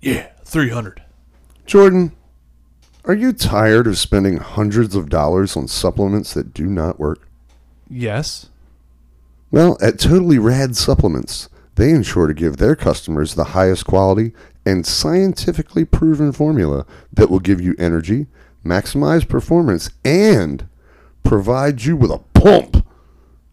Yeah, 0.00 0.28
300. 0.44 1.02
Jordan, 1.66 2.12
are 3.04 3.14
you 3.14 3.32
tired 3.32 3.86
of 3.86 3.98
spending 3.98 4.38
hundreds 4.38 4.94
of 4.94 5.08
dollars 5.08 5.56
on 5.56 5.68
supplements 5.68 6.34
that 6.34 6.54
do 6.54 6.66
not 6.66 6.98
work? 6.98 7.28
Yes. 7.88 8.50
Well, 9.50 9.78
at 9.80 9.98
Totally 9.98 10.38
Rad 10.38 10.76
Supplements, 10.76 11.48
they 11.76 11.90
ensure 11.90 12.26
to 12.26 12.34
give 12.34 12.56
their 12.56 12.76
customers 12.76 13.34
the 13.34 13.44
highest 13.44 13.86
quality 13.86 14.32
and 14.66 14.84
scientifically 14.86 15.84
proven 15.84 16.32
formula 16.32 16.84
that 17.12 17.30
will 17.30 17.38
give 17.38 17.60
you 17.60 17.74
energy, 17.78 18.26
maximize 18.64 19.26
performance, 19.26 19.90
and 20.04 20.68
provide 21.22 21.82
you 21.82 21.96
with 21.96 22.10
a 22.10 22.18
pump 22.34 22.86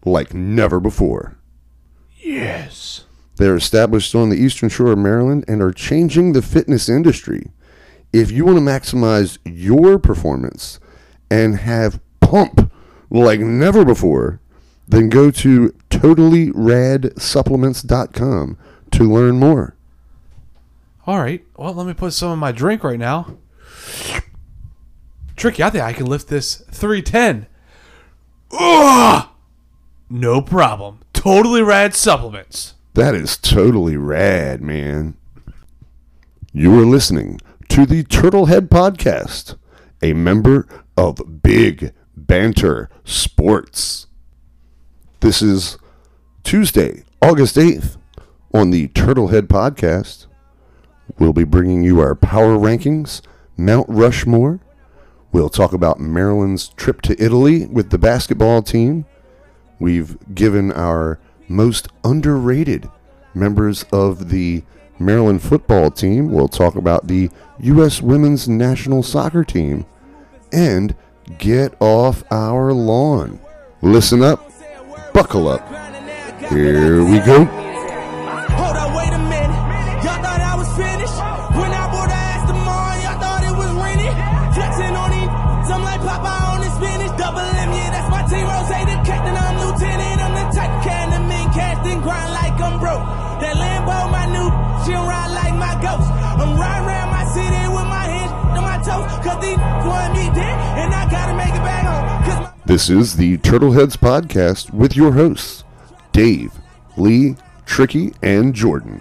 like 0.04 0.34
never 0.34 0.80
before. 0.80 1.35
Yes. 2.26 3.04
They're 3.36 3.54
established 3.54 4.12
on 4.16 4.30
the 4.30 4.36
eastern 4.36 4.68
shore 4.68 4.90
of 4.90 4.98
Maryland 4.98 5.44
and 5.46 5.62
are 5.62 5.70
changing 5.70 6.32
the 6.32 6.42
fitness 6.42 6.88
industry. 6.88 7.52
If 8.12 8.32
you 8.32 8.44
want 8.44 8.58
to 8.58 8.64
maximize 8.64 9.38
your 9.44 10.00
performance 10.00 10.80
and 11.30 11.58
have 11.58 12.00
pump 12.18 12.72
like 13.10 13.38
never 13.38 13.84
before, 13.84 14.40
then 14.88 15.08
go 15.08 15.30
to 15.30 15.72
totallyradsupplements.com 15.90 18.58
to 18.90 19.04
learn 19.04 19.38
more. 19.38 19.76
All 21.06 21.20
right. 21.20 21.44
Well, 21.56 21.74
let 21.74 21.86
me 21.86 21.94
put 21.94 22.12
some 22.12 22.32
in 22.32 22.40
my 22.40 22.50
drink 22.50 22.82
right 22.82 22.98
now. 22.98 23.36
Tricky, 25.36 25.62
I 25.62 25.70
think 25.70 25.84
I 25.84 25.92
can 25.92 26.06
lift 26.06 26.26
this 26.26 26.64
310. 26.72 27.46
Ugh! 28.50 29.28
No 30.10 30.40
problem. 30.40 31.02
Totally 31.26 31.60
rad 31.60 31.92
supplements. 31.96 32.74
That 32.94 33.12
is 33.16 33.36
totally 33.36 33.96
rad, 33.96 34.62
man. 34.62 35.16
You 36.52 36.80
are 36.80 36.86
listening 36.86 37.40
to 37.68 37.84
the 37.84 38.04
Turtlehead 38.04 38.68
Podcast, 38.68 39.56
a 40.00 40.12
member 40.12 40.68
of 40.96 41.42
Big 41.42 41.92
Banter 42.16 42.88
Sports. 43.02 44.06
This 45.18 45.42
is 45.42 45.78
Tuesday, 46.44 47.02
August 47.20 47.56
8th. 47.56 47.96
On 48.54 48.70
the 48.70 48.86
Turtlehead 48.86 49.48
Podcast, 49.48 50.26
we'll 51.18 51.32
be 51.32 51.42
bringing 51.42 51.82
you 51.82 51.98
our 51.98 52.14
power 52.14 52.56
rankings, 52.56 53.20
Mount 53.56 53.88
Rushmore. 53.88 54.60
We'll 55.32 55.48
talk 55.48 55.72
about 55.72 55.98
Maryland's 55.98 56.68
trip 56.68 57.02
to 57.02 57.20
Italy 57.20 57.66
with 57.66 57.90
the 57.90 57.98
basketball 57.98 58.62
team. 58.62 59.06
We've 59.78 60.16
given 60.34 60.72
our 60.72 61.18
most 61.48 61.88
underrated 62.04 62.90
members 63.34 63.84
of 63.92 64.30
the 64.30 64.62
Maryland 64.98 65.42
football 65.42 65.90
team. 65.90 66.32
We'll 66.32 66.48
talk 66.48 66.74
about 66.74 67.06
the 67.06 67.30
U.S. 67.60 68.00
women's 68.00 68.48
national 68.48 69.02
soccer 69.02 69.44
team. 69.44 69.84
And 70.52 70.94
get 71.38 71.74
off 71.80 72.24
our 72.30 72.72
lawn. 72.72 73.40
Listen 73.82 74.22
up, 74.22 74.50
buckle 75.12 75.48
up. 75.48 75.66
Here 76.50 77.04
we 77.04 77.18
go. 77.18 77.44
This 102.66 102.90
is 102.90 103.14
the 103.14 103.38
Turtleheads 103.38 103.96
Podcast 103.96 104.72
with 104.72 104.96
your 104.96 105.12
hosts, 105.12 105.62
Dave, 106.10 106.52
Lee, 106.96 107.36
Tricky, 107.64 108.12
and 108.24 108.52
Jordan. 108.52 109.00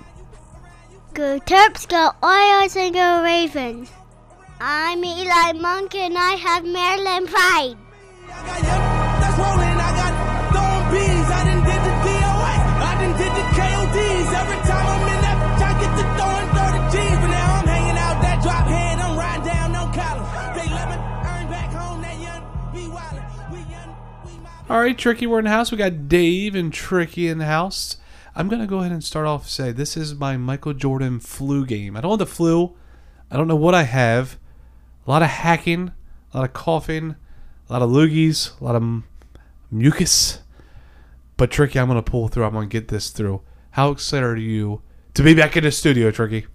Go 1.16 1.40
Terps, 1.40 1.90
go 1.90 2.12
Oilers, 2.24 2.76
and 2.76 2.94
go 2.94 3.24
Ravens. 3.24 3.90
I'm 4.62 5.04
Eli 5.04 5.54
Monk, 5.54 5.96
and 5.96 6.16
I 6.16 6.36
have 6.36 6.64
Maryland 6.64 7.28
pride. 7.28 7.76
All 24.68 24.80
right, 24.80 24.98
Tricky, 24.98 25.28
we're 25.28 25.38
in 25.38 25.46
the 25.46 25.52
house. 25.52 25.72
We 25.72 25.78
got 25.78 26.08
Dave 26.08 26.56
and 26.56 26.74
Tricky 26.74 27.28
in 27.28 27.38
the 27.38 27.46
house. 27.46 27.98
I'm 28.36 28.50
going 28.50 28.62
to 28.62 28.68
go 28.68 28.80
ahead 28.80 28.92
and 28.92 29.04
start 29.04 29.28
off 29.28 29.48
say 29.48 29.72
this 29.72 29.96
is 29.96 30.16
my 30.16 30.38
Michael 30.38 30.74
Jordan 30.74 31.20
flu 31.20 31.68
game. 31.68 31.96
I 31.96 32.02
don't 32.02 32.10
have 32.10 32.18
the 32.18 32.26
flu. 32.26 32.76
I 33.30 33.38
don't 33.38 33.48
know 33.48 33.56
what 33.56 33.76
I 33.76 33.84
have. 33.84 34.40
A 35.06 35.12
lot 35.12 35.22
of 35.22 35.30
hacking, 35.30 35.92
a 36.34 36.38
lot 36.38 36.46
of 36.46 36.54
coughing, 36.54 37.16
a 37.70 37.74
lot 37.74 37.84
of 37.84 37.92
loogies, 37.92 38.60
a 38.60 38.64
lot 38.64 38.76
of 38.76 39.04
mucus. 39.70 40.40
But 41.38 41.52
Tricky, 41.52 41.78
I'm 41.80 41.88
going 41.88 42.04
to 42.04 42.12
pull 42.12 42.28
through. 42.28 42.46
I'm 42.46 42.54
going 42.54 42.68
to 42.68 42.74
get 42.74 42.88
this 42.88 43.12
through. 43.12 43.44
How 43.72 43.92
excited 43.92 44.26
are 44.26 44.36
you 44.36 44.82
to 45.14 45.22
be 45.22 45.36
back 45.36 45.56
in 45.56 45.64
the 45.64 45.72
studio, 45.72 46.10
Tricky? 46.10 46.48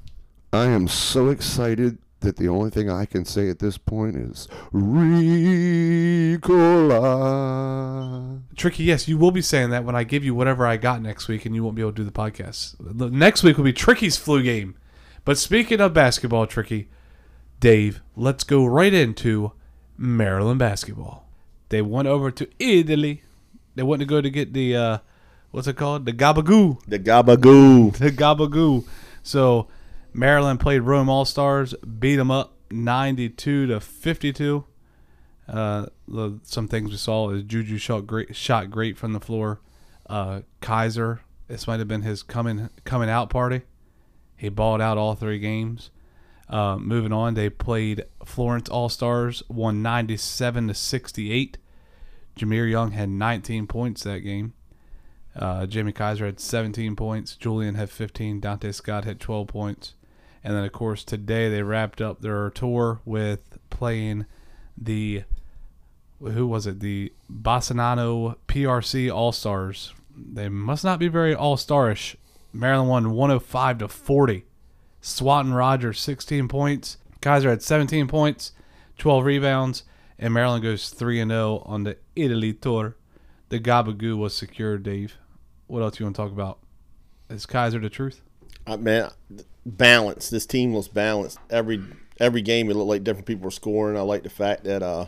I 0.53 0.65
am 0.65 0.88
so 0.88 1.28
excited 1.28 1.98
that 2.21 2.37
the 2.37 2.49
only 2.49 2.71
thing 2.71 2.91
I 2.91 3.05
can 3.05 3.25
say 3.25 3.49
at 3.49 3.59
this 3.59 3.79
point 3.79 4.17
is 4.17 4.47
Ricola. 4.73 6.41
Tricky, 8.57 8.85
yes, 8.85 9.09
you 9.09 9.19
will 9.19 9.31
be 9.31 9.43
saying 9.43 9.71
that 9.71 9.85
when 9.85 9.97
I 9.97 10.05
give 10.05 10.25
you 10.25 10.35
whatever 10.35 10.67
I 10.67 10.77
got 10.77 11.03
next 11.03 11.29
week, 11.29 11.47
and 11.47 11.55
you 11.55 11.63
won't 11.65 11.77
be 11.77 11.83
able 11.83 11.93
to 11.93 11.97
do 11.97 12.05
the 12.05 12.11
podcast. 12.11 12.77
The 12.79 13.11
next 13.11 13.43
week 13.43 13.57
will 13.57 13.65
be 13.65 13.73
Tricky's 13.73 14.17
flu 14.17 14.43
game. 14.43 14.77
But 15.25 15.39
speaking 15.39 15.81
of 15.81 15.95
basketball, 15.95 16.47
Tricky, 16.47 16.89
Dave, 17.59 18.01
let's 18.17 18.45
go 18.45 18.65
right 18.65 18.93
into 18.93 19.53
Maryland 19.97 20.59
basketball. 20.59 21.29
They 21.69 21.83
went 21.83 22.09
over 22.09 22.31
to 22.31 22.49
Italy. 22.59 23.23
They 23.75 23.83
went 23.83 24.01
to 24.01 24.07
go 24.07 24.21
to 24.21 24.31
get 24.31 24.53
the 24.53 24.77
uh, 24.77 24.99
what's 25.51 25.69
it 25.69 25.77
called? 25.77 26.05
The 26.07 26.13
gabagoo. 26.13 26.83
The 26.87 26.99
gabagoo. 26.99 27.97
The 27.97 28.11
gabagoo. 28.11 28.85
So 29.23 29.69
Maryland 30.12 30.60
played 30.60 30.81
Rome 30.81 31.09
All 31.09 31.25
Stars, 31.25 31.75
beat 31.75 32.16
them 32.16 32.31
up 32.31 32.56
ninety-two 32.71 33.66
to 33.69 33.81
fifty-two. 33.81 34.65
Uh, 35.48 35.87
the- 36.06 36.38
some 36.43 36.69
things 36.69 36.91
we 36.91 36.97
saw 36.97 37.31
is 37.31 37.43
Juju 37.43 37.76
shot 37.78 38.06
great, 38.06 38.34
shot 38.37 38.71
great 38.71 38.97
from 38.97 39.12
the 39.12 39.21
floor. 39.21 39.60
Uh, 40.09 40.41
Kaiser, 40.60 41.21
this 41.48 41.66
might 41.66 41.78
have 41.78 41.88
been 41.88 42.03
his 42.03 42.22
coming 42.22 42.69
coming 42.84 43.09
out 43.10 43.31
party. 43.31 43.62
He 44.37 44.48
balled 44.48 44.81
out 44.81 44.98
all 44.98 45.15
three 45.15 45.38
games. 45.38 45.91
Uh, 46.48 46.77
moving 46.77 47.12
on, 47.12 47.34
they 47.34 47.48
played 47.48 48.04
Florence 48.25 48.69
All 48.69 48.88
Stars, 48.88 49.42
won 49.48 49.82
ninety-seven 49.82 50.69
to 50.69 50.75
sixty-eight. 50.75 51.59
Jahmir 52.37 52.71
Young 52.71 52.92
had 52.92 53.09
19 53.10 53.66
points 53.66 54.03
that 54.04 54.21
game. 54.21 54.54
Uh, 55.37 55.66
Kaiser 55.66 56.27
had 56.27 56.41
17 56.41 56.97
points. 56.97 57.37
Julian 57.37 57.75
had 57.75 57.91
15. 57.91 58.41
Donta 58.41 58.75
Scott 58.75 59.04
had 59.04 59.21
12 59.21 59.47
points. 59.47 59.94
And 60.43 60.56
then, 60.56 60.65
of 60.65 60.73
course, 60.73 61.05
today 61.05 61.49
they 61.51 61.62
wrapped 61.62 62.01
up 62.01 62.21
their 62.21 62.51
tour 62.51 63.01
with 63.05 63.59
playing 63.69 64.27
the 64.77 65.25
who 66.21 66.47
was 66.47 66.67
it? 66.67 66.81
The 66.81 67.12
Bassanano 67.31 68.37
PRC 68.47 69.12
All 69.12 69.33
Stars. 69.33 69.95
They 70.15 70.48
must 70.48 70.84
not 70.84 70.98
be 70.98 71.09
very 71.09 71.34
all 71.34 71.57
starish. 71.57 72.16
Maryland 72.53 72.91
won 72.91 73.10
105 73.15 73.78
to 73.78 73.89
40. 73.89 74.45
Swanton 75.01 75.54
Rogers 75.54 75.98
16 75.98 76.48
points. 76.48 76.98
Kaiser 77.22 77.51
had 77.51 77.63
17 77.63 78.07
points, 78.09 78.53
12 78.98 79.25
rebounds, 79.25 79.84
and 80.19 80.34
Maryland 80.34 80.63
goes 80.63 80.91
3 80.91 81.21
and 81.21 81.31
0 81.31 81.63
on 81.65 81.84
the 81.84 81.97
Italy 82.16 82.53
tour. 82.53 82.97
The 83.48 83.60
Gabagoo 83.60 84.16
was 84.16 84.34
secured, 84.34 84.83
Dave. 84.83 85.16
What 85.66 85.83
else 85.83 85.98
you 85.98 86.07
want 86.07 86.16
to 86.16 86.22
talk 86.22 86.33
about? 86.33 86.59
Is 87.28 87.47
Kaiser 87.47 87.78
the 87.78 87.89
truth? 87.89 88.21
Uh, 88.66 88.77
man, 88.77 89.10
balance. 89.65 90.30
This 90.30 90.47
team 90.47 90.72
was 90.72 90.89
balanced. 90.89 91.39
Every 91.51 91.83
every 92.18 92.42
game, 92.42 92.71
it 92.71 92.74
looked 92.74 92.89
like 92.89 93.04
different 93.04 93.27
people 93.27 93.45
were 93.45 93.51
scoring. 93.51 93.97
I 93.97 94.03
like 94.03 94.22
the 94.22 94.30
fact 94.30 94.65
that 94.65 94.83
uh, 94.83 95.07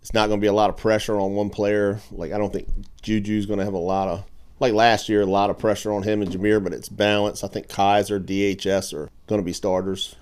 it's 0.00 0.14
not 0.14 0.28
going 0.28 0.40
to 0.40 0.44
be 0.44 0.48
a 0.48 0.52
lot 0.52 0.70
of 0.70 0.76
pressure 0.76 1.18
on 1.18 1.34
one 1.34 1.50
player. 1.50 2.00
Like 2.10 2.32
I 2.32 2.38
don't 2.38 2.52
think 2.52 2.68
Juju's 3.02 3.46
going 3.46 3.58
to 3.58 3.64
have 3.64 3.74
a 3.74 3.78
lot 3.78 4.08
of 4.08 4.24
like 4.58 4.72
last 4.72 5.08
year, 5.08 5.22
a 5.22 5.26
lot 5.26 5.50
of 5.50 5.58
pressure 5.58 5.92
on 5.92 6.02
him 6.02 6.22
and 6.22 6.30
Jahmir, 6.30 6.62
but 6.62 6.72
it's 6.72 6.88
balanced. 6.88 7.44
I 7.44 7.48
think 7.48 7.68
Kaiser, 7.68 8.20
DHS 8.20 8.92
are 8.94 9.08
going 9.26 9.40
to 9.40 9.44
be 9.44 9.52
starters. 9.52 10.14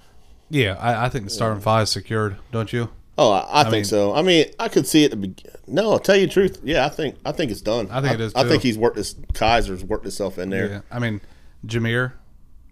Yeah, 0.50 0.76
I, 0.80 1.06
I 1.06 1.08
think 1.08 1.24
the 1.24 1.30
starting 1.30 1.60
five 1.60 1.84
is 1.84 1.90
secured, 1.90 2.36
don't 2.52 2.72
you? 2.72 2.90
Oh, 3.18 3.32
I, 3.32 3.60
I, 3.60 3.62
think 3.64 3.72
mean- 3.72 3.84
so. 3.84 4.14
I 4.14 4.22
mean, 4.22 4.46
I 4.58 4.68
could 4.68 4.86
see 4.86 5.04
it. 5.04 5.20
Be- 5.20 5.34
no, 5.66 5.90
I'll 5.90 5.98
tell 5.98 6.16
you 6.16 6.26
the 6.26 6.32
truth. 6.32 6.60
Yeah, 6.62 6.86
I 6.86 6.88
think 6.88 7.16
I 7.24 7.32
think 7.32 7.50
it's 7.50 7.60
done. 7.60 7.88
I 7.90 8.00
think 8.00 8.14
it 8.14 8.20
is, 8.20 8.34
I 8.34 8.44
think 8.44 8.62
he's 8.62 8.78
worked 8.78 8.96
his 8.96 9.16
Kaiser's 9.34 9.84
worked 9.84 10.04
himself 10.04 10.38
in 10.38 10.50
there. 10.50 10.68
Yeah. 10.68 10.80
I 10.90 11.00
mean, 11.00 11.20
Jahmir, 11.66 12.12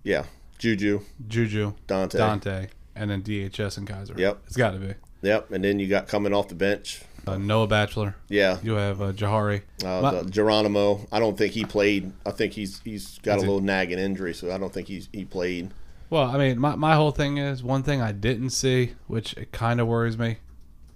Yeah, 0.05 0.25
Juju. 0.59 1.01
Juju, 1.29 1.75
Donta. 1.87 2.17
Donta, 2.19 2.69
and 2.95 3.11
then 3.11 3.23
DHS 3.23 3.79
and 3.79 3.87
Kaiser. 3.87 4.15
Yep. 4.17 4.43
It's 4.47 4.57
got 4.57 4.73
to 4.73 4.79
be. 4.79 4.95
Yep, 5.23 5.51
and 5.53 5.65
then 5.65 5.79
you 5.79 5.89
got 5.89 6.09
coming 6.09 6.33
off 6.33 6.49
the 6.49 6.55
bench. 6.55 7.03
Uh, 7.27 7.39
Noah 7.39 7.67
Batchelor. 7.67 8.15
Yeah, 8.29 8.59
You 8.63 8.75
have 8.75 9.03
uh, 9.03 9.13
Jahari. 9.13 9.63
uh, 9.85 10.01
My- 10.01 10.23
Geronimo. 10.31 11.07
I 11.11 11.19
don't 11.19 11.37
think 11.37 11.55
he 11.55 11.65
played. 11.65 12.13
I 12.25 12.31
think 12.31 12.53
he's 12.53 12.81
he's 12.85 13.19
got 13.19 13.39
a 13.39 13.41
little 13.41 13.61
nagging 13.61 13.99
injury, 13.99 14.33
so 14.33 14.53
I 14.53 14.59
don't 14.59 14.73
think 14.73 14.87
he's 14.87 15.09
he 15.13 15.25
played. 15.25 15.71
Well, 16.09 16.23
I 16.31 16.39
mean, 16.39 16.61
my, 16.61 16.77
my 16.77 16.95
whole 16.95 17.11
thing 17.11 17.39
is 17.39 17.65
one 17.65 17.83
thing 17.83 18.01
I 18.01 18.13
didn't 18.13 18.51
see, 18.51 18.93
which 19.09 19.33
it 19.33 19.51
kind 19.51 19.81
of 19.81 19.89
worries 19.89 20.17
me, 20.17 20.37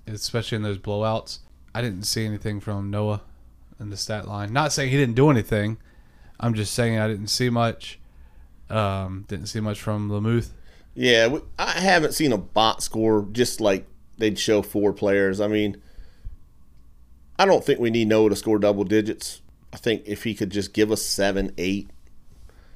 especially 0.06 0.54
in 0.56 0.62
those 0.62 0.78
blowouts. 0.78 1.40
I 1.74 1.82
didn't 1.82 2.04
see 2.04 2.24
anything 2.24 2.60
from 2.60 2.90
Noah 2.90 3.22
in 3.80 3.90
the 3.90 3.96
stat 3.96 4.28
line. 4.28 4.52
Not 4.52 4.72
saying 4.72 4.90
he 4.90 4.96
didn't 4.96 5.16
do 5.16 5.28
anything. 5.30 5.78
I'm 6.38 6.54
just 6.54 6.72
saying 6.74 6.96
I 6.96 7.08
didn't 7.08 7.26
see 7.26 7.50
much. 7.50 7.98
Um, 8.70 9.24
didn't 9.28 9.46
see 9.46 9.60
much 9.60 9.80
from 9.80 10.08
Lamothe. 10.10 10.48
Yeah, 10.94 11.38
I 11.58 11.72
haven't 11.80 12.14
seen 12.14 12.32
a 12.32 12.38
bot 12.38 12.82
score 12.82 13.26
just 13.32 13.60
like 13.60 13.86
they'd 14.18 14.38
show 14.38 14.60
four 14.62 14.92
players. 14.92 15.40
I 15.40 15.46
mean, 15.46 15.80
I 17.38 17.46
don't 17.46 17.64
think 17.64 17.80
we 17.80 17.90
need 17.90 18.08
Noah 18.08 18.30
to 18.30 18.36
score 18.36 18.58
double 18.58 18.84
digits. 18.84 19.40
I 19.72 19.76
think 19.76 20.02
if 20.06 20.24
he 20.24 20.34
could 20.34 20.50
just 20.50 20.72
give 20.74 20.90
us 20.90 21.02
seven, 21.02 21.52
eight. 21.58 21.90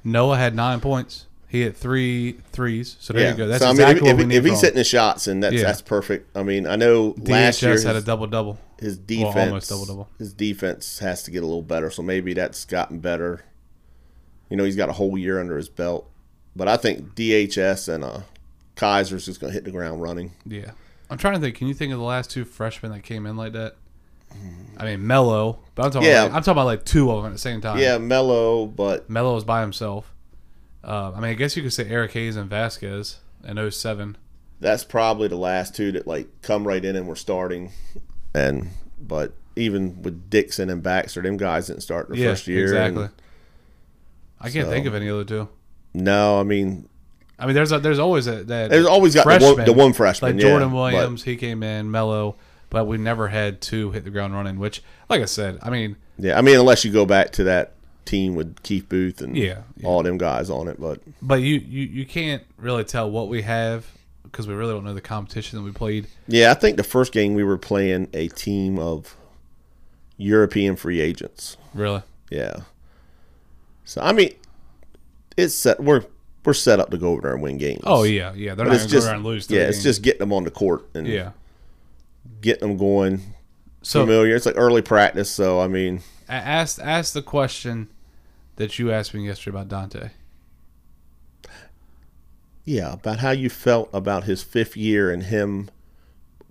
Noah 0.05 0.37
had 0.37 0.55
nine 0.55 0.81
points. 0.81 1.26
He 1.49 1.62
hit 1.62 1.76
three 1.76 2.38
threes. 2.52 2.96
So 2.99 3.12
there 3.12 3.31
you 3.31 3.37
go. 3.37 3.46
That's 3.46 3.62
so, 3.62 3.70
exactly 3.70 4.00
I 4.00 4.02
mean, 4.02 4.11
if, 4.12 4.17
what 4.17 4.19
we 4.26 4.29
need. 4.29 4.37
if 4.37 4.44
he's 4.44 4.61
hitting 4.61 4.76
the 4.76 4.85
shots, 4.85 5.26
and 5.29 5.43
that's 5.43 5.55
Yeah. 5.55 5.62
that's 5.62 5.82
perfect. 5.82 6.37
I 6.37 6.43
mean, 6.43 6.67
I 6.67 6.76
know 6.76 7.12
him. 7.14 7.25
last 7.25 7.62
year 7.62 7.75
DHS 7.75 7.85
had 7.85 7.96
a 7.96 8.00
double 8.00 8.26
double. 8.26 8.58
his 8.79 8.96
Well, 8.96 9.05
defense, 9.06 9.37
almost 9.37 9.69
double-double. 9.70 10.08
his 10.19 10.32
defense 10.32 10.99
has 10.99 11.23
to 11.25 11.31
get 11.31 11.43
a 11.43 11.46
little 11.46 11.62
better. 11.62 11.91
So 11.91 12.02
maybe 12.02 12.35
that's 12.35 12.64
gotten 12.64 12.99
better. 12.99 13.44
You 14.50 14.56
know, 14.56 14.64
he's 14.64 14.76
got 14.76 14.88
a 14.88 14.93
whole 14.93 15.17
year 15.19 15.41
under 15.41 15.56
his 15.56 15.69
belt, 15.69 16.08
but 16.55 16.69
I 16.69 16.76
think 16.76 17.14
DHS 17.14 17.93
and 17.93 18.05
uh, 18.05 18.20
Kaiser's 18.76 19.26
just 19.26 19.41
going 19.41 19.50
to 19.50 19.55
hit 19.55 19.64
the 19.64 19.70
ground 19.70 20.02
running. 20.02 20.32
Yeah. 20.46 20.73
I'm 21.11 21.19
trying 21.19 21.35
to 21.35 21.41
think. 21.41 21.56
Can 21.56 21.67
you 21.69 21.75
think 21.75 21.93
of 21.93 21.99
the 21.99 22.05
last 22.05 22.31
two 22.31 22.44
freshmen 22.44 22.93
that 22.93 23.02
came 23.02 23.26
in 23.26 23.37
like 23.37 23.52
that? 23.52 23.76
I 24.79 24.85
mean, 24.85 25.06
Melo, 25.06 25.61
but 25.75 25.85
I'm 25.85 25.91
talking. 25.93 26.08
Yeah. 26.08 26.23
About 26.23 26.25
like, 26.25 26.37
I'm 26.37 26.43
talking 26.43 26.52
about 26.52 26.64
like 26.67 26.85
two 26.85 27.11
of 27.11 27.19
them 27.23 27.26
at 27.26 27.32
the 27.32 27.38
same 27.38 27.61
time. 27.61 27.79
Yeah, 27.79 27.99
Melo, 27.99 28.67
but 28.67 29.08
Melo 29.08 29.35
was 29.35 29.44
by 29.44 29.61
himself. 29.61 30.12
Uh, 30.82 31.12
I 31.14 31.20
mean, 31.20 31.31
I 31.31 31.35
guess 31.35 31.56
you 31.56 31.62
could 31.62 31.73
say 31.73 31.88
Eric 31.88 32.12
Hayes 32.12 32.37
and 32.37 32.50
Vasquez 32.50 33.20
in 33.46 33.70
07. 33.70 34.17
that's 34.61 34.82
probably 34.85 35.29
the 35.29 35.37
last 35.37 35.75
two 35.76 35.93
that 35.93 36.06
like 36.06 36.26
come 36.43 36.67
right 36.67 36.85
in 36.85 36.96
and 36.96 37.06
we're 37.06 37.14
starting. 37.14 37.70
And 38.35 38.70
but 39.00 39.32
even 39.56 40.02
with 40.02 40.29
Dixon 40.31 40.69
and 40.69 40.82
Baxter, 40.82 41.23
them 41.23 41.37
guys 41.37 41.69
didn't 41.69 41.82
start 41.82 42.08
their 42.08 42.19
yeah, 42.19 42.31
first 42.31 42.49
year. 42.49 42.64
exactly. 42.64 43.05
and- 43.05 43.12
I 44.44 44.50
can't 44.50 44.67
so- 44.67 44.70
think 44.70 44.87
of 44.87 44.94
any 44.94 45.08
other 45.11 45.25
two. 45.25 45.49
no, 45.94 46.38
I 46.41 46.43
mean 46.43 46.88
I 47.37 47.46
mean, 47.46 47.56
there's 47.56 47.73
a, 47.73 47.81
there's 47.81 47.99
always 47.99 48.29
a, 48.29 48.44
that 48.44 48.70
there's 48.70 48.87
always 48.87 49.12
got 49.14 49.25
the 49.25 49.31
one, 49.31 49.41
freshman, 49.41 49.67
the 49.67 49.73
one 49.73 49.93
freshman, 49.93 50.37
like 50.37 50.43
yeah, 50.43 50.49
Jordan 50.50 50.70
but- 50.70 50.76
Williams. 50.76 51.25
He 51.25 51.37
came 51.37 51.62
in 51.64 51.91
Melo, 51.91 52.37
but 52.70 52.87
we 52.87 52.96
never 52.96 53.26
had 53.29 53.61
two 53.61 53.91
hit 53.91 54.05
the 54.05 54.11
ground 54.11 54.35
running. 54.35 54.58
Which, 54.61 54.82
like 55.08 55.20
I 55.20 55.25
said, 55.25 55.58
I 55.61 55.69
mean, 55.70 55.96
yeah, 56.17 56.38
I 56.38 56.43
mean 56.43 56.58
unless 56.58 56.85
you 56.85 56.93
go 56.93 57.05
back 57.05 57.32
to 57.32 57.44
that 57.44 57.73
team 58.05 58.37
with 58.37 58.62
Keith 58.62 58.88
Booth 58.88 59.20
and 59.20 59.37
Yeah, 59.37 59.62
yeah. 59.76 59.87
all 59.88 60.02
them 60.05 60.17
guys 60.17 60.49
on 60.49 60.69
it, 60.69 60.81
but 60.81 61.00
but 61.20 61.41
you 61.41 61.56
you, 61.56 61.82
you 61.87 62.06
can't 62.06 62.44
really 62.56 62.85
tell 62.85 63.11
what 63.11 63.29
we 63.29 63.43
have 63.43 63.85
because 64.23 64.46
we 64.46 64.55
really 64.55 64.73
don't 64.73 64.85
know 64.85 64.94
the 64.94 65.00
competition 65.00 65.58
that 65.58 65.64
we 65.64 65.73
played. 65.73 66.06
yeah, 66.29 66.50
I 66.52 66.55
think 66.55 66.76
the 66.76 66.85
first 66.85 67.12
game 67.12 67.35
we 67.35 67.43
were 67.44 67.58
playing 67.58 68.08
a 68.14 68.29
team 68.29 68.79
of 68.79 69.17
European 70.17 70.76
free 70.76 71.00
agents. 71.00 71.56
Really, 71.73 72.02
Yeah. 72.31 72.58
So 73.84 74.00
I 74.00 74.12
mean, 74.12 74.34
it's 75.36 75.54
set. 75.54 75.81
We're 75.81 76.04
we're 76.44 76.52
set 76.54 76.81
up 76.81 76.90
to 76.90 76.98
go 76.98 77.10
over 77.12 77.22
there 77.22 77.32
and 77.34 77.42
win 77.42 77.58
games. 77.58 77.82
Oh 77.84 78.02
yeah, 78.02 78.32
yeah. 78.34 78.54
They're 78.54 78.66
But 78.66 78.72
not 78.72 78.78
going 78.78 78.88
to 78.90 79.00
go 79.00 79.06
around 79.06 79.25
lose. 79.25 79.50
yeah, 79.50 79.62
it's 79.62 79.76
games. 79.78 79.84
just 79.84 80.02
getting 80.02 80.20
them 80.20 80.32
on 80.32 80.44
the 80.44 80.50
court 80.50 80.86
and 80.94 81.06
yeah. 81.06 81.31
getting 82.40 82.69
them 82.69 82.76
going 82.78 83.20
So 83.82 84.02
familiar. 84.02 84.34
It's 84.36 84.46
like 84.46 84.56
early 84.58 84.82
practice, 84.82 85.31
so 85.31 85.60
I 85.60 85.69
mean, 85.69 86.00
ask 86.28 86.78
ask 86.81 87.12
the 87.14 87.22
question 87.22 87.88
that 88.56 88.78
you 88.78 88.90
asked 88.92 89.14
me 89.14 89.26
yesterday 89.26 89.58
about 89.58 89.69
Donta. 89.90 90.10
yeah, 92.64 92.92
about 92.94 93.19
how 93.19 93.31
you 93.31 93.50
felt 93.50 93.90
about 93.92 94.25
his 94.25 94.42
fifth 94.42 94.76
year 94.76 95.10
and 95.10 95.25
him 95.25 95.70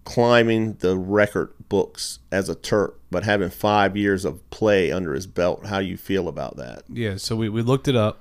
climbing 0.04 0.76
the 0.76 0.98
record 0.98 1.54
books 1.70 2.20
as 2.32 2.50
a 2.50 2.56
Turk, 2.56 3.00
but 3.10 3.24
having 3.24 3.50
five 3.50 3.96
years 3.96 4.26
of 4.26 4.48
play 4.50 4.92
under 4.92 5.14
his 5.14 5.28
belt. 5.28 5.66
How 5.68 5.80
do 5.80 5.86
you 5.86 5.98
feel 5.98 6.28
about 6.28 6.58
that? 6.58 6.84
Yeah, 6.90 7.18
so 7.18 7.36
we, 7.36 7.50
we 7.50 7.62
looked 7.62 7.88
it 7.88 7.96
up. 7.96 8.20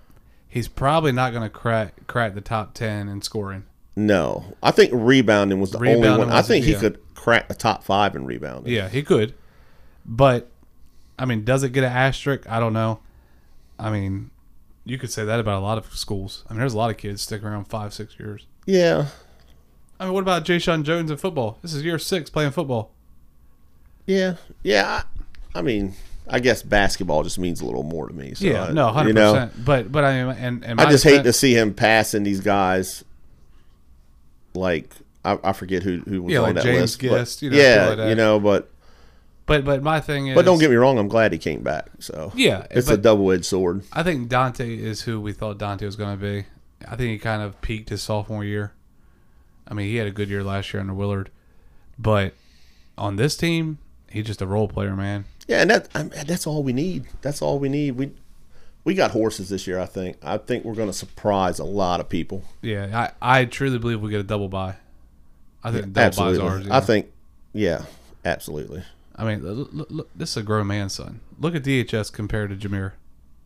He's 0.49 0.69
probably 0.69 1.12
not 1.12 1.32
going 1.32 1.43
to 1.43 1.50
crack 1.50 2.06
crack 2.06 2.34
the 2.34 2.40
top 2.40 2.75
ten 2.75 3.08
in 3.08 3.23
scoring. 3.23 3.64
No, 3.96 4.56
I 4.62 4.70
think 4.70 4.90
rebounding 4.94 5.61
was 5.61 5.70
the 5.70 5.79
only 5.79 6.08
one. 6.08 6.31
I 6.31 6.43
think 6.43 6.64
he 6.64 6.73
yeah. 6.73 6.81
could 6.81 7.14
crack 7.14 7.49
the 7.49 7.55
top 7.55 7.84
five 7.84 8.14
in 8.14 8.25
rebounding. 8.25 8.73
Yeah, 8.73 8.88
he 8.88 9.02
could, 9.02 9.34
but 10.05 10.50
I 11.19 11.25
mean, 11.25 11.44
does 11.44 11.62
it 11.62 11.70
get 11.70 11.84
an 11.84 11.93
asterisk? 11.93 12.49
I 12.49 12.61
don't 12.61 12.73
know. 12.73 13.00
I 13.79 13.90
mean, 13.90 14.31
you 14.84 14.99
could 14.99 15.11
say 15.11 15.25
that 15.25 15.40
about 15.40 15.61
a 15.61 15.64
lot 15.64 15.79
of 15.79 15.94
schools. 15.96 16.44
I 16.49 16.52
mean, 16.52 16.61
there's 16.61 16.75
a 16.75 16.79
lot 16.79 16.90
of 16.90 16.96
kids 16.96 17.23
stick 17.23 17.43
around 17.43 17.67
five, 17.67 17.94
six 17.94 18.19
years. 18.19 18.46
yeah, 18.67 19.08
I 20.00 20.04
mean, 20.06 20.14
what 20.14 20.20
about 20.22 20.44
Jay 20.44 20.58
Sean 20.58 20.82
Jones 20.84 21.10
in 21.10 21.16
football? 21.16 21.58
This 21.62 21.74
is 21.74 21.84
year 21.84 21.98
six 21.98 22.28
playing 22.30 22.50
football. 22.52 22.90
yeah, 24.06 24.36
yeah. 24.62 25.02
I, 25.54 25.58
I 25.58 25.62
mean, 25.62 25.94
I 26.28 26.40
guess 26.40 26.62
basketball 26.62 27.22
just 27.22 27.38
means 27.38 27.60
a 27.60 27.64
little 27.64 27.82
more 27.84 28.08
to 28.08 28.14
me. 28.14 28.34
So 28.34 28.44
yeah, 28.46 28.64
I- 28.64 28.72
no, 28.72 28.88
hundred 28.88 29.08
you 29.10 29.14
know, 29.14 29.32
percent. 29.34 29.64
But 29.64 29.92
but 29.92 30.04
I 30.04 30.24
mean, 30.24 30.36
and, 30.36 30.64
and 30.64 30.80
I 30.80 30.90
just 30.90 31.04
hate 31.04 31.22
to 31.24 31.32
see 31.32 31.54
him 31.54 31.72
passing 31.74 32.22
these 32.24 32.40
guys. 32.40 33.04
Like 34.54 34.90
I, 35.24 35.38
I 35.42 35.52
forget 35.52 35.82
who 35.82 36.00
who 36.00 36.22
was 36.22 36.32
Yeah, 36.32 36.38
on 36.40 36.44
like 36.44 36.54
that 36.56 36.64
James 36.64 37.00
list. 37.02 37.40
but- 37.40 37.42
you 37.44 37.50
know, 37.50 37.56
yeah, 37.56 37.86
like 37.88 37.96
that. 37.98 38.08
you 38.08 38.14
know, 38.14 38.40
but 38.40 38.70
But 39.46 39.64
but 39.64 39.82
my 39.82 40.00
thing 40.00 40.28
is, 40.28 40.34
but 40.34 40.44
don't 40.44 40.58
get 40.58 40.68
me 40.70 40.76
wrong. 40.76 40.98
I'm 40.98 41.08
glad 41.08 41.32
he 41.32 41.38
came 41.38 41.62
back. 41.62 41.86
So 42.00 42.32
Yeah, 42.34 42.66
it's 42.70 42.88
a 42.88 42.96
double 42.96 43.30
edged 43.32 43.44
sword. 43.44 43.82
I 43.92 44.02
think 44.02 44.28
Donta 44.30 44.60
is 44.66 45.02
who 45.02 45.20
we 45.20 45.32
thought 45.32 45.58
Donta 45.58 45.82
was 45.82 45.96
going 45.96 46.18
to 46.18 46.22
be. 46.22 46.46
I 46.88 46.96
think 46.96 47.10
he 47.12 47.18
kind 47.18 47.40
of 47.42 47.60
peaked 47.60 47.88
his 47.90 48.02
sophomore 48.02 48.44
year. 48.44 48.72
I 49.66 49.74
mean, 49.74 49.86
he 49.86 49.96
had 49.96 50.06
a 50.06 50.10
good 50.10 50.28
year 50.28 50.42
last 50.42 50.72
year 50.72 50.80
under 50.80 50.94
Willard, 50.94 51.30
but 51.98 52.34
on 52.98 53.16
this 53.16 53.36
team, 53.36 53.78
he's 54.10 54.26
just 54.26 54.42
a 54.42 54.46
role 54.46 54.68
player, 54.68 54.94
man. 54.94 55.24
Yeah, 55.48 55.62
and 55.62 55.70
that 55.70 55.88
I 55.94 56.02
mean, 56.04 56.12
that's 56.26 56.46
all 56.46 56.62
we 56.62 56.72
need. 56.72 57.06
That's 57.22 57.42
all 57.42 57.58
we 57.58 57.68
need. 57.68 57.92
We 57.92 58.12
we 58.84 58.94
got 58.94 59.10
horses 59.12 59.48
this 59.48 59.66
year. 59.66 59.78
I 59.78 59.86
think. 59.86 60.16
I 60.22 60.38
think 60.38 60.64
we're 60.64 60.74
going 60.74 60.88
to 60.88 60.94
surprise 60.94 61.58
a 61.58 61.64
lot 61.64 62.00
of 62.00 62.08
people. 62.08 62.44
Yeah, 62.60 63.10
I, 63.20 63.40
I 63.40 63.44
truly 63.44 63.78
believe 63.78 64.00
we 64.00 64.10
get 64.10 64.20
a 64.20 64.24
double 64.24 64.48
buy. 64.48 64.76
I 65.64 65.70
think 65.70 65.92
double 65.92 66.06
absolutely. 66.06 66.38
buys 66.38 66.66
ours. 66.66 66.70
I 66.70 66.81
think. 66.81 67.12
Yeah, 67.52 67.84
absolutely. 68.24 68.82
I 69.14 69.24
mean, 69.24 69.42
look, 69.42 69.69
look, 69.72 69.90
look, 69.90 70.10
this 70.14 70.31
is 70.31 70.36
a 70.38 70.42
grown 70.42 70.66
man, 70.66 70.88
son. 70.88 71.20
Look 71.38 71.54
at 71.54 71.62
DHS 71.62 72.12
compared 72.12 72.50
to 72.50 72.56
Jahmir. 72.56 72.92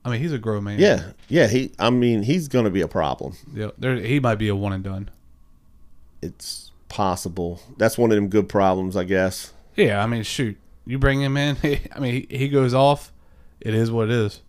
I 0.05 0.11
mean, 0.11 0.21
he's 0.21 0.33
a 0.33 0.39
grown 0.39 0.65
man. 0.65 0.79
Yeah, 0.79 1.11
yeah. 1.29 1.49
He. 1.49 1.73
I 1.79 1.91
mean, 1.91 2.23
he's 2.23 2.49
going 2.49 2.65
to 2.65 2.71
be 2.71 2.81
a 2.81 2.89
problem. 2.89 3.35
yeah. 3.53 3.71
There, 3.79 3.97
he 3.97 4.21
might 4.21 4.37
be 4.37 4.49
a 4.49 4.55
one 4.57 4.73
and 4.73 4.85
done. 4.85 5.11
It's 6.27 6.73
possible. 6.89 7.61
That's 7.77 7.97
one 7.97 8.11
of 8.11 8.17
them 8.17 8.29
good 8.29 8.49
problems, 8.49 8.97
I 8.97 9.05
guess. 9.05 9.53
Yeah, 9.77 10.03
I 10.03 10.07
mean, 10.07 10.23
shoot, 10.23 10.57
you 10.87 10.99
bring 10.99 11.21
him 11.21 11.37
in. 11.37 11.57
I 11.95 11.99
mean, 12.01 12.27
he, 12.29 12.37
he 12.39 12.49
goes 12.49 12.75
off. 12.75 13.13
It 13.61 13.75
is 13.75 13.91
what 13.91 14.05
it 14.09 14.15
is. 14.15 14.43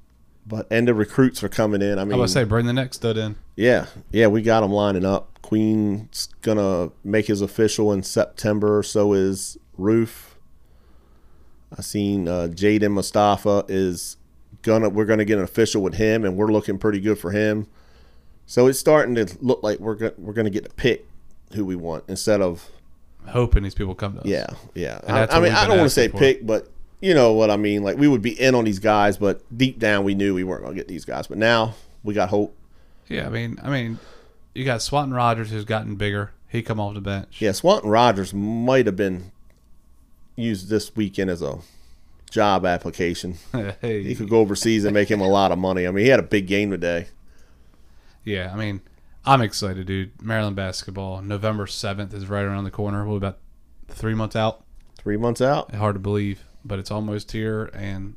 But 0.46 0.68
and 0.72 0.88
the 0.88 0.94
recruits 0.94 1.44
are 1.44 1.50
coming 1.50 1.82
in. 1.82 2.00
I 2.00 2.06
mean, 2.06 2.14
I 2.14 2.18
was 2.18 2.32
say 2.32 2.46
bring 2.46 2.66
the 2.68 2.74
next 2.74 2.98
stud 2.98 3.18
in. 3.18 3.36
yeah, 3.58 3.88
yeah. 4.12 4.28
We 4.28 4.42
got 4.42 4.62
them 4.62 4.72
lining 4.72 5.04
up. 5.04 5.42
Queen's 5.42 6.30
gonna 6.42 6.92
make 7.04 7.28
his 7.28 7.42
official 7.42 7.92
in 7.92 8.02
September. 8.04 8.82
So 8.82 9.12
is 9.12 9.58
Roof. 9.78 10.38
I 11.78 11.82
seen 11.82 12.30
uh, 12.30 12.48
Jaden 12.50 12.94
Mustafa 12.94 13.66
is 13.68 14.16
gonna. 14.62 14.88
We're 14.88 15.04
gonna 15.06 15.26
get 15.26 15.38
an 15.38 15.44
official 15.44 15.82
with 15.82 15.96
him, 15.96 16.24
and 16.24 16.38
we're 16.38 16.52
looking 16.52 16.78
pretty 16.78 17.02
good 17.02 17.20
for 17.20 17.32
him. 17.32 17.68
So 18.46 18.68
it's 18.68 18.80
starting 18.80 19.16
to 19.16 19.28
look 19.42 19.62
like 19.64 19.80
we're 19.80 19.96
go- 19.96 20.14
we're 20.18 20.32
gonna 20.34 20.50
get 20.50 20.66
a 20.66 20.70
pick 20.70 21.06
who 21.54 21.66
we 21.66 21.76
want 21.76 22.04
instead 22.08 22.42
of 22.42 22.70
Hoping 23.28 23.64
these 23.64 23.76
people 23.76 23.94
come 23.96 24.14
to 24.14 24.20
us. 24.22 24.26
yeah, 24.26 24.48
yeah. 24.74 25.02
I, 25.06 25.38
I 25.38 25.40
mean, 25.42 25.52
I 25.52 25.68
don't 25.68 25.78
want 25.78 25.90
to 25.90 25.94
say 25.94 26.08
for. 26.08 26.18
pick, 26.18 26.46
but 26.46 26.70
you 27.02 27.14
know 27.14 27.34
what 27.34 27.52
I 27.52 27.58
mean. 27.58 27.84
Like 27.84 27.98
we 27.98 28.08
would 28.08 28.22
be 28.22 28.40
in 28.40 28.56
on 28.56 28.64
these 28.64 28.80
guys, 28.80 29.18
but 29.18 29.42
deep 29.56 29.80
down 29.80 30.04
we 30.06 30.16
knew 30.16 30.34
we 30.34 30.44
weren't 30.44 30.64
going 30.64 30.74
to 30.74 30.80
get 30.80 30.88
these 30.88 31.04
guys. 31.06 31.28
But 31.28 31.38
now 31.38 31.76
we 32.04 32.14
got 32.14 32.30
hope. 32.30 32.56
Yeah, 33.10 33.28
I 33.28 33.30
mean, 33.30 33.58
I 33.62 33.70
mean, 33.70 34.00
you 34.54 34.66
got 34.66 34.82
Swanton 34.82 35.14
Rogers 35.14 35.52
who's 35.52 35.66
gotten 35.66 35.96
bigger. 35.96 36.32
He 36.50 36.62
come 36.62 36.80
off 36.80 36.94
the 36.94 37.02
bench. 37.02 37.42
Yeah, 37.42 37.52
Swanton 37.52 37.90
Rogers 37.90 38.34
might 38.34 38.86
have 38.86 38.96
been 38.96 39.32
used 40.38 40.70
this 40.70 40.96
weekend 40.96 41.30
as 41.30 41.42
a 41.42 41.60
job 42.32 42.66
application. 42.66 43.36
He 43.82 44.16
could 44.16 44.30
go 44.30 44.40
overseas 44.40 44.86
and 44.86 44.94
make 44.94 45.10
him 45.10 45.20
a 45.22 45.28
lot 45.28 45.52
of 45.52 45.60
money. 45.60 45.86
I 45.86 45.92
mean, 45.92 46.06
he 46.06 46.10
had 46.10 46.20
a 46.20 46.24
big 46.24 46.48
game 46.48 46.72
today. 46.72 47.08
yeah, 48.24 48.52
I 48.54 48.58
mean, 48.58 48.82
I'm 49.28 49.42
excited, 49.42 49.86
dude. 49.88 50.22
Maryland 50.22 50.56
basketball, 50.56 51.22
November 51.22 51.68
seventh 51.68 52.14
is 52.14 52.28
right 52.28 52.46
around 52.46 52.64
the 52.64 52.72
corner. 52.72 53.06
We're 53.06 53.18
about 53.18 53.40
Three 53.90 54.16
months 54.16 54.36
out. 54.36 54.64
Three 54.98 55.18
months 55.18 55.42
out. 55.42 55.74
Hard 55.74 55.96
to 55.96 56.00
believe, 56.00 56.46
but 56.64 56.80
it's 56.80 56.92
almost 56.92 57.32
here. 57.32 57.66
And 57.74 58.16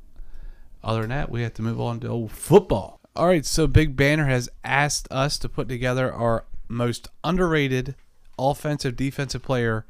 other 0.82 1.00
than 1.00 1.10
that, 1.10 1.30
we 1.30 1.42
have 1.42 1.54
to 1.54 1.62
move 1.62 1.80
on 1.80 2.00
to 2.00 2.08
old 2.08 2.32
football. 2.32 3.00
All 3.16 3.26
right, 3.26 3.44
so 3.44 3.66
Big 3.66 3.96
Banter 3.96 4.26
has 4.26 4.48
asked 4.64 5.08
us 5.10 5.38
to 5.38 5.48
put 5.48 5.68
together 5.68 6.12
our 6.12 6.44
most 6.68 7.08
underrated 7.24 7.94
offensive 8.38 8.96
defensive 8.96 9.42
player 9.42 9.84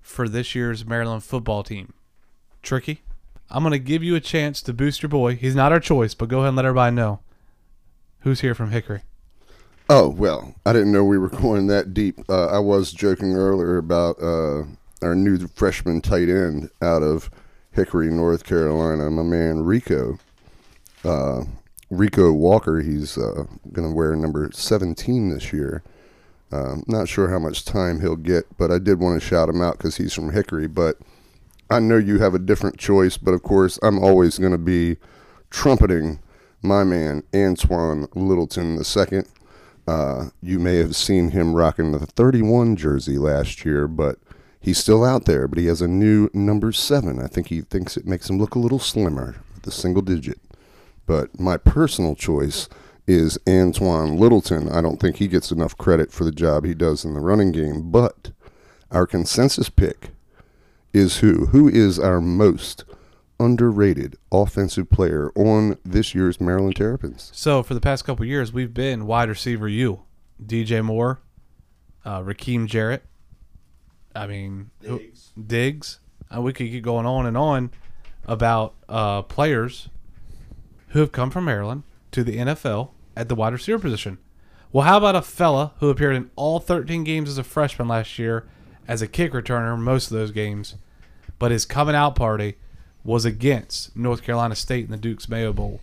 for 0.00 0.28
this 0.28 0.54
year's 0.54 0.86
Maryland 0.86 1.24
football 1.24 1.62
team. 1.62 1.92
Tricky. 2.62 3.02
I'm 3.50 3.64
going 3.64 3.72
to 3.72 3.78
give 3.78 4.02
you 4.02 4.14
a 4.14 4.20
chance 4.20 4.62
to 4.62 4.72
boost 4.72 5.02
your 5.02 5.08
boy. 5.08 5.34
He's 5.34 5.56
not 5.56 5.72
our 5.72 5.80
choice, 5.80 6.14
but 6.14 6.28
go 6.28 6.38
ahead 6.38 6.48
and 6.48 6.56
let 6.56 6.64
everybody 6.64 6.94
know 6.94 7.20
who's 8.20 8.40
here 8.40 8.54
from 8.54 8.70
Hickory. 8.70 9.02
Oh 9.92 10.08
well, 10.08 10.54
I 10.64 10.72
didn't 10.72 10.92
know 10.92 11.04
we 11.04 11.18
were 11.18 11.28
going 11.28 11.66
that 11.66 11.92
deep. 11.92 12.20
Uh, 12.28 12.46
I 12.46 12.60
was 12.60 12.92
joking 12.92 13.34
earlier 13.34 13.76
about 13.76 14.22
uh, 14.22 14.62
our 15.02 15.16
new 15.16 15.48
freshman 15.48 16.00
tight 16.00 16.28
end 16.28 16.70
out 16.80 17.02
of 17.02 17.28
Hickory, 17.72 18.08
North 18.08 18.44
Carolina, 18.44 19.10
my 19.10 19.24
man 19.24 19.64
Rico. 19.64 20.20
Uh, 21.04 21.42
Rico 21.90 22.30
Walker. 22.30 22.80
He's 22.80 23.18
uh, 23.18 23.46
going 23.72 23.88
to 23.88 23.92
wear 23.92 24.14
number 24.14 24.48
17 24.52 25.30
this 25.30 25.52
year. 25.52 25.82
Um, 26.52 26.84
not 26.86 27.08
sure 27.08 27.28
how 27.28 27.40
much 27.40 27.64
time 27.64 28.00
he'll 28.00 28.14
get, 28.14 28.44
but 28.56 28.70
I 28.70 28.78
did 28.78 29.00
want 29.00 29.20
to 29.20 29.28
shout 29.28 29.48
him 29.48 29.60
out 29.60 29.78
because 29.78 29.96
he's 29.96 30.14
from 30.14 30.30
Hickory. 30.30 30.68
But 30.68 30.98
I 31.68 31.80
know 31.80 31.96
you 31.96 32.20
have 32.20 32.34
a 32.34 32.38
different 32.38 32.78
choice, 32.78 33.16
but 33.16 33.32
of 33.32 33.42
course, 33.42 33.76
I'm 33.82 33.98
always 33.98 34.38
going 34.38 34.52
to 34.52 34.58
be 34.58 34.98
trumpeting 35.50 36.20
my 36.62 36.84
man 36.84 37.24
Antoine 37.34 38.06
Littleton 38.14 38.76
II. 38.76 39.22
Uh, 39.90 40.30
you 40.40 40.60
may 40.60 40.76
have 40.76 40.94
seen 40.94 41.32
him 41.32 41.52
rocking 41.52 41.90
the 41.90 41.98
31 41.98 42.76
jersey 42.76 43.18
last 43.18 43.64
year, 43.64 43.88
but 43.88 44.20
he's 44.60 44.78
still 44.78 45.02
out 45.02 45.24
there. 45.24 45.48
But 45.48 45.58
he 45.58 45.66
has 45.66 45.82
a 45.82 45.88
new 45.88 46.30
number 46.32 46.70
seven. 46.70 47.20
I 47.20 47.26
think 47.26 47.48
he 47.48 47.62
thinks 47.62 47.96
it 47.96 48.06
makes 48.06 48.30
him 48.30 48.38
look 48.38 48.54
a 48.54 48.60
little 48.60 48.78
slimmer 48.78 49.42
the 49.62 49.72
single 49.72 50.00
digit. 50.00 50.40
But 51.06 51.40
my 51.40 51.56
personal 51.56 52.14
choice 52.14 52.68
is 53.08 53.36
Antoine 53.48 54.16
Littleton. 54.16 54.68
I 54.68 54.80
don't 54.80 55.00
think 55.00 55.16
he 55.16 55.26
gets 55.26 55.50
enough 55.50 55.76
credit 55.76 56.12
for 56.12 56.22
the 56.22 56.30
job 56.30 56.64
he 56.64 56.72
does 56.72 57.04
in 57.04 57.14
the 57.14 57.20
running 57.20 57.50
game. 57.50 57.90
But 57.90 58.30
our 58.92 59.08
consensus 59.08 59.70
pick 59.70 60.10
is 60.92 61.16
who? 61.16 61.46
Who 61.46 61.68
is 61.68 61.98
our 61.98 62.20
most 62.20 62.84
underrated 63.40 64.16
offensive 64.30 64.90
player 64.90 65.32
on 65.34 65.76
this 65.84 66.14
year's 66.14 66.40
Maryland 66.40 66.76
Terrapins? 66.76 67.30
So 67.34 67.62
for 67.62 67.74
the 67.74 67.80
past 67.80 68.04
couple 68.04 68.24
years, 68.26 68.52
we've 68.52 68.74
been 68.74 69.06
wide 69.06 69.28
receiver 69.28 69.66
U, 69.68 70.02
DJ 70.44 70.84
Moore, 70.84 71.20
uh, 72.04 72.20
Rakim 72.22 72.66
Jarrett. 72.66 73.02
I 74.14 74.26
mean, 74.26 74.70
who- 74.84 75.00
Diggs. 75.44 76.00
Uh, 76.34 76.40
we 76.42 76.52
could 76.52 76.68
keep 76.68 76.84
going 76.84 77.06
on 77.06 77.26
and 77.26 77.36
on 77.36 77.70
about 78.26 78.74
uh, 78.88 79.22
players 79.22 79.88
who 80.88 81.00
have 81.00 81.10
come 81.12 81.30
from 81.30 81.44
Maryland 81.46 81.82
to 82.12 82.22
the 82.22 82.36
NFL 82.36 82.90
at 83.16 83.28
the 83.28 83.34
wide 83.34 83.52
receiver 83.52 83.78
position. 83.78 84.18
Well, 84.72 84.84
how 84.86 84.98
about 84.98 85.16
a 85.16 85.22
fella 85.22 85.72
who 85.78 85.88
appeared 85.90 86.14
in 86.14 86.30
all 86.36 86.60
13 86.60 87.02
games 87.02 87.28
as 87.28 87.38
a 87.38 87.42
freshman 87.44 87.88
last 87.88 88.18
year 88.18 88.46
as 88.86 89.02
a 89.02 89.08
kick 89.08 89.32
returner, 89.32 89.76
most 89.78 90.10
of 90.10 90.16
those 90.16 90.30
games, 90.30 90.76
but 91.38 91.50
his 91.50 91.64
coming 91.64 91.94
out 91.94 92.14
party 92.14 92.56
was 93.04 93.24
against 93.24 93.96
North 93.96 94.22
Carolina 94.22 94.54
State 94.54 94.84
in 94.84 94.90
the 94.90 94.96
Duke's 94.96 95.28
Mayo 95.28 95.52
Bowl. 95.52 95.80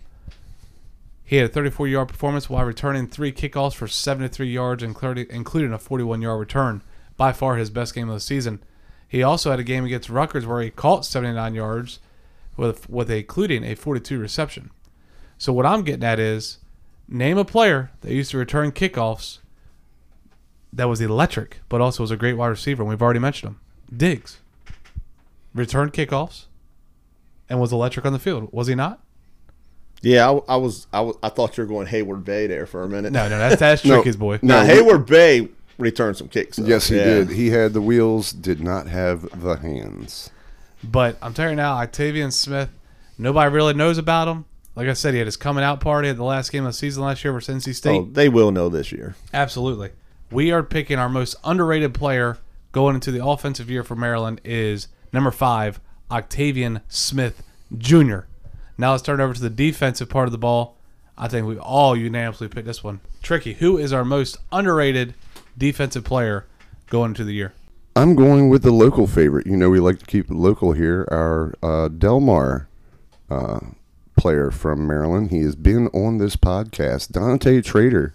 He 1.24 1.36
had 1.36 1.50
a 1.50 1.52
34 1.52 1.88
yard 1.88 2.08
performance 2.08 2.48
while 2.48 2.64
returning 2.64 3.06
three 3.06 3.32
kickoffs 3.32 3.74
for 3.74 3.86
73 3.86 4.50
yards, 4.50 4.82
including 4.82 5.72
a 5.72 5.78
41 5.78 6.22
yard 6.22 6.40
return. 6.40 6.82
By 7.18 7.32
far 7.32 7.56
his 7.56 7.68
best 7.68 7.94
game 7.94 8.08
of 8.08 8.14
the 8.14 8.20
season. 8.20 8.62
He 9.08 9.22
also 9.22 9.50
had 9.50 9.58
a 9.58 9.64
game 9.64 9.84
against 9.84 10.08
Rutgers 10.08 10.46
where 10.46 10.62
he 10.62 10.70
caught 10.70 11.04
79 11.04 11.54
yards 11.54 11.98
with, 12.56 12.88
with 12.88 13.10
including 13.10 13.64
a 13.64 13.74
42 13.74 14.18
reception. 14.18 14.70
So 15.36 15.52
what 15.52 15.66
I'm 15.66 15.82
getting 15.82 16.04
at 16.04 16.20
is 16.20 16.58
name 17.08 17.36
a 17.36 17.44
player 17.44 17.90
that 18.02 18.12
used 18.12 18.30
to 18.30 18.38
return 18.38 18.70
kickoffs 18.70 19.38
that 20.72 20.88
was 20.88 21.00
electric, 21.00 21.60
but 21.68 21.80
also 21.80 22.02
was 22.02 22.10
a 22.10 22.16
great 22.16 22.34
wide 22.34 22.48
receiver, 22.48 22.82
and 22.82 22.88
we've 22.88 23.02
already 23.02 23.20
mentioned 23.20 23.52
him. 23.52 23.60
Diggs 23.96 24.38
returned 25.54 25.92
kickoffs 25.92 26.46
and 27.48 27.60
was 27.60 27.72
electric 27.72 28.04
on 28.06 28.12
the 28.12 28.18
field. 28.18 28.48
Was 28.52 28.66
he 28.66 28.74
not? 28.74 29.00
Yeah, 30.00 30.30
I, 30.30 30.54
I 30.54 30.56
was. 30.56 30.86
I 30.92 31.00
was. 31.00 31.16
I 31.22 31.28
thought 31.28 31.56
you 31.56 31.64
were 31.64 31.68
going 31.68 31.86
Hayward 31.88 32.24
Bay 32.24 32.46
there 32.46 32.66
for 32.66 32.84
a 32.84 32.88
minute. 32.88 33.12
No, 33.12 33.28
no, 33.28 33.38
that's 33.38 33.58
that's 33.58 33.84
No. 33.84 33.94
Tricky's 33.96 34.16
boy. 34.16 34.38
No, 34.42 34.60
Now 34.60 34.64
Hayward 34.64 35.06
Bay 35.06 35.48
returned 35.76 36.16
some 36.16 36.28
kicks. 36.28 36.56
though. 36.56 36.66
Yes, 36.66 36.88
he 36.88 36.96
Yeah. 36.96 37.04
did. 37.04 37.30
He 37.30 37.50
had 37.50 37.72
the 37.72 37.80
wheels, 37.80 38.32
did 38.32 38.60
not 38.60 38.86
have 38.86 39.22
the 39.42 39.56
hands. 39.56 40.30
But 40.84 41.16
I'm 41.20 41.34
telling 41.34 41.52
you 41.52 41.56
now, 41.56 41.74
Octavian 41.74 42.30
Smith, 42.30 42.68
nobody 43.18 43.52
really 43.52 43.74
knows 43.74 43.98
about 43.98 44.28
him. 44.28 44.44
Like 44.76 44.86
I 44.86 44.92
said, 44.92 45.14
he 45.14 45.18
had 45.18 45.26
his 45.26 45.36
coming 45.36 45.64
out 45.64 45.80
party 45.80 46.08
at 46.08 46.16
the 46.16 46.22
last 46.22 46.52
game 46.52 46.64
of 46.64 46.68
the 46.68 46.78
season 46.78 47.02
last 47.02 47.24
year 47.24 47.32
versus 47.32 47.64
NC 47.64 47.74
State. 47.74 47.96
Oh, 47.98 48.08
they 48.12 48.28
will 48.28 48.52
know 48.52 48.68
this 48.68 48.92
year. 48.92 49.16
Absolutely. 49.34 49.90
We 50.30 50.52
are 50.52 50.62
picking 50.62 51.00
our 51.00 51.08
most 51.08 51.34
underrated 51.42 51.94
player 51.94 52.38
going 52.70 52.94
into 52.94 53.10
the 53.10 53.24
offensive 53.26 53.68
year 53.68 53.82
for 53.82 53.96
Maryland 53.96 54.40
is 54.44 54.86
number 55.12 55.32
five, 55.32 55.80
Octavian 56.10 56.80
Smith 56.88 57.42
Jr. 57.76 58.20
Now 58.76 58.92
let's 58.92 59.02
turn 59.02 59.20
over 59.20 59.34
to 59.34 59.40
the 59.40 59.50
defensive 59.50 60.08
part 60.08 60.28
of 60.28 60.32
the 60.32 60.38
ball. 60.38 60.76
I 61.16 61.28
think 61.28 61.46
we 61.46 61.58
all 61.58 61.96
unanimously 61.96 62.48
picked 62.48 62.66
this 62.66 62.84
one. 62.84 63.00
Tricky, 63.22 63.54
who 63.54 63.76
is 63.76 63.92
our 63.92 64.04
most 64.04 64.38
underrated 64.52 65.14
defensive 65.56 66.04
player 66.04 66.46
going 66.88 67.10
into 67.10 67.24
the 67.24 67.32
year? 67.32 67.52
I'm 67.96 68.14
going 68.14 68.48
with 68.48 68.62
the 68.62 68.70
local 68.70 69.08
favorite. 69.08 69.46
You 69.46 69.56
know, 69.56 69.70
we 69.70 69.80
like 69.80 69.98
to 69.98 70.06
keep 70.06 70.30
it 70.30 70.34
local 70.34 70.72
here. 70.72 71.08
Our 71.10 71.54
uh, 71.60 71.88
Delmar 71.88 72.68
uh, 73.28 73.58
player 74.16 74.52
from 74.52 74.86
Maryland. 74.86 75.32
He 75.32 75.40
has 75.40 75.56
been 75.56 75.88
on 75.88 76.18
this 76.18 76.36
podcast. 76.36 77.10
Dante 77.10 77.60
Trader. 77.60 78.14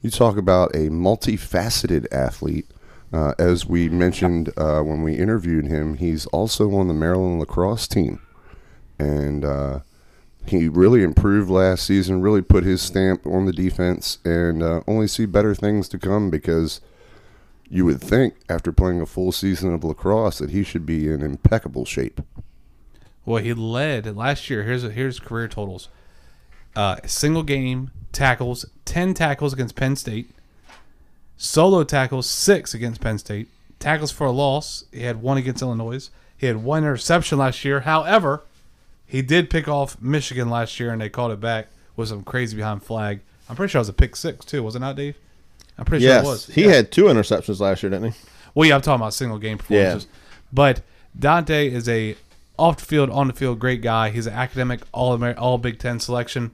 You 0.00 0.10
talk 0.10 0.38
about 0.38 0.74
a 0.74 0.88
multifaceted 0.88 2.06
athlete. 2.10 2.66
Uh, 3.12 3.34
as 3.38 3.66
we 3.66 3.88
mentioned 3.88 4.52
uh, 4.56 4.82
when 4.82 5.02
we 5.02 5.16
interviewed 5.16 5.66
him, 5.66 5.96
he's 5.96 6.26
also 6.26 6.74
on 6.74 6.88
the 6.88 6.94
Maryland 6.94 7.40
lacrosse 7.40 7.88
team. 7.88 8.20
And 8.98 9.44
uh, 9.44 9.80
he 10.46 10.68
really 10.68 11.02
improved 11.02 11.50
last 11.50 11.84
season, 11.84 12.22
really 12.22 12.42
put 12.42 12.64
his 12.64 12.80
stamp 12.82 13.26
on 13.26 13.46
the 13.46 13.52
defense, 13.52 14.18
and 14.24 14.62
uh, 14.62 14.82
only 14.86 15.08
see 15.08 15.26
better 15.26 15.54
things 15.54 15.88
to 15.88 15.98
come 15.98 16.30
because 16.30 16.80
you 17.68 17.84
would 17.84 18.00
think 18.00 18.34
after 18.48 18.72
playing 18.72 19.00
a 19.00 19.06
full 19.06 19.32
season 19.32 19.72
of 19.72 19.84
lacrosse 19.84 20.38
that 20.38 20.50
he 20.50 20.62
should 20.62 20.84
be 20.84 21.08
in 21.08 21.22
impeccable 21.22 21.84
shape. 21.84 22.20
Well, 23.24 23.42
he 23.42 23.54
led 23.54 24.16
last 24.16 24.50
year. 24.50 24.64
Here's 24.64 24.82
here's 24.82 25.20
career 25.20 25.46
totals: 25.46 25.88
uh, 26.74 26.96
single 27.06 27.42
game 27.42 27.90
tackles, 28.12 28.64
ten 28.84 29.14
tackles 29.14 29.52
against 29.52 29.76
Penn 29.76 29.94
State, 29.94 30.30
solo 31.42 31.82
tackles, 31.84 32.28
six 32.28 32.74
against 32.74 33.00
Penn 33.00 33.16
State, 33.18 33.48
tackles 33.78 34.12
for 34.12 34.26
a 34.26 34.30
loss. 34.30 34.84
He 34.92 35.02
had 35.02 35.22
one 35.22 35.38
against 35.38 35.62
Illinois. 35.62 36.10
He 36.36 36.46
had 36.46 36.62
one 36.62 36.82
interception 36.84 37.38
last 37.38 37.64
year. 37.64 37.80
However, 37.80 38.42
he 39.06 39.22
did 39.22 39.48
pick 39.48 39.66
off 39.66 40.00
Michigan 40.00 40.50
last 40.50 40.78
year, 40.78 40.92
and 40.92 41.00
they 41.00 41.08
called 41.08 41.32
it 41.32 41.40
back 41.40 41.68
with 41.96 42.08
some 42.10 42.22
crazy 42.22 42.56
behind 42.56 42.82
flag. 42.82 43.20
I'm 43.48 43.56
pretty 43.56 43.70
sure 43.70 43.78
it 43.78 43.80
was 43.80 43.88
a 43.88 43.94
pick 43.94 44.14
six 44.16 44.44
too, 44.44 44.62
was 44.62 44.76
it 44.76 44.80
not, 44.80 44.96
Dave? 44.96 45.16
I'm 45.78 45.86
pretty 45.86 46.04
Yes, 46.04 46.22
sure 46.22 46.30
it 46.30 46.32
was. 46.32 46.46
he 46.48 46.64
Yeah. 46.66 46.72
had 46.72 46.92
two 46.92 47.04
interceptions 47.04 47.58
last 47.58 47.82
year, 47.82 47.88
didn't 47.90 48.12
he? 48.12 48.18
Well, 48.54 48.68
yeah, 48.68 48.74
I'm 48.74 48.82
talking 48.82 49.00
about 49.00 49.14
single 49.14 49.38
game 49.38 49.56
performances. 49.58 50.06
But 50.52 50.82
Dante 51.18 51.68
is 51.70 51.88
a 51.88 52.16
off 52.58 52.76
the 52.76 52.84
field, 52.84 53.08
on 53.10 53.28
the 53.28 53.32
field 53.32 53.58
great 53.58 53.80
guy. 53.80 54.10
He's 54.10 54.26
an 54.26 54.34
academic 54.34 54.80
all 54.92 55.22
all 55.38 55.56
Big 55.58 55.78
Ten 55.78 55.98
selection, 56.00 56.50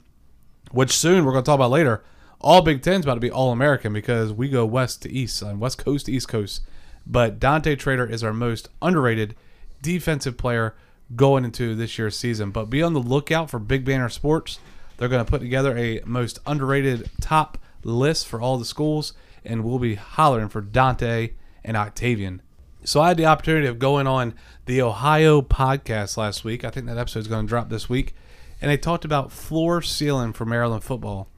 which 0.71 0.93
soon 0.93 1.25
we're 1.25 1.33
going 1.33 1.43
to 1.43 1.47
talk 1.47 1.57
about 1.57 1.71
later. 1.73 2.03
All 2.41 2.63
Big 2.63 2.83
Ten's 2.83 3.05
about 3.05 3.15
to 3.15 3.21
be 3.21 3.31
all 3.31 3.53
American 3.53 3.93
because 3.93 4.33
we 4.33 4.49
go 4.49 4.65
west 4.67 5.03
to 5.03 5.13
east, 5.13 5.43
on 5.43 5.59
west 5.59 5.79
coast 5.79 6.07
to 6.07 6.13
east 6.13 6.29
coast. 6.29 6.63
But 7.07 7.39
Dante 7.39 7.77
Trader 7.77 8.07
is 8.07 8.25
our 8.25 8.33
most 8.33 8.69
underrated 8.83 9.35
defensive 9.81 10.37
player 10.37 10.75
going 11.15 11.45
into 11.45 11.75
this 11.75 11.99
year's 11.99 12.17
season. 12.17 12.51
But 12.51 12.71
be 12.71 12.83
on 12.83 12.93
the 12.93 13.01
lookout 13.01 13.51
for 13.51 13.59
Big 13.59 13.85
Banter 13.85 14.09
Sports. 14.09 14.59
They're 14.97 15.09
going 15.09 15.25
to 15.25 15.31
put 15.31 15.41
together 15.41 15.77
a 15.77 16.01
most 16.05 16.39
underrated 16.47 17.11
top 17.21 17.59
list 17.85 18.27
for 18.27 18.41
all 18.41 18.59
the 18.59 18.65
schools, 18.65 19.13
and 19.45 19.63
we'll 19.63 19.79
be 19.79 19.95
hollering 19.95 20.49
for 20.49 20.61
Dante 20.61 21.33
and 21.65 21.77
Octavian. 21.77 22.43
So 22.85 23.01
I 23.01 23.09
had 23.09 23.17
the 23.17 23.27
opportunity 23.27 23.67
of 23.67 23.79
going 23.79 24.07
on 24.07 24.35
the 24.67 24.83
Ohio 24.83 25.43
podcast 25.43 26.17
last 26.17 26.45
week. 26.45 26.65
I 26.65 26.71
think 26.71 26.87
that 26.87 26.99
episode 26.99 27.21
is 27.21 27.29
going 27.29 27.47
to 27.47 27.49
drop 27.49 27.69
this 27.69 27.89
week, 27.89 28.15
and 28.61 28.71
they 28.71 28.77
talked 28.77 29.05
about 29.05 29.33
floor 29.33 29.83
ceiling 29.83 30.33
for 30.33 30.45
Maryland 30.45 30.85
football. 30.85 31.29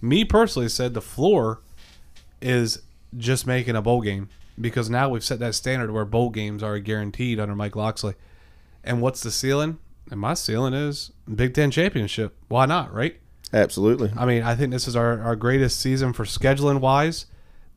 Me 0.00 0.24
personally 0.24 0.68
said 0.68 0.94
the 0.94 1.00
floor 1.00 1.60
is 2.40 2.82
just 3.16 3.46
making 3.46 3.76
a 3.76 3.82
bowl 3.82 4.00
game 4.00 4.28
because 4.60 4.90
now 4.90 5.08
we've 5.08 5.24
set 5.24 5.38
that 5.40 5.54
standard 5.54 5.90
where 5.90 6.04
bowl 6.04 6.30
games 6.30 6.62
are 6.62 6.78
guaranteed 6.78 7.40
under 7.40 7.54
Mike 7.54 7.76
Locksley. 7.76 8.14
And 8.84 9.00
what's 9.00 9.22
the 9.22 9.30
ceiling? 9.30 9.78
And 10.10 10.20
my 10.20 10.34
ceiling 10.34 10.74
is 10.74 11.12
Big 11.32 11.54
Ten 11.54 11.70
championship. 11.70 12.36
Why 12.48 12.66
not, 12.66 12.92
right? 12.92 13.18
Absolutely. 13.52 14.12
I 14.16 14.26
mean, 14.26 14.42
I 14.42 14.54
think 14.54 14.72
this 14.72 14.88
is 14.88 14.96
our, 14.96 15.20
our 15.20 15.36
greatest 15.36 15.80
season 15.80 16.12
for 16.12 16.24
scheduling 16.24 16.80
wise 16.80 17.26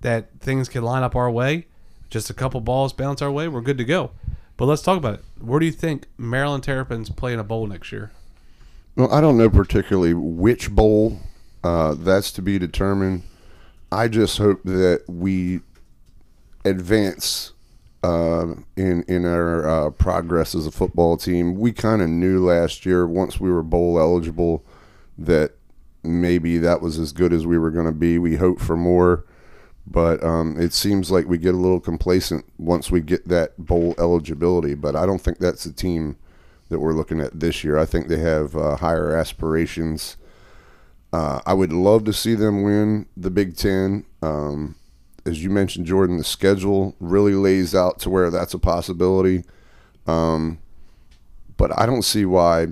that 0.02 0.30
things 0.40 0.70
can 0.70 0.84
line 0.84 1.04
up 1.04 1.16
our 1.16 1.30
way. 1.30 1.68
Just 2.10 2.30
a 2.30 2.34
couple 2.34 2.60
balls 2.62 2.94
bounce 2.94 3.22
our 3.22 3.32
way, 3.32 3.48
we're 3.48 3.62
good 3.62 3.78
to 3.78 3.86
go. 3.86 4.12
But 4.58 4.66
let's 4.66 4.82
talk 4.82 4.98
about 4.98 5.16
it. 5.16 5.24
Where 5.40 5.60
do 5.60 5.66
you 5.66 5.72
think 5.72 6.08
Maryland 6.18 6.64
Terrapins 6.64 7.10
play 7.10 7.34
in 7.34 7.40
a 7.40 7.44
bowl 7.44 7.68
next 7.68 7.92
year? 7.92 8.12
Well, 8.96 9.12
I 9.12 9.22
don't 9.22 9.38
know 9.38 9.50
particularly 9.50 10.14
which 10.14 10.70
bowl. 10.70 11.20
Uh, 11.64 11.96
that's 11.98 12.32
to 12.32 12.42
be 12.42 12.58
determined. 12.58 13.24
I 13.92 14.08
just 14.08 14.38
hope 14.38 14.64
that 14.64 15.04
we 15.08 15.62
advance 16.66 17.54
uh, 18.04 18.56
in 18.76 19.04
in 19.04 19.26
our 19.26 19.68
uh, 19.68 19.90
progress 19.92 20.56
as 20.56 20.66
a 20.66 20.72
football 20.72 21.18
team. 21.18 21.56
We 21.56 21.72
kind 21.72 22.02
of 22.02 22.10
knew 22.10 22.44
last 22.44 22.86
year 22.86 23.06
once 23.06 23.40
we 23.40 23.52
were 23.52 23.64
bowl 23.64 24.00
eligible 24.00 24.66
that 25.18 25.52
maybe 26.04 26.58
that 26.58 26.82
was 26.82 26.98
as 26.98 27.12
good 27.12 27.32
as 27.34 27.46
we 27.46 27.58
were 27.58 27.70
going 27.70 27.86
to 27.86 27.92
be. 27.92 28.18
We 28.18 28.38
hope 28.38 28.60
for 28.60 28.76
more, 28.76 29.26
but 29.86 30.24
um, 30.24 30.60
it 30.60 30.74
seems 30.74 31.12
like 31.12 31.28
we 31.28 31.38
get 31.38 31.54
a 31.54 31.58
little 31.58 31.80
complacent 31.80 32.46
once 32.58 32.90
we 32.90 33.02
get 33.02 33.28
that 33.28 33.58
bowl 33.58 33.94
eligibility. 34.00 34.74
But 34.74 34.96
I 34.96 35.06
don't 35.06 35.22
think 35.22 35.38
that's 35.38 35.64
the 35.64 35.74
team 35.74 36.18
that 36.70 36.80
we're 36.80 36.94
looking 36.94 37.20
at 37.20 37.40
this 37.40 37.64
year. 37.64 37.78
I 37.78 37.86
think 37.86 38.08
they 38.08 38.20
have 38.20 38.56
uh, 38.56 38.78
higher 38.78 39.16
aspirations. 39.16 40.18
Uh, 41.14 41.42
I 41.46 41.54
would 41.54 41.74
love 41.74 42.06
to 42.06 42.14
see 42.14 42.36
them 42.36 42.64
win 42.64 43.06
the 43.18 43.30
Big 43.30 43.56
Ten. 43.56 44.06
Um, 44.22 44.76
as 45.26 45.44
you 45.44 45.50
mentioned, 45.50 45.86
Jordan, 45.86 46.18
the 46.18 46.24
schedule 46.24 46.96
really 47.00 47.34
lays 47.34 47.76
out 47.76 48.00
to 48.00 48.10
where 48.10 48.30
that's 48.30 48.54
a 48.54 48.60
possibility. 48.60 49.44
Um, 50.08 50.60
but 51.58 51.78
I 51.78 51.86
don't 51.86 52.04
see 52.04 52.26
why 52.26 52.68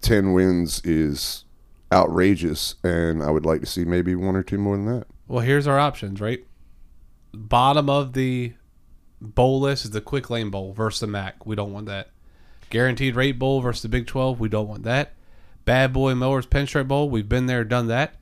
10 0.00 0.32
wins 0.32 0.80
is 0.84 1.44
outrageous, 1.92 2.74
and 2.82 3.22
I 3.22 3.30
would 3.30 3.46
like 3.46 3.60
to 3.60 3.66
see 3.66 3.84
maybe 3.84 4.14
one 4.14 4.36
or 4.36 4.42
two 4.42 4.58
more 4.58 4.76
than 4.76 4.86
that. 4.86 5.06
Well, 5.28 5.40
here's 5.40 5.66
our 5.66 5.78
options, 5.78 6.20
right? 6.20 6.44
Bottom 7.32 7.88
of 7.88 8.14
the 8.14 8.54
bowl 9.20 9.60
list 9.60 9.84
is 9.84 9.90
the 9.90 10.00
Quick 10.00 10.28
Lane 10.28 10.50
Bowl 10.50 10.72
versus 10.72 11.00
the 11.00 11.06
MAC. 11.06 11.46
We 11.46 11.54
don't 11.54 11.72
want 11.72 11.86
that. 11.86 12.08
Guaranteed 12.70 13.14
Rate 13.14 13.38
Bowl 13.38 13.60
versus 13.60 13.82
the 13.82 13.88
Big 13.88 14.06
12. 14.06 14.40
We 14.40 14.48
don't 14.48 14.68
want 14.68 14.82
that. 14.84 15.12
Bad 15.64 15.92
Boy 15.92 16.14
Mowers 16.14 16.46
Pinstripe 16.46 16.88
Bowl. 16.88 17.08
We've 17.08 17.28
been 17.28 17.46
there, 17.46 17.64
done 17.64 17.86
that. 17.88 18.16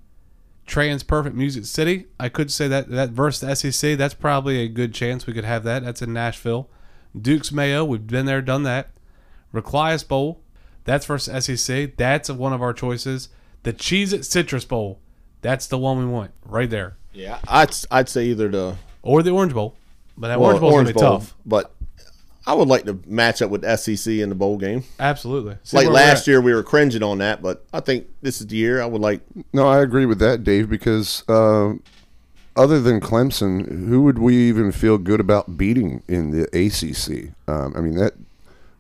TransPerfect 0.67 1.35
Music 1.35 1.65
City. 1.65 2.07
I 2.19 2.29
could 2.29 2.51
say 2.53 2.69
that 2.69 2.89
that 2.91 3.11
versus 3.11 3.41
the 3.41 3.73
SEC. 3.73 3.99
That's 3.99 4.15
probably 4.15 4.61
a 4.63 4.69
good 4.69 4.95
chance 4.95 5.27
we 5.27 5.33
could 5.33 5.45
have 5.45 5.65
that. 5.65 5.85
That's 5.85 6.03
in 6.03 6.13
Nashville. 6.13 6.69
Duke's 7.21 7.51
Mayo. 7.51 7.85
We've 7.85 8.07
been 8.07 8.27
there, 8.27 8.41
done 8.41 8.63
that. 8.65 8.91
ReliaQuest 9.53 10.07
Bowl. 10.07 10.41
That's 10.85 11.07
versus 11.07 11.45
SEC. 11.45 11.97
That's 11.97 12.31
one 12.31 12.53
of 12.53 12.63
our 12.63 12.73
choices. 12.73 13.29
The 13.65 13.73
Cheez 13.73 14.13
It 14.13 14.25
Citrus 14.25 14.65
Bowl. 14.65 15.01
That's 15.43 15.67
the 15.67 15.79
one 15.79 15.99
we 15.99 16.05
want 16.07 16.31
right 16.45 16.71
there. 16.71 16.97
Yeah, 17.13 17.41
I'd 17.49 17.75
I'd 17.91 18.09
say 18.09 18.27
either 18.27 18.49
the 18.49 18.77
Or 19.03 19.23
the 19.23 19.31
Orange 19.31 19.53
Bowl. 19.55 19.75
But 20.17 20.29
that 20.29 20.39
well, 20.39 20.51
Orange 20.51 20.61
Bowl's 20.61 20.73
Orange 20.75 20.87
going 20.87 20.95
to 20.95 21.01
be 21.01 21.05
Bowl, 21.05 21.19
tough. 21.19 21.35
but 21.45 21.75
I 22.51 22.55
would 22.55 22.67
like 22.67 22.85
to 22.87 22.99
match 23.07 23.43
up 23.43 23.49
with 23.51 23.63
SEC 23.79 24.13
in 24.15 24.29
the 24.29 24.35
bowl 24.35 24.59
game. 24.59 24.83
Absolutely. 24.99 25.57
See 25.63 25.77
like 25.77 25.87
last 25.89 26.27
year, 26.27 26.41
we 26.41 26.53
were 26.53 26.65
cringing 26.65 27.01
on 27.05 27.19
that, 27.19 27.43
but 27.43 27.65
I 27.73 27.79
think 27.79 28.09
this 28.23 28.41
is 28.41 28.49
the 28.49 28.57
year 28.57 28.83
I 28.83 28.87
would 28.87 29.01
like. 29.01 29.21
No, 29.53 29.69
I 29.69 29.81
agree 29.83 30.05
with 30.05 30.19
that, 30.19 30.43
Dave, 30.43 30.69
because 30.69 31.23
uh, 31.29 31.75
other 32.57 32.81
than 32.81 33.01
Clemson, 33.01 33.87
who 33.89 34.03
would 34.03 34.19
we 34.19 34.37
even 34.49 34.73
feel 34.73 34.99
good 34.99 35.21
about 35.21 35.57
beating 35.57 36.03
in 36.09 36.33
the 36.33 36.43
ACC? 36.53 37.33
Um, 37.47 37.73
I 37.77 37.81
mean, 37.81 37.95
that 37.95 38.15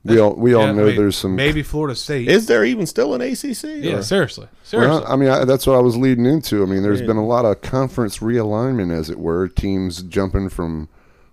we 0.04 0.18
all 0.18 0.34
we 0.34 0.52
all 0.52 0.64
Yeah, 0.66 0.72
know 0.72 0.82
I 0.82 0.86
mean, 0.86 0.96
there's 0.96 1.14
some. 1.16 1.36
Maybe 1.36 1.62
Florida 1.62 1.94
State. 1.94 2.26
Is 2.26 2.46
there 2.46 2.64
even 2.64 2.86
still 2.86 3.14
an 3.14 3.20
ACC? 3.20 3.62
yeah, 3.84 3.98
or- 3.98 4.02
seriously. 4.02 4.48
Seriously. 4.64 5.00
Well, 5.00 5.04
I 5.06 5.14
mean, 5.14 5.28
I, 5.28 5.44
that's 5.44 5.64
what 5.64 5.76
I 5.76 5.80
was 5.80 5.96
leading 5.96 6.26
into. 6.26 6.64
I 6.64 6.66
mean, 6.66 6.82
there's 6.82 7.02
been 7.02 7.18
a 7.18 7.24
lot 7.26 7.44
of 7.44 7.60
conference 7.60 8.18
realignment, 8.18 8.92
as 8.92 9.10
it 9.10 9.18
were, 9.20 9.46
teams 9.46 10.02
jumping 10.02 10.48
from 10.48 10.88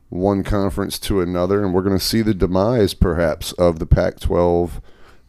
one 0.10 0.44
conference 0.44 0.98
to 1.00 1.22
another, 1.22 1.64
and 1.64 1.74
we're 1.74 1.82
going 1.82 1.98
to 1.98 2.04
see 2.04 2.22
the 2.22 2.34
demise, 2.34 2.94
perhaps, 2.94 3.52
of 3.54 3.80
the 3.80 3.86
Pac-12, 3.86 4.82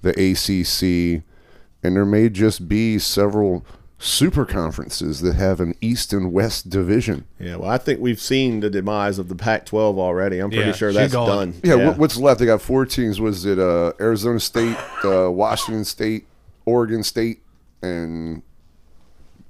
the 0.02 0.10
ACC, 0.10 1.22
and 1.82 1.96
there 1.96 2.04
may 2.06 2.28
just 2.28 2.68
be 2.68 2.98
several 2.98 3.64
super 4.00 4.44
conferences 4.46 5.20
that 5.22 5.34
have 5.34 5.58
an 5.60 5.74
East 5.80 6.12
and 6.12 6.32
West 6.32 6.70
division. 6.70 7.24
Yeah, 7.40 7.56
well, 7.56 7.70
I 7.70 7.78
think 7.78 7.98
we've 7.98 8.20
seen 8.20 8.60
the 8.60 8.70
demise 8.70 9.18
of 9.18 9.28
the 9.28 9.34
Pac-12 9.34 9.98
already. 9.98 10.38
I'm 10.38 10.50
pretty 10.50 10.66
Yeah, 10.66 10.72
sure 10.72 10.92
she 10.92 10.98
that's 10.98 11.12
gone. 11.12 11.28
done. 11.28 11.54
Yeah, 11.64 11.74
what 11.88 11.98
what's 11.98 12.16
left? 12.16 12.38
They 12.38 12.46
got 12.46 12.62
four 12.62 12.86
teams. 12.86 13.20
Was 13.20 13.44
it 13.44 13.58
uh, 13.58 13.92
Arizona 14.00 14.38
State, 14.38 14.76
uh, 15.04 15.28
Washington 15.32 15.84
State, 15.84 16.26
Oregon 16.64 17.02
State, 17.02 17.42
and 17.82 18.42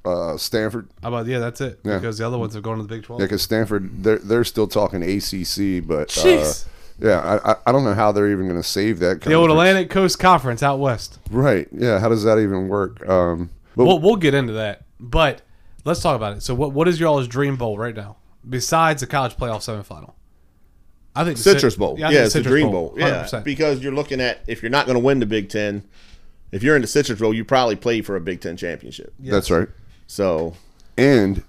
uh, 0.09 0.37
Stanford? 0.39 0.89
How 1.03 1.09
about 1.09 1.27
yeah, 1.27 1.39
that's 1.39 1.61
it. 1.61 1.81
Yeah. 1.85 1.99
Because 1.99 2.19
the 2.19 2.27
other 2.27 2.39
ones 2.39 2.57
are 2.57 2.61
going 2.61 2.77
to 2.79 2.83
the 2.83 2.89
Big 2.89 3.03
Twelve. 3.05 3.21
Yeah, 3.21 3.27
because 3.27 3.43
Stanford, 3.43 4.03
they're 4.03 4.19
they're 4.19 4.45
still 4.45 4.67
talking 4.67 5.03
ACC, 5.03 5.87
but 5.87 6.17
uh, 6.25 6.53
yeah, 7.01 7.21
I, 7.45 7.53
I 7.53 7.57
I 7.67 7.73
don't 7.73 7.85
know 7.85 7.95
how 7.95 8.11
they're 8.13 8.31
even 8.31 8.47
going 8.49 8.61
to 8.61 8.67
save 8.69 8.99
that. 9.01 9.21
the 9.21 9.35
old. 9.35 9.51
Atlantic 9.51 9.91
Coast 9.91 10.19
Conference 10.19 10.63
out 10.63 10.79
west. 10.79 11.19
right? 11.31 11.69
Yeah, 11.73 11.99
how 12.01 12.09
does 12.09 12.25
that 12.25 12.39
even 12.39 12.69
work? 12.69 13.07
Um, 13.09 13.51
but 13.77 13.85
We'll 13.85 13.99
we'll 14.01 14.17
get 14.17 14.35
into 14.35 14.55
that. 14.55 14.83
But 14.99 15.43
let's 15.85 16.01
talk 16.01 16.17
about 16.17 16.37
it. 16.37 16.43
So 16.43 16.55
what 16.55 16.73
what 16.73 16.89
is 16.89 16.99
your 16.99 17.09
all's 17.09 17.29
dream 17.29 17.57
bowl 17.57 17.79
right 17.79 17.95
now? 17.95 18.17
Besides 18.49 19.01
the 19.01 19.07
college 19.07 19.37
playoff 19.37 19.59
semifinal? 19.59 20.13
I 21.15 21.25
think 21.25 21.37
Citrus 21.37 21.75
Cit- 21.75 21.79
Bowl. 21.81 21.97
I 21.97 22.01
Yeah, 22.01 22.07
think 22.09 22.17
it's 22.27 22.33
the 22.35 22.39
Citrus 22.41 22.53
Dream 22.53 22.71
Bowl. 22.71 22.95
Yeah, 22.97 23.25
100%. 23.25 23.43
because 23.45 23.83
you're 23.83 23.93
looking 23.93 24.21
at 24.21 24.41
if 24.47 24.63
you're 24.63 24.71
not 24.71 24.87
going 24.87 24.95
to 24.95 25.05
win 25.05 25.19
the 25.19 25.27
Big 25.27 25.49
Ten, 25.49 25.85
if 26.53 26.63
you're 26.63 26.77
in 26.77 26.83
the 26.83 26.87
Citrus 26.89 27.19
Bowl, 27.19 27.35
you 27.35 27.45
probably 27.45 27.75
play 27.77 28.03
for 28.03 28.15
a 28.15 28.21
Big 28.21 28.41
Ten 28.41 28.57
championship. 28.57 29.13
that's 29.19 29.51
right, 29.51 29.69
So 30.09 30.55
and 30.97 31.45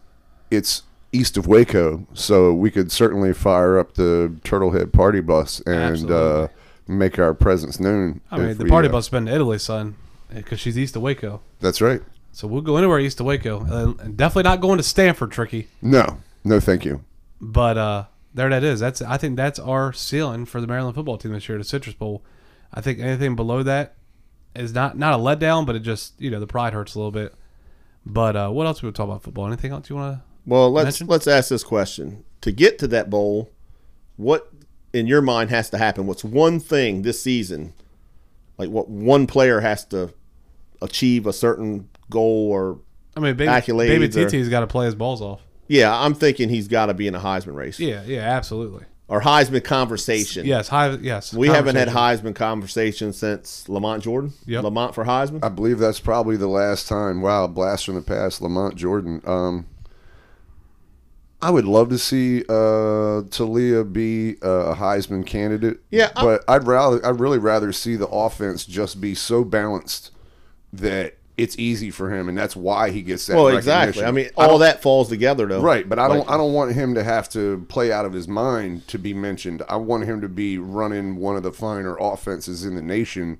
it's 0.52 0.84
east 1.12 1.38
of 1.38 1.48
Waco, 1.48 2.06
so 2.14 2.54
we 2.54 2.70
could 2.70 2.92
certainly 2.92 3.34
fire 3.34 3.80
up 3.80 3.96
the 3.96 4.36
Turtlehead 4.44 4.94
Party 4.94 5.22
Bus 5.22 5.60
and 5.62 6.12
uh, 6.12 6.50
make 6.88 7.18
our 7.18 7.34
presence 7.34 7.80
known. 7.80 8.22
I 8.30 8.38
mean, 8.38 8.58
the 8.58 8.66
we, 8.66 8.70
party 8.70 8.88
uh, 8.88 8.92
bus 8.92 9.06
has 9.06 9.10
been 9.10 9.26
to 9.26 9.34
Italy, 9.34 9.58
son, 9.58 9.96
because 10.34 10.60
she's 10.60 10.78
east 10.78 10.96
of 10.96 11.02
Waco. 11.02 11.42
That's 11.60 11.82
right. 11.82 12.02
So 12.32 12.48
we'll 12.48 12.62
go 12.62 12.78
anywhere 12.78 13.00
east 13.00 13.20
of 13.20 13.26
Waco, 13.26 13.62
and 13.62 14.00
and 14.00 14.18
definitely 14.18 14.44
not 14.44 14.62
going 14.62 14.78
to 14.78 14.84
Stanford, 14.84 15.32
tricky. 15.32 15.68
No, 15.82 16.20
no, 16.44 16.60
thank 16.60 16.86
you. 16.86 17.04
But 17.42 17.78
uh, 17.78 18.06
there 18.34 18.50
that 18.50 18.64
is. 18.64 18.80
That's 18.80 19.02
I 19.02 19.18
think 19.18 19.36
that's 19.36 19.58
our 19.58 19.94
ceiling 19.94 20.46
for 20.46 20.62
the 20.62 20.68
Maryland 20.68 20.96
football 20.96 21.18
team 21.18 21.34
this 21.34 21.50
year, 21.50 21.58
the 21.58 21.64
Citrus 21.64 21.96
Bowl. 21.96 22.24
I 22.72 22.82
think 22.82 23.00
anything 23.00 23.36
below 23.36 23.64
that 23.64 23.96
is 24.56 24.74
not 24.74 24.98
not 24.98 25.14
a 25.14 25.18
letdown, 25.18 25.66
but 25.66 25.76
it 25.76 25.80
just 25.80 26.20
you 26.22 26.30
know 26.30 26.40
the 26.40 26.48
pride 26.48 26.74
hurts 26.74 26.94
a 26.94 27.00
little 27.00 27.12
bit. 27.12 27.34
But 28.10 28.36
uh, 28.36 28.50
what 28.50 28.66
else 28.66 28.82
we 28.82 28.88
would 28.88 28.96
talk 28.96 29.06
about 29.06 29.24
football? 29.24 29.48
Anything 29.48 29.72
else 29.72 29.90
you 29.90 29.96
want 29.96 30.18
to? 30.18 30.24
Well, 30.46 30.72
let's 30.72 30.86
Mention? 30.86 31.08
let's 31.08 31.28
ask 31.28 31.50
this 31.50 31.64
question: 31.64 32.24
To 32.42 32.52
get 32.52 32.80
to 32.80 32.88
that 32.88 33.10
bowl, 33.10 33.52
what 34.18 34.52
in 34.94 35.06
your 35.06 35.22
mind 35.22 35.52
has 35.52 35.70
to 35.70 35.78
happen? 35.78 36.08
What's 36.08 36.24
one 36.24 36.60
thing 36.60 37.04
this 37.04 37.22
season, 37.22 37.74
like 38.58 38.70
what 38.70 38.90
one 38.90 39.28
player 39.28 39.60
has 39.60 39.86
to 39.86 40.14
achieve 40.82 41.28
a 41.28 41.34
certain 41.34 41.88
goal? 42.10 42.50
Or 42.50 42.80
I 43.16 43.20
mean, 43.20 43.36
baby, 43.36 43.50
Accolades 43.52 43.88
baby 43.88 44.06
or- 44.06 44.30
TT's 44.30 44.50
got 44.50 44.62
to 44.62 44.68
play 44.68 44.86
his 44.88 44.96
balls 44.96 45.22
off. 45.22 45.42
yeah, 45.68 45.96
I'm 45.96 46.16
thinking 46.16 46.50
he's 46.50 46.68
got 46.68 46.88
to 46.88 46.94
be 46.96 47.08
in 47.08 47.14
a 47.16 47.20
Heisman 47.20 47.54
race 47.54 47.80
Yeah, 47.80 48.04
yeah, 48.06 48.22
absolutely. 48.22 48.86
Or 49.10 49.22
Heisman 49.22 49.64
conversation. 49.64 50.46
Yes, 50.46 50.68
high, 50.68 50.92
yes. 51.02 51.34
we 51.34 51.48
haven't 51.48 51.76
had. 51.76 51.88
Heisman 51.88 52.36
conversation 52.36 53.12
since 53.12 53.68
Lamont 53.68 54.04
Jordan. 54.04 54.34
Yep. 54.46 54.64
Lamont 54.66 54.94
for 54.94 55.04
Heisman. 55.04 55.44
I 55.44 55.50
believe 55.50 55.80
that's 55.80 56.00
probably 56.00 56.38
the 56.38 56.48
last 56.48 56.88
time. 56.88 57.22
Wow, 57.24 57.48
blast 57.48 57.86
from 57.86 57.96
the 57.96 58.02
past, 58.04 58.40
Lamont 58.40 58.76
Jordan. 58.76 59.22
Um, 59.26 59.66
I 61.42 61.50
would 61.52 61.66
love 61.66 61.90
to 61.90 61.98
see 61.98 62.42
uh, 62.44 63.24
Taulia 63.32 63.92
be 63.92 64.32
a 64.42 64.76
Heisman 64.76 65.26
candidate. 65.26 65.80
Yeah, 65.90 66.12
I- 66.16 66.24
but 66.24 66.44
I'd 66.48 66.68
rather, 66.68 67.04
I'd 67.06 67.20
really 67.20 67.40
rather 67.40 67.72
see 67.74 67.96
the 67.96 68.08
offense 68.10 68.66
just 68.66 69.00
be 69.02 69.16
so 69.16 69.44
balanced 69.44 70.12
that 70.74 71.16
it's 71.40 71.58
easy 71.58 71.90
for 71.92 72.14
him, 72.14 72.28
and 72.30 72.38
that's 72.38 72.56
why 72.56 72.92
he 72.92 73.02
gets 73.02 73.26
that. 73.28 73.36
well, 73.36 73.48
exactly. 73.48 74.04
I 74.04 74.12
mean, 74.12 74.30
all 74.38 74.48
don't- 74.50 74.60
that 74.62 74.82
falls 74.82 75.10
together 75.10 75.48
though. 75.48 75.62
Right, 75.62 75.88
but 75.88 75.98
I 76.00 76.08
don't. 76.08 76.30
I 76.30 76.38
don't 76.38 76.54
want 76.54 76.74
him 76.74 76.96
to 76.96 77.04
have 77.04 77.30
to 77.30 77.66
play 77.70 77.92
out 77.92 78.06
of 78.06 78.14
his 78.14 78.28
mind 78.28 78.88
to 78.90 78.98
be 79.00 79.14
mentioned. 79.14 79.64
I 79.70 79.78
want 79.78 80.04
him 80.06 80.22
to 80.22 80.30
be 80.30 80.58
running 80.58 81.16
one 81.16 81.36
of 81.36 81.44
the 81.44 81.54
finer 81.54 81.96
offenses 82.00 82.66
in 82.66 82.76
the 82.76 82.82
nation 82.82 83.38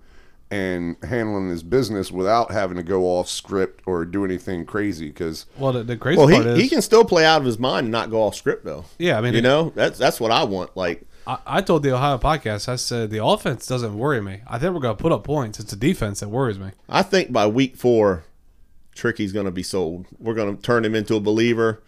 and 0.52 0.96
handling 1.04 1.48
his 1.50 1.62
business 1.62 2.12
without 2.12 2.52
having 2.52 2.76
to 2.76 2.82
go 2.82 3.04
off 3.04 3.30
script 3.30 3.84
or 3.86 4.04
do 4.04 4.26
anything 4.26 4.66
crazy. 4.66 5.08
Because 5.10 5.46
Well, 5.60 5.74
the, 5.74 5.84
the 5.84 5.96
crazy 5.96 6.18
Well, 6.18 6.28
part 6.28 6.44
he, 6.46 6.52
is, 6.54 6.60
he 6.62 6.70
can 6.70 6.82
still 6.82 7.06
play 7.06 7.24
out 7.24 7.42
of 7.42 7.46
his 7.46 7.60
mind 7.60 7.84
and 7.86 7.92
not 7.92 8.10
go 8.10 8.24
off 8.24 8.34
script 8.36 8.66
though. 8.66 8.86
Yeah, 8.98 9.18
I 9.18 9.22
mean, 9.22 9.34
you 9.34 9.40
it- 9.40 9.44
know, 9.44 9.72
that's 9.76 10.00
that's 10.00 10.20
what 10.20 10.32
I 10.32 10.44
want. 10.46 10.76
Like, 10.76 11.04
I, 11.28 11.38
I 11.46 11.62
told 11.62 11.84
the 11.84 11.94
Ohio 11.94 12.18
podcast, 12.18 12.68
I 12.70 12.76
said 12.76 13.10
the 13.12 13.24
offense 13.24 13.68
doesn't 13.68 13.98
worry 13.98 14.22
me. 14.22 14.40
I 14.48 14.58
think 14.60 14.74
we're 14.74 14.80
going 14.82 14.96
to 14.98 15.02
put 15.02 15.12
up 15.12 15.24
points. 15.24 15.60
It's 15.60 15.72
the 15.72 15.78
defense 15.78 16.20
that 16.22 16.30
worries 16.30 16.58
me. 16.60 16.72
I 16.88 17.04
think 17.04 17.32
by 17.32 17.48
week 17.48 17.76
four, 17.76 18.24
Tricky's 18.96 19.32
going 19.32 19.46
to 19.46 19.52
be 19.52 19.64
sold. 19.64 20.06
We're 20.18 20.34
going 20.34 20.56
to 20.56 20.62
turn 20.62 20.84
him 20.86 20.96
into 20.96 21.16
a 21.16 21.20
believer. 21.20 21.82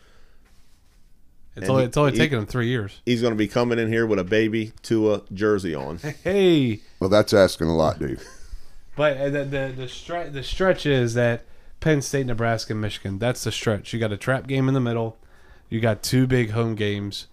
It's 1.56 1.68
only, 1.68 1.84
he- 1.84 1.88
it's 1.88 1.98
only 1.98 2.12
he- 2.14 2.18
taken 2.18 2.40
him 2.40 2.46
three 2.46 2.68
years. 2.68 3.02
He's 3.06 3.22
going 3.22 3.34
to 3.34 3.38
be 3.38 3.48
coming 3.48 3.78
in 3.80 3.88
here 3.90 4.06
with 4.06 4.20
a 4.20 4.24
baby 4.24 4.72
to 4.84 5.14
a 5.14 5.22
jersey 5.34 5.76
on. 5.76 6.00
Hey, 6.24 6.80
well, 7.00 7.10
that's 7.10 7.34
asking 7.34 7.68
a 7.68 7.76
lot, 7.76 8.00
dude. 8.00 8.22
but 8.96 9.18
uh, 9.18 9.26
the 9.30 9.40
the 9.46 9.74
the, 9.76 9.86
stre- 9.88 10.32
the 10.32 10.44
stretch 10.44 10.86
is 10.86 11.14
that 11.16 11.44
Penn 11.82 12.02
State, 12.02 12.28
Nebraska, 12.28 12.74
and 12.74 12.82
Michigan. 12.82 13.20
That's 13.20 13.44
the 13.44 13.52
stretch. 13.52 13.92
You 13.92 14.00
got 14.00 14.12
a 14.14 14.18
trap 14.18 14.48
game 14.48 14.68
in 14.68 14.74
the 14.74 14.80
middle. 14.80 15.18
You 15.70 15.80
got 15.82 16.04
two 16.04 16.26
big 16.28 16.52
home 16.52 16.76
games. 16.76 17.28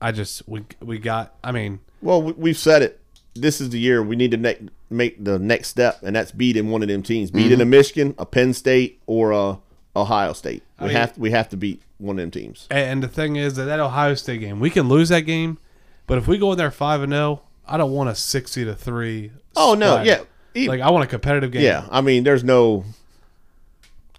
I 0.00 0.12
just 0.12 0.48
we 0.48 0.64
we 0.80 0.98
got. 0.98 1.34
I 1.44 1.52
mean, 1.52 1.80
Well, 2.02 2.22
we- 2.22 2.32
we've 2.32 2.58
said 2.58 2.82
it 2.82 3.00
this 3.34 3.60
is 3.60 3.70
the 3.70 3.78
year 3.78 4.02
we 4.02 4.16
need 4.16 4.32
to 4.32 4.36
ne- 4.36 4.68
make 4.90 5.22
the 5.24 5.38
next 5.38 5.68
step, 5.68 6.02
and 6.02 6.16
that's 6.16 6.32
beating 6.32 6.70
one 6.70 6.82
of 6.82 6.88
them 6.88 7.02
teams, 7.02 7.30
beating 7.30 7.52
mm-hmm. 7.52 7.60
a 7.62 7.66
Michigan, 7.66 8.14
a 8.18 8.26
Penn 8.26 8.52
State, 8.54 9.00
or 9.06 9.30
a 9.32 9.58
Ohio 9.94 10.32
State. 10.32 10.62
We 10.80 10.88
mean- 10.88 10.96
have 10.96 11.16
we 11.18 11.30
have 11.30 11.48
to 11.50 11.56
beat 11.56 11.82
one 11.98 12.18
of 12.18 12.22
them 12.22 12.30
teams. 12.30 12.66
And 12.70 13.02
the 13.02 13.08
thing 13.08 13.36
is 13.36 13.54
that 13.54 13.64
that 13.64 13.78
Ohio 13.80 14.14
State 14.14 14.40
game, 14.40 14.58
we 14.60 14.70
can 14.70 14.88
lose 14.88 15.10
that 15.10 15.22
game, 15.22 15.58
but 16.06 16.18
if 16.18 16.26
we 16.26 16.38
go 16.38 16.50
in 16.52 16.58
there 16.58 16.70
five 16.70 17.02
and 17.02 17.12
zero, 17.12 17.42
I 17.66 17.76
don't 17.76 17.92
want 17.92 18.10
a 18.10 18.14
sixty 18.14 18.64
to 18.64 18.74
three. 18.74 19.32
Oh 19.56 19.74
no, 19.74 20.02
spread. 20.02 20.26
yeah, 20.54 20.68
Like 20.68 20.80
I 20.80 20.90
want 20.90 21.04
a 21.04 21.08
competitive 21.08 21.52
game. 21.52 21.62
yeah. 21.62 21.86
I 21.90 22.00
mean, 22.00 22.24
there's 22.24 22.42
no 22.44 22.84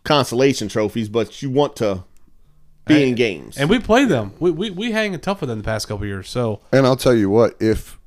consolation 0.04 0.68
trophies, 0.68 1.10
but 1.10 1.42
you 1.42 1.50
want 1.50 1.76
to 1.78 2.04
be 2.86 3.10
in 3.10 3.16
games. 3.16 3.58
And 3.58 3.70
we 3.70 3.80
play 3.80 4.06
them. 4.06 4.34
We 4.40 4.52
we 4.52 4.70
we 4.72 4.92
hang 4.92 5.18
tough 5.20 5.42
with 5.42 5.50
them 5.50 5.60
the 5.60 5.64
past 5.64 5.88
couple 5.88 6.06
years. 6.06 6.30
So 6.30 6.62
And 6.72 6.86
I'll 6.86 6.96
tell 6.96 7.16
you 7.16 7.30
what, 7.30 7.56
if 7.60 8.00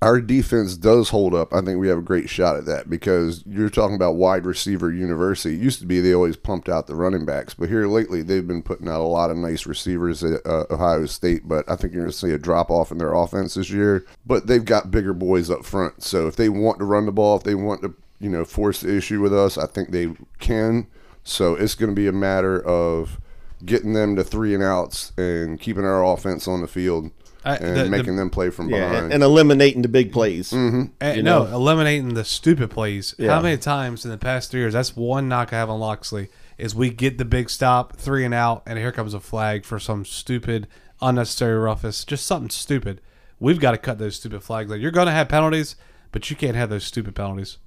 our 0.00 0.20
defense 0.20 0.76
does 0.76 1.08
hold 1.08 1.34
up, 1.34 1.52
I 1.52 1.60
think 1.60 1.80
we 1.80 1.88
have 1.88 1.98
a 1.98 2.02
great 2.02 2.30
shot 2.30 2.56
at 2.56 2.66
that 2.66 2.88
because 2.88 3.42
you're 3.46 3.68
talking 3.68 3.96
about 3.96 4.14
wide 4.14 4.46
receiver 4.46 4.92
university. 4.92 5.56
It 5.56 5.60
used 5.60 5.80
to 5.80 5.86
be 5.86 6.00
they 6.00 6.14
always 6.14 6.36
pumped 6.36 6.68
out 6.68 6.86
the 6.86 6.94
running 6.94 7.24
backs, 7.24 7.54
but 7.54 7.68
here 7.68 7.86
lately 7.88 8.22
they've 8.22 8.46
been 8.46 8.62
putting 8.62 8.88
out 8.88 9.00
a 9.00 9.02
lot 9.02 9.30
of 9.30 9.36
nice 9.36 9.66
receivers 9.66 10.22
at 10.22 10.46
uh, 10.46 10.66
Ohio 10.70 11.06
State. 11.06 11.48
But 11.48 11.68
I 11.68 11.74
think 11.74 11.92
you're 11.92 12.02
going 12.02 12.12
to 12.12 12.16
see 12.16 12.30
a 12.30 12.38
drop 12.38 12.70
off 12.70 12.92
in 12.92 12.98
their 12.98 13.12
offense 13.12 13.54
this 13.54 13.70
year. 13.70 14.06
But 14.24 14.46
they've 14.46 14.64
got 14.64 14.92
bigger 14.92 15.14
boys 15.14 15.50
up 15.50 15.64
front, 15.64 16.02
so 16.04 16.28
if 16.28 16.36
they 16.36 16.48
want 16.48 16.78
to 16.78 16.84
run 16.84 17.06
the 17.06 17.12
ball, 17.12 17.36
if 17.36 17.42
they 17.42 17.56
want 17.56 17.82
to, 17.82 17.94
you 18.20 18.28
know, 18.28 18.44
force 18.44 18.80
the 18.80 18.96
issue 18.96 19.20
with 19.20 19.34
us, 19.34 19.58
I 19.58 19.66
think 19.66 19.90
they 19.90 20.12
can. 20.38 20.86
So 21.24 21.56
it's 21.56 21.74
going 21.74 21.90
to 21.90 21.96
be 21.96 22.06
a 22.06 22.12
matter 22.12 22.64
of 22.64 23.20
getting 23.64 23.92
them 23.92 24.16
to 24.16 24.24
three 24.24 24.54
and 24.54 24.62
outs 24.62 25.12
and 25.16 25.58
keeping 25.60 25.84
our 25.84 26.04
offense 26.04 26.46
on 26.48 26.60
the 26.60 26.68
field 26.68 27.10
I- 27.44 27.56
and 27.56 27.76
the- 27.76 27.84
the- 27.84 27.90
making 27.90 28.16
them 28.16 28.30
play 28.30 28.50
from 28.50 28.68
yeah, 28.68 28.80
behind. 28.88 29.04
and, 29.06 29.14
and 29.14 29.22
eliminating 29.22 29.82
the 29.82 29.88
big 29.88 30.12
plays. 30.12 30.52
And, 30.52 30.90
You 31.02 31.22
no, 31.22 31.44
know? 31.44 31.54
eliminating 31.54 32.14
the 32.14 32.24
stupid 32.24 32.70
plays. 32.70 33.14
Yeah. 33.18 33.34
How 33.34 33.40
many 33.40 33.56
times 33.56 34.04
in 34.04 34.10
the 34.10 34.18
past 34.18 34.50
three 34.50 34.60
years? 34.60 34.72
That's 34.74 34.96
one 34.96 35.28
knock 35.28 35.52
I 35.52 35.56
have 35.56 35.70
on 35.70 35.80
Locksley 35.80 36.28
is 36.58 36.74
we 36.74 36.90
get 36.90 37.18
the 37.18 37.24
big 37.24 37.48
stop, 37.50 37.96
three 37.96 38.24
and 38.24 38.34
out, 38.34 38.62
and 38.66 38.78
here 38.78 38.90
comes 38.92 39.14
a 39.14 39.20
flag 39.20 39.64
for 39.64 39.78
some 39.78 40.04
stupid, 40.04 40.66
unnecessary 41.00 41.56
roughness, 41.58 42.04
just 42.04 42.26
something 42.26 42.50
stupid. 42.50 43.00
We've 43.40 43.60
got 43.60 43.70
to 43.70 43.78
cut 43.78 43.98
those 43.98 44.16
stupid 44.16 44.42
flags. 44.42 44.68
Like 44.70 44.80
you're 44.80 44.90
going 44.90 45.06
to 45.06 45.12
have 45.12 45.28
penalties, 45.28 45.76
but 46.10 46.28
you 46.30 46.36
can't 46.36 46.56
have 46.56 46.70
those 46.70 46.82
stupid 46.84 47.14
penalties. 47.14 47.58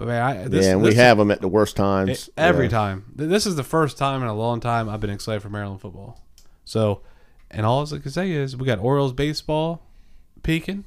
But 0.00 0.08
man, 0.08 0.22
I, 0.22 0.48
this, 0.48 0.64
yeah, 0.64 0.72
and 0.72 0.82
we 0.82 0.94
have 0.94 1.18
them 1.18 1.30
at 1.30 1.40
the 1.42 1.46
worst 1.48 1.76
times. 1.76 2.30
every 2.36 2.64
Yeah. 2.64 2.70
time. 2.70 3.04
This 3.14 3.44
is 3.44 3.54
the 3.56 3.62
first 3.62 3.98
time 3.98 4.22
in 4.22 4.28
a 4.28 4.34
long 4.34 4.58
time 4.58 4.88
I've 4.88 5.00
been 5.00 5.10
excited 5.10 5.42
for 5.42 5.50
Maryland 5.50 5.80
football. 5.82 6.18
So, 6.64 7.02
and 7.50 7.66
all 7.66 7.82
I 7.84 7.98
can 7.98 8.10
say 8.10 8.30
is 8.30 8.56
we 8.56 8.64
got 8.66 8.78
Orioles 8.78 9.12
baseball 9.12 9.82
peaking. 10.42 10.84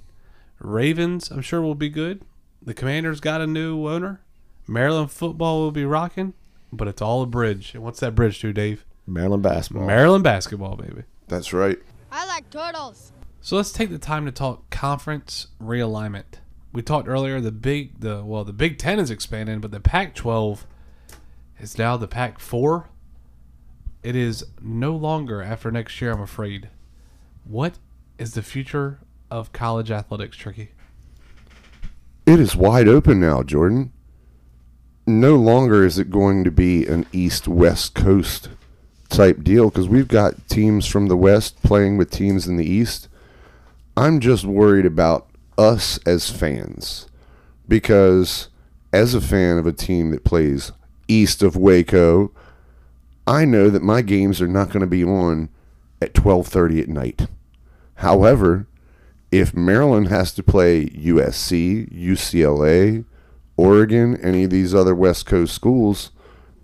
Ravens, 0.59 1.29
I'm 1.29 1.41
sure 1.41 1.61
will 1.61 1.75
be 1.75 1.89
good. 1.89 2.23
The 2.61 2.73
Commanders 2.73 3.19
got 3.19 3.39
a 3.39 3.45
new 3.47 3.87
owner. 3.87 4.21
Maryland 4.67 5.11
football 5.11 5.59
will 5.59 5.71
be 5.71 5.85
rocking, 5.85 6.33
but 6.71 6.87
it's 6.87 7.01
all 7.01 7.21
a 7.21 7.27
bridge. 7.27 7.75
And 7.75 7.83
what's 7.83 7.99
that 7.99 8.15
bridge 8.15 8.39
to, 8.41 8.51
Dave? 8.51 8.83
Maryland 9.05 9.43
basketball. 9.43 9.85
Maryland 9.85 10.23
basketball, 10.23 10.75
baby. 10.75 11.03
That's 11.27 11.53
right. 11.53 11.77
I 12.11 12.25
like 12.25 12.49
turtles. 12.49 13.11
So 13.41 13.57
let's 13.57 13.71
take 13.73 13.91
the 13.91 13.99
time 13.99 14.25
to 14.25 14.31
talk 14.31 14.69
conference 14.69 15.47
realignment. 15.61 16.39
We 16.73 16.81
talked 16.81 17.07
earlier 17.07 17.39
the 17.39 17.51
big 17.51 17.99
the 17.99 18.25
well 18.25 18.43
the 18.43 18.51
Big 18.51 18.79
Ten 18.79 18.99
is 18.99 19.11
expanding, 19.11 19.61
but 19.61 19.71
the 19.71 19.79
Pac-12 19.79 20.65
is 21.59 21.77
now 21.77 21.97
the 21.97 22.07
Pac-4. 22.07 22.85
It 24.01 24.15
is 24.15 24.43
no 24.59 24.95
longer 24.95 25.41
after 25.41 25.71
next 25.71 26.01
year, 26.01 26.11
I'm 26.11 26.21
afraid. 26.21 26.69
What 27.45 27.77
is 28.17 28.33
the 28.33 28.41
future 28.41 28.99
of 29.29 29.53
college 29.53 29.91
athletics, 29.91 30.35
Tricky? 30.35 30.71
It 32.25 32.39
is 32.39 32.55
wide 32.55 32.87
open 32.87 33.19
now, 33.19 33.43
Jordan. 33.43 33.93
No 35.05 35.35
longer 35.35 35.85
is 35.85 35.99
it 35.99 36.09
going 36.09 36.43
to 36.43 36.51
be 36.51 36.87
an 36.87 37.05
east 37.11 37.47
west 37.47 37.93
coast 37.93 38.49
type 39.09 39.43
deal 39.43 39.69
because 39.69 39.87
we've 39.87 40.07
got 40.07 40.47
teams 40.47 40.87
from 40.87 41.07
the 41.07 41.17
west 41.17 41.61
playing 41.61 41.97
with 41.97 42.09
teams 42.09 42.47
in 42.47 42.57
the 42.57 42.65
east. 42.65 43.09
I'm 43.95 44.19
just 44.19 44.43
worried 44.45 44.85
about 44.85 45.27
us 45.57 45.99
as 46.05 46.29
fans 46.29 47.07
because 47.67 48.49
as 48.91 49.13
a 49.13 49.21
fan 49.21 49.57
of 49.57 49.65
a 49.65 49.73
team 49.73 50.11
that 50.11 50.23
plays 50.23 50.71
east 51.07 51.41
of 51.41 51.55
Waco, 51.55 52.31
I 53.25 53.45
know 53.45 53.69
that 53.69 53.83
my 53.83 54.01
games 54.01 54.41
are 54.41 54.47
not 54.47 54.67
going 54.67 54.81
to 54.81 54.87
be 54.87 55.03
on 55.03 55.49
at 56.01 56.13
12:30 56.13 56.81
at 56.81 56.89
night. 56.89 57.27
However, 57.95 58.67
if 59.31 59.55
Maryland 59.55 60.09
has 60.09 60.33
to 60.33 60.43
play 60.43 60.85
USC, 60.87 61.91
UCLA, 61.91 63.05
Oregon, 63.57 64.17
any 64.17 64.43
of 64.43 64.49
these 64.49 64.75
other 64.75 64.93
West 64.93 65.25
Coast 65.25 65.55
schools, 65.55 66.11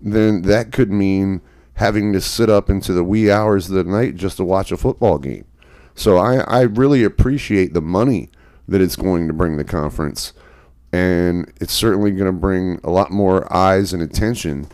then 0.00 0.42
that 0.42 0.70
could 0.72 0.90
mean 0.90 1.40
having 1.74 2.12
to 2.12 2.20
sit 2.20 2.50
up 2.50 2.68
into 2.68 2.92
the 2.92 3.04
wee 3.04 3.30
hours 3.30 3.68
of 3.68 3.74
the 3.74 3.84
night 3.84 4.14
just 4.14 4.36
to 4.36 4.44
watch 4.44 4.70
a 4.70 4.76
football 4.76 5.18
game. 5.18 5.46
So 5.94 6.18
I, 6.18 6.36
I 6.40 6.62
really 6.62 7.02
appreciate 7.02 7.72
the 7.72 7.80
money 7.80 8.30
that 8.70 8.80
it's 8.80 8.96
going 8.96 9.26
to 9.26 9.34
bring 9.34 9.56
the 9.56 9.64
conference. 9.64 10.32
And 10.92 11.52
it's 11.60 11.72
certainly 11.72 12.12
going 12.12 12.26
to 12.26 12.32
bring 12.32 12.80
a 12.82 12.90
lot 12.90 13.10
more 13.10 13.52
eyes 13.52 13.92
and 13.92 14.02
attention. 14.02 14.68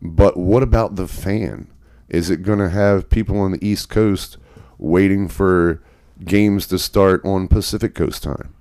But 0.00 0.36
what 0.36 0.62
about 0.62 0.94
the 0.94 1.08
fan? 1.08 1.68
Is 2.08 2.30
it 2.30 2.42
going 2.42 2.60
to 2.60 2.70
have 2.70 3.10
people 3.10 3.38
on 3.40 3.52
the 3.52 3.66
East 3.66 3.88
Coast 3.88 4.38
waiting 4.78 5.28
for 5.28 5.82
games 6.24 6.66
to 6.68 6.78
start 6.78 7.24
on 7.24 7.48
Pacific 7.48 7.94
Coast 7.94 8.22
time? 8.22 8.54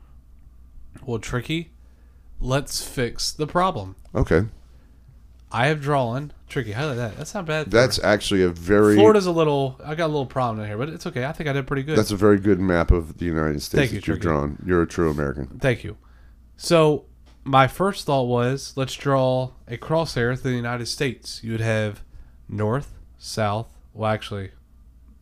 Well, 1.06 1.20
Tricky, 1.20 1.72
let's 2.40 2.84
fix 2.84 3.32
the 3.32 3.48
problem. 3.48 3.96
Okay. 4.16 4.46
I 5.52 5.68
have 5.68 5.82
drawn 5.82 6.32
Tricky. 6.48 6.72
How 6.72 6.90
did 6.90 6.98
that? 6.98 7.18
That's 7.18 7.34
not 7.34 7.46
bad. 7.46 7.72
That's 7.72 8.00
actually 8.04 8.44
a 8.44 8.50
very 8.50 8.96
Florida's 8.96 9.26
a 9.26 9.32
little. 9.32 9.80
I 9.84 9.96
got 9.96 10.06
a 10.06 10.14
little 10.14 10.26
problem 10.26 10.60
in 10.60 10.68
here, 10.68 10.78
but 10.78 10.90
it's 10.90 11.08
okay. 11.08 11.26
I 11.26 11.32
think 11.32 11.50
I 11.50 11.54
did 11.54 11.68
pretty 11.68 11.84
good. 11.84 11.98
that's 11.98 12.12
a 12.12 12.16
very 12.16 12.40
good 12.40 12.60
map 12.60 12.92
of 12.92 13.18
the 13.18 13.26
United 13.26 13.62
States 13.62 13.72
Thank 13.72 13.92
you, 13.92 14.00
that 14.00 14.08
you've 14.08 14.20
Tricky. 14.20 14.22
drawn. 14.22 14.62
You're 14.66 14.82
a 14.82 14.88
true 14.88 15.10
American. 15.10 15.60
Thank 15.60 15.84
you. 15.84 15.98
So, 16.58 17.06
my 17.44 17.68
first 17.68 18.06
thought 18.06 18.26
was 18.26 18.74
let's 18.76 18.94
draw 18.96 19.52
a 19.68 19.78
crosshair 19.78 20.38
through 20.40 20.52
the 20.52 20.58
United 20.58 20.88
States. 20.88 21.44
You 21.44 21.54
would 21.54 21.62
have 21.62 22.04
north, 22.48 22.98
south. 23.18 23.68
Well, 23.94 24.12
actually, 24.12 24.52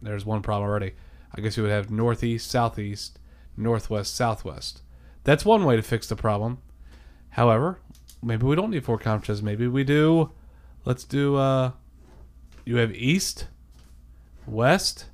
there's 0.02 0.26
one 0.26 0.42
problem 0.42 0.70
already. 0.70 0.94
I 1.34 1.42
guess 1.42 1.58
you 1.58 1.64
would 1.64 1.72
have 1.72 1.92
northeast, 1.92 2.50
southeast, 2.50 3.20
northwest, 3.56 4.16
southwest. 4.16 4.82
That's 5.24 5.46
one 5.46 5.64
way 5.64 5.76
to 5.76 5.82
fix 5.82 6.08
the 6.08 6.16
problem. 6.16 6.60
However, 7.32 7.80
maybe 8.22 8.46
we 8.46 8.56
don't 8.56 8.72
need 8.72 8.86
four 8.86 8.98
conferences. 8.98 9.42
Maybe 9.42 9.68
we 9.68 9.84
do. 9.84 10.32
Let's 10.86 11.04
do. 11.04 11.36
uh 11.36 11.72
You 12.66 12.78
have 12.78 12.94
east, 12.94 13.48
west, 14.46 15.06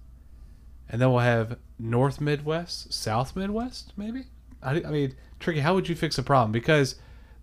and 0.90 1.02
then 1.02 1.10
we'll 1.12 1.20
have 1.20 1.58
North 1.80 2.20
Midwest, 2.22 2.94
South 2.94 3.36
Midwest, 3.36 3.94
maybe. 3.96 4.28
I, 4.62 4.82
I 4.84 4.90
mean, 4.92 5.16
tricky. 5.40 5.60
How 5.60 5.74
would 5.74 5.88
you 5.88 5.96
fix 5.96 6.16
the 6.16 6.24
problem? 6.24 6.52
Because 6.52 6.96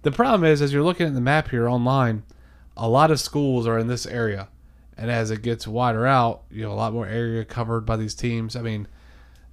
the 0.03 0.11
problem 0.11 0.45
is, 0.45 0.61
as 0.61 0.73
you're 0.73 0.83
looking 0.83 1.07
at 1.07 1.15
the 1.15 1.21
map 1.21 1.51
here 1.51 1.69
online, 1.69 2.25
a 2.77 2.89
lot 2.89 3.11
of 3.11 3.21
schools 3.21 3.67
are 3.67 3.79
in 3.79 3.87
this 3.87 4.07
area, 4.07 4.49
and 4.97 5.11
as 5.11 5.31
it 5.31 5.43
gets 5.43 5.67
wider 5.67 6.07
out, 6.07 6.43
you 6.51 6.63
know, 6.63 6.73
a 6.73 6.75
lot 6.75 6.93
more 6.93 7.07
area 7.07 7.45
covered 7.45 7.87
by 7.87 7.97
these 7.97 8.15
teams. 8.15 8.57
I 8.57 8.63
mean, 8.63 8.89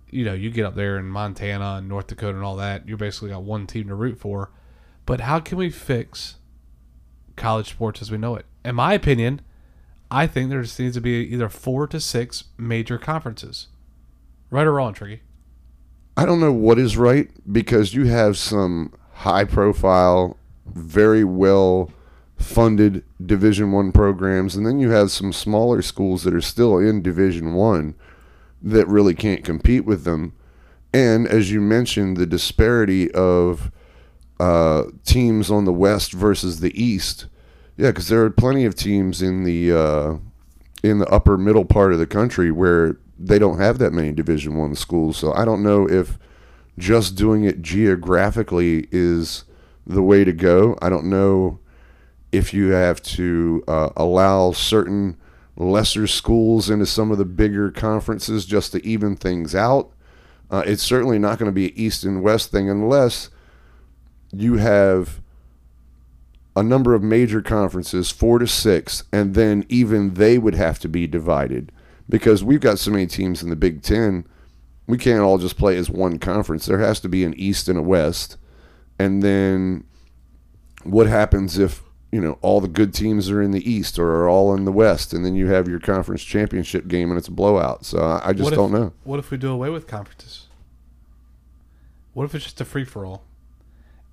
you 0.10 0.26
know, 0.26 0.34
you 0.34 0.50
get 0.50 0.66
up 0.66 0.76
there 0.76 0.98
in 0.98 1.06
Montana 1.06 1.76
and 1.78 1.88
North 1.88 2.08
Dakota 2.08 2.36
and 2.36 2.44
all 2.44 2.56
that, 2.56 2.88
you're 2.88 2.98
basically 2.98 3.30
got 3.30 3.44
one 3.44 3.68
team 3.68 3.88
to 3.90 3.96
root 3.96 4.18
for. 4.18 4.52
But 5.10 5.22
how 5.22 5.40
can 5.40 5.58
we 5.58 5.72
fix 5.72 6.36
college 7.36 7.72
sports 7.72 8.00
as 8.00 8.12
we 8.12 8.20
know 8.20 8.36
it? 8.36 8.46
In 8.64 8.76
my 8.76 8.94
opinion, 8.94 9.42
I 10.12 10.28
think 10.28 10.52
there 10.52 10.62
just 10.62 10.80
needs 10.80 10.94
to 10.98 11.02
be 11.02 11.28
either 11.34 11.50
four 11.50 11.88
to 11.88 12.00
six 12.00 12.44
major 12.60 13.00
conferences. 13.00 13.70
Right 14.52 14.68
or 14.68 14.74
wrong, 14.74 14.94
Tricky? 14.94 15.24
I 16.16 16.28
don't 16.28 16.40
know 16.40 16.54
what 16.54 16.78
is 16.78 16.96
right 16.96 17.28
because 17.52 17.96
you 17.96 18.06
have 18.06 18.38
some 18.38 18.94
high 19.14 19.46
profile, 19.46 20.38
very 20.68 21.24
well 21.24 21.92
funded 22.38 23.04
Division 23.20 23.72
One 23.72 23.92
programs, 23.92 24.56
and 24.56 24.64
then 24.64 24.80
you 24.80 24.92
have 24.92 25.10
some 25.10 25.34
smaller 25.34 25.82
schools 25.82 26.22
that 26.22 26.36
are 26.36 26.40
still 26.40 26.78
in 26.78 27.02
Division 27.02 27.56
One 27.56 27.96
that 28.62 28.88
really 28.88 29.16
can't 29.16 29.44
compete 29.44 29.86
with 29.86 30.04
them. 30.04 30.34
And 30.94 31.28
as 31.28 31.52
you 31.52 31.62
mentioned, 31.62 32.16
the 32.16 32.28
disparity 32.28 33.12
of 33.12 33.72
uh, 34.40 34.84
teams 35.06 35.52
on 35.52 35.66
the 35.66 35.74
West 35.74 36.14
versus 36.14 36.60
the 36.60 36.82
East. 36.82 37.28
Yeah, 37.78 37.88
because 37.88 38.08
there 38.08 38.24
are 38.24 38.30
plenty 38.30 38.66
of 38.66 38.76
teams 38.76 39.22
in 39.22 39.44
the 39.44 39.72
uh, 39.72 40.18
in 40.84 41.00
the 41.00 41.08
upper 41.08 41.38
middle 41.38 41.66
part 41.66 41.94
of 41.94 42.00
the 42.00 42.08
country 42.08 42.52
where 42.52 42.98
they 43.18 43.40
don't 43.40 43.60
have 43.60 43.78
that 43.80 43.94
many 43.94 44.12
Division 44.12 44.56
One 44.58 44.76
schools. 44.76 45.18
So 45.18 45.34
I 45.34 45.46
don't 45.46 45.64
know 45.64 45.88
if 45.90 46.18
just 46.78 47.16
doing 47.16 47.44
it 47.44 47.62
geographically 47.62 48.88
is 48.92 49.44
the 49.86 50.02
way 50.02 50.24
to 50.24 50.32
go. 50.32 50.78
I 50.82 50.90
don't 50.90 51.10
know 51.10 51.60
if 52.32 52.54
you 52.54 52.70
have 52.70 53.02
to 53.02 53.64
uh, 53.68 53.90
allow 53.98 54.52
certain 54.52 55.18
lesser 55.58 56.08
schools 56.08 56.70
into 56.70 56.86
some 56.86 57.12
of 57.12 57.18
the 57.18 57.26
bigger 57.26 57.72
conferences 57.72 58.46
just 58.46 58.72
to 58.72 58.86
even 58.86 59.16
things 59.16 59.54
out. 59.54 59.92
Uh, 60.50 60.64
it's 60.66 60.84
certainly 60.84 61.20
not 61.20 61.38
going 61.38 61.52
to 61.52 61.54
be 61.54 61.68
an 61.68 61.74
east 61.76 62.04
and 62.04 62.24
west 62.24 62.52
thing 62.52 62.70
unless 62.70 63.30
you 64.32 64.58
have 64.58 65.22
a 66.56 66.64
number 66.64 66.94
of 66.94 67.02
major 67.04 67.42
conferences, 67.42 68.12
four 68.12 68.40
to 68.40 68.48
six, 68.48 69.04
and 69.14 69.34
then 69.34 69.66
even 69.70 70.16
they 70.16 70.38
would 70.38 70.56
have 70.56 70.80
to 70.80 70.90
be 70.90 71.08
divided 71.08 71.72
because 72.10 72.44
we've 72.44 72.60
got 72.60 72.80
so 72.80 72.92
many 72.92 73.08
teams 73.08 73.42
in 73.44 73.50
the 73.50 73.56
Big 73.56 73.82
Ten. 73.82 74.26
We 74.88 74.98
can't 74.98 75.22
all 75.22 75.38
just 75.38 75.58
play 75.58 75.78
as 75.78 75.90
one 75.90 76.18
conference. 76.18 76.66
There 76.66 76.80
has 76.80 77.00
to 77.02 77.10
be 77.10 77.24
an 77.24 77.34
East 77.36 77.70
and 77.70 77.78
a 77.78 77.82
West. 77.84 78.38
And 78.98 79.22
then 79.22 79.86
what 80.84 81.08
happens 81.08 81.58
if, 81.60 81.84
you 82.12 82.20
know, 82.20 82.40
all 82.42 82.60
the 82.60 82.68
good 82.68 82.94
teams 82.94 83.30
are 83.30 83.42
in 83.42 83.52
the 83.52 83.70
East 83.70 84.00
or 84.00 84.10
are 84.16 84.28
all 84.28 84.54
in 84.56 84.66
the 84.66 84.72
West 84.72 85.14
and 85.14 85.24
then 85.24 85.36
you 85.36 85.48
have 85.48 85.68
your 85.68 85.80
conference 85.80 86.24
championship 86.24 86.88
game 86.88 87.10
and 87.12 87.18
it's 87.18 87.28
a 87.28 87.32
blowout. 87.32 87.86
So 87.86 88.00
I, 88.00 88.30
I 88.30 88.34
just 88.34 88.50
if- 88.50 88.56
don't 88.56 88.72
know. 88.72 88.92
What 89.04 89.20
if 89.20 89.30
we 89.30 89.38
do 89.38 89.52
away 89.52 89.70
with 89.70 89.86
conferences? 89.88 90.48
What 92.14 92.26
if 92.26 92.34
it's 92.36 92.46
just 92.46 92.60
a 92.60 92.66
free 92.66 92.84
for 92.84 93.06
all, 93.06 93.24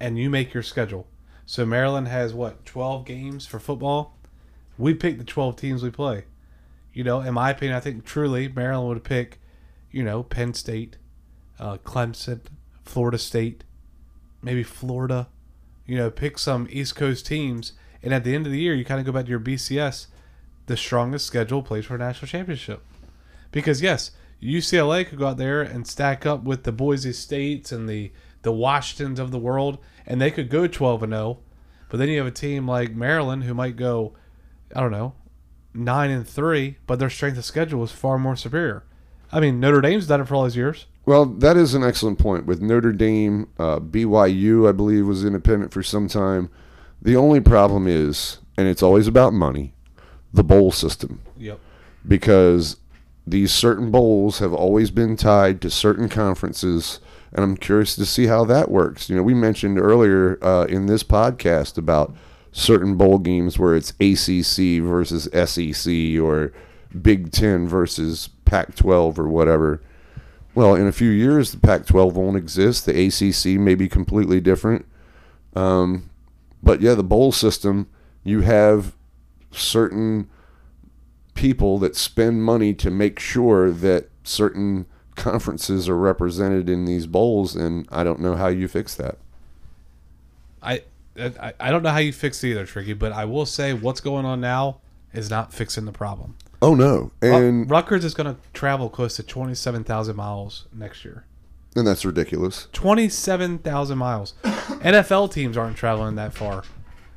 and 0.01 0.19
you 0.19 0.31
make 0.31 0.55
your 0.55 0.63
schedule? 0.63 1.07
So 1.45 1.65
Maryland 1.65 2.09
has 2.09 2.35
what 2.35 2.65
twelve 2.65 3.05
games 3.05 3.47
for 3.47 3.59
football. 3.59 4.17
We 4.79 4.95
pick 4.95 5.19
the 5.19 5.25
twelve 5.25 5.57
teams 5.57 5.83
we 5.83 5.91
play. 5.91 6.25
You 6.93 7.05
know, 7.05 7.21
in 7.21 7.35
my 7.35 7.51
opinion, 7.51 7.77
I 7.77 7.81
think 7.81 8.05
truly 8.05 8.49
Maryland 8.49 8.89
would 8.89 9.05
pick, 9.05 9.41
you 9.91 10.03
know, 10.03 10.23
Penn 10.23 10.55
State, 10.55 10.97
uh, 11.59 11.77
Clemson, 11.79 12.41
Florida 12.85 13.19
State, 13.19 13.65
maybe 14.43 14.63
Florida. 14.63 15.29
You 15.87 15.97
know, 15.97 16.11
pick 16.11 16.39
some 16.39 16.67
East 16.71 16.97
Coast 16.97 17.27
teams, 17.27 17.75
and 18.03 18.13
at 18.13 18.25
the 18.25 18.35
end 18.35 18.47
of 18.47 18.53
the 18.53 18.59
year, 18.59 18.75
you 18.75 18.85
kind 18.85 18.99
of 18.99 19.07
go 19.07 19.13
back 19.13 19.27
to 19.27 19.31
your 19.31 19.41
BCS. 19.41 20.07
The 20.67 20.77
strongest 20.77 21.27
schedule 21.27 21.63
plays 21.63 21.85
for 21.85 21.95
a 21.95 21.99
national 21.99 22.29
championship. 22.29 22.83
Because 23.53 23.81
yes, 23.81 24.11
UCLA 24.43 25.07
could 25.07 25.19
go 25.19 25.29
out 25.29 25.37
there 25.37 25.63
and 25.63 25.87
stack 25.87 26.27
up 26.27 26.43
with 26.43 26.65
the 26.65 26.73
Boise 26.73 27.13
States 27.13 27.73
and 27.73 27.89
the 27.89 28.11
the 28.47 28.53
Washingtons 28.53 29.21
of 29.21 29.33
the 29.33 29.39
world, 29.39 29.77
and 30.07 30.19
they 30.19 30.31
could 30.31 30.49
go 30.49 30.67
twelve 30.67 31.03
and 31.03 31.13
zero. 31.13 31.41
But 31.91 31.99
then 31.99 32.09
you 32.09 32.19
have 32.19 32.27
a 32.27 32.31
team 32.31 32.67
like 32.67 32.95
Maryland 32.95 33.45
who 33.45 33.53
might 33.53 33.77
go, 33.77 34.15
I 34.75 34.81
don't 34.81 34.93
know, 34.93 35.15
nine 35.75 36.11
and 36.11 36.27
three, 36.27 36.79
but 36.87 36.99
their 36.99 37.11
strength 37.11 37.37
of 37.37 37.45
schedule 37.45 37.85
is 37.85 37.93
far 37.93 38.19
more 38.19 38.37
superior. 38.37 38.85
I 39.31 39.41
mean, 39.41 39.61
Notre 39.61 39.81
Dame's 39.81 40.07
done 40.07 40.21
it 40.21 40.29
for 40.29 40.37
all 40.37 40.45
these 40.45 40.57
years. 40.57 40.87
Well, 41.05 41.27
that 41.27 41.57
is 41.57 41.75
an 41.75 41.85
excellent 41.85 42.19
point. 42.19 42.47
With 42.47 42.61
Notre 42.61 42.93
Dame, 42.93 43.49
uh, 43.59 43.81
BYU, 43.81 44.69
I 44.69 44.73
believe, 44.73 45.07
was 45.07 45.25
independent 45.25 45.73
for 45.73 45.83
some 45.83 46.09
time. 46.09 46.51
The 47.03 47.17
only 47.17 47.41
problem 47.41 47.87
is, 47.87 48.39
and 48.57 48.67
it's 48.67 48.83
always 48.83 49.07
about 49.07 49.33
money, 49.33 49.75
the 50.33 50.45
bowl 50.45 50.73
system. 50.73 51.21
Yep. 51.37 51.61
Because 52.07 52.77
these 53.27 53.53
certain 53.53 53.91
bowls 53.91 54.39
have 54.39 54.53
always 54.53 54.91
been 54.91 55.17
tied 55.17 55.61
to 55.61 55.71
certain 55.71 56.09
conferences, 56.09 57.01
and 57.33 57.45
I'm 57.45 57.57
curious 57.57 57.97
to 57.97 58.07
see 58.07 58.27
how 58.27 58.45
that 58.45 58.71
works. 58.71 59.09
You 59.09 59.17
know, 59.17 59.23
we 59.23 59.35
mentioned 59.35 59.79
earlier 59.79 60.39
uh, 60.43 60.65
in 60.65 60.87
this 60.87 61.03
podcast 61.03 61.77
about 61.79 62.15
certain 62.53 62.97
bowl 62.97 63.19
games 63.19 63.59
where 63.59 63.77
it's 63.77 63.91
ACC 64.01 64.83
versus 64.83 65.29
SEC 65.33 66.21
or 66.21 66.53
Big 67.01 67.31
Ten 67.31 67.69
versus 67.69 68.31
Pac 68.45 68.75
12 68.75 69.19
or 69.19 69.29
whatever. 69.29 69.83
Well, 70.55 70.75
in 70.75 70.87
a 70.87 70.93
few 70.93 71.11
years, 71.11 71.53
the 71.53 71.59
Pac 71.59 71.85
12 71.85 72.17
won't 72.17 72.37
exist. 72.37 72.87
The 72.87 73.07
ACC 73.07 73.61
may 73.61 73.75
be 73.75 73.89
completely 73.89 74.41
different. 74.41 74.87
Um, 75.55 76.09
but 76.63 76.81
yeah, 76.81 76.95
the 76.95 77.05
bowl 77.05 77.31
system, 77.33 77.89
you 78.25 78.41
have 78.41 78.95
certain 79.51 80.31
people 81.35 81.79
that 81.79 81.95
spend 81.95 82.43
money 82.43 82.73
to 82.75 82.91
make 82.91 83.19
sure 83.19 83.71
that 83.71 84.09
certain 84.25 84.87
conferences 85.17 85.89
are 85.89 85.97
represented 85.97 86.69
in 86.69 86.85
these 86.85 87.07
bowls, 87.07 87.57
and 87.57 87.87
I 87.91 88.05
don't 88.05 88.21
know 88.21 88.37
how 88.37 88.49
you 88.49 88.69
fix 88.69 88.95
that. 88.97 89.19
I, 90.63 90.83
I 91.19 91.53
I 91.59 91.71
don't 91.71 91.83
know 91.83 91.91
how 91.91 91.99
you 91.99 92.13
fix 92.13 92.43
it 92.45 92.49
either, 92.51 92.67
Tricky, 92.67 92.93
but 92.93 93.13
I 93.13 93.25
will 93.25 93.47
say 93.47 93.73
what's 93.73 94.01
going 94.01 94.25
on 94.25 94.41
now 94.41 94.79
is 95.13 95.31
not 95.31 95.53
fixing 95.53 95.85
the 95.85 95.93
problem. 95.93 96.37
Oh 96.63 96.75
no, 96.75 97.11
Ru- 97.23 97.35
and 97.35 97.71
Rutgers 97.71 98.05
is 98.05 98.15
going 98.15 98.35
to 98.35 98.41
travel 98.53 98.89
close 98.89 99.17
to 99.17 99.23
twenty 99.23 99.55
seven 99.55 99.85
thousand 99.85 100.17
miles 100.17 100.67
next 100.73 101.05
year. 101.05 101.25
and 101.75 101.87
that's 101.87 102.05
ridiculous. 102.07 102.69
27,000 102.73 103.99
miles. 103.99 104.33
NFL 104.43 105.31
teams 105.33 105.57
aren't 105.59 105.77
traveling 105.77 106.15
that 106.17 106.33
far. 106.33 106.65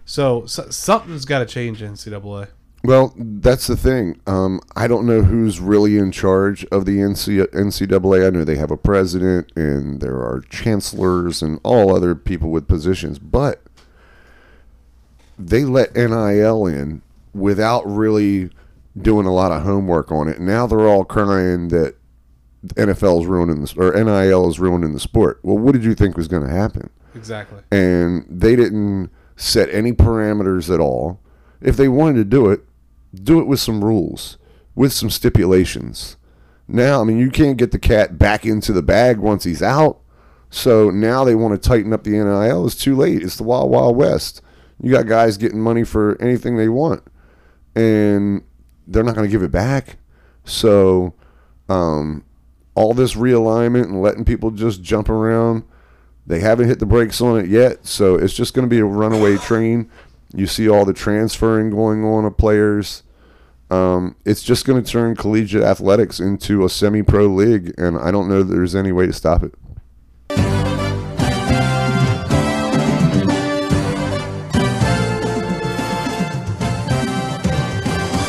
So, 0.06 0.46
so 0.48 0.70
something's 0.70 1.24
got 1.26 1.40
to 1.40 1.46
change 1.46 1.82
in 1.82 1.94
NCAA. 1.94 2.50
Well, 2.84 3.14
that's 3.18 3.68
the 3.68 3.76
thing. 3.76 4.22
Um, 4.26 4.62
I 4.76 4.88
don't 4.88 5.06
know 5.06 5.22
who's 5.24 5.60
really 5.60 5.98
in 5.98 6.12
charge 6.12 6.66
of 6.66 6.86
the 6.86 6.98
NCAA. 7.00 8.26
I 8.26 8.30
know 8.30 8.46
they 8.46 8.56
have 8.56 8.72
a 8.72 8.78
president 8.78 9.52
and 9.56 10.00
there 10.00 10.16
are 10.16 10.42
chancellors 10.50 11.42
and 11.42 11.60
all 11.64 11.94
other 11.94 12.16
people 12.16 12.52
with 12.52 12.68
positions, 12.70 13.20
but 13.20 13.62
they 15.38 15.66
let 15.66 15.94
NIL 15.96 16.66
in 16.68 17.02
without 17.34 17.86
really 17.86 18.50
doing 19.00 19.26
a 19.26 19.34
lot 19.34 19.52
of 19.52 19.64
homework 19.64 20.12
on 20.12 20.28
it. 20.30 20.40
Now 20.40 20.66
they're 20.66 20.88
all 20.88 21.04
crying 21.06 21.68
that 21.70 21.96
NFL 22.76 23.22
is 23.22 23.26
ruining 23.28 23.62
the 23.62 23.74
or 23.78 23.92
NIL 24.04 24.50
is 24.50 24.60
ruining 24.60 24.94
the 24.94 25.00
sport. 25.00 25.40
Well, 25.44 25.58
what 25.58 25.74
did 25.74 25.84
you 25.84 25.96
think 25.96 26.18
was 26.18 26.28
going 26.28 26.44
to 26.44 26.54
happen? 26.54 26.90
Exactly. 27.16 27.60
and 27.72 28.24
they 28.30 28.56
didn't 28.56 29.10
set 29.36 29.68
any 29.74 29.92
parameters 29.92 30.72
at 30.74 30.80
all. 30.80 31.20
If 31.60 31.76
they 31.76 31.88
wanted 31.88 32.16
to 32.16 32.24
do 32.24 32.50
it, 32.52 32.62
do 33.14 33.40
it 33.40 33.48
with 33.48 33.60
some 33.60 33.84
rules, 33.84 34.38
with 34.76 34.94
some 34.94 35.10
stipulations. 35.10 36.18
Now, 36.68 37.02
I 37.02 37.04
mean, 37.04 37.18
you 37.18 37.32
can't 37.32 37.58
get 37.58 37.72
the 37.72 37.80
cat 37.80 38.18
back 38.18 38.46
into 38.46 38.74
the 38.74 38.84
bag 38.84 39.18
once 39.18 39.44
he's 39.44 39.62
out. 39.62 40.00
So 40.52 40.90
now 40.90 41.24
they 41.24 41.36
want 41.36 41.62
to 41.62 41.70
tighten 41.70 41.94
up 41.94 42.04
the 42.04 42.12
NIL. 42.12 42.66
It's 42.66 42.76
too 42.76 42.96
late. 42.96 43.22
It's 43.22 43.38
the 43.38 43.44
wild, 43.44 43.70
wild 43.70 43.96
west. 43.96 44.42
You 44.82 44.92
got 44.92 45.08
guys 45.08 45.38
getting 45.38 45.60
money 45.60 45.84
for 45.84 46.20
anything 46.22 46.58
they 46.58 46.70
want, 46.70 47.04
and 47.76 48.44
they're 48.88 49.04
not 49.04 49.16
going 49.16 49.28
to 49.28 49.32
give 49.32 49.44
it 49.44 49.52
back. 49.52 49.98
So, 50.46 51.14
um, 51.68 52.24
all 52.76 52.94
this 52.94 53.16
realignment 53.16 53.84
and 53.84 54.02
letting 54.02 54.26
people 54.26 54.52
just 54.52 54.82
jump 54.82 55.10
around 55.10 55.64
they 56.30 56.40
haven't 56.40 56.68
hit 56.68 56.78
the 56.78 56.86
brakes 56.86 57.22
on 57.22 57.40
it 57.40 57.50
yet, 57.50 57.88
so 57.88 58.14
it's 58.14 58.36
just 58.36 58.54
going 58.54 58.64
to 58.64 58.70
be 58.70 58.80
a 58.80 58.86
runaway 58.86 59.38
train. 59.38 59.90
You 60.34 60.46
see 60.48 60.70
all 60.70 60.86
the 60.86 60.94
transferring 60.94 61.72
going 61.72 62.04
on 62.04 62.26
of 62.26 62.38
players. 62.38 63.04
Um, 63.72 64.16
it's 64.26 64.42
just 64.42 64.66
going 64.66 64.84
to 64.84 64.92
turn 64.92 65.16
collegiate 65.16 65.64
athletics 65.64 66.20
into 66.20 66.66
a 66.66 66.70
semi-pro 66.70 67.28
league, 67.28 67.74
and 67.78 67.98
I 67.98 68.12
don't 68.12 68.28
know 68.28 68.44
that 68.44 68.54
there's 68.54 68.76
any 68.76 68.92
way 68.92 69.06
to 69.06 69.14
stop 69.14 69.44
it. 69.44 69.54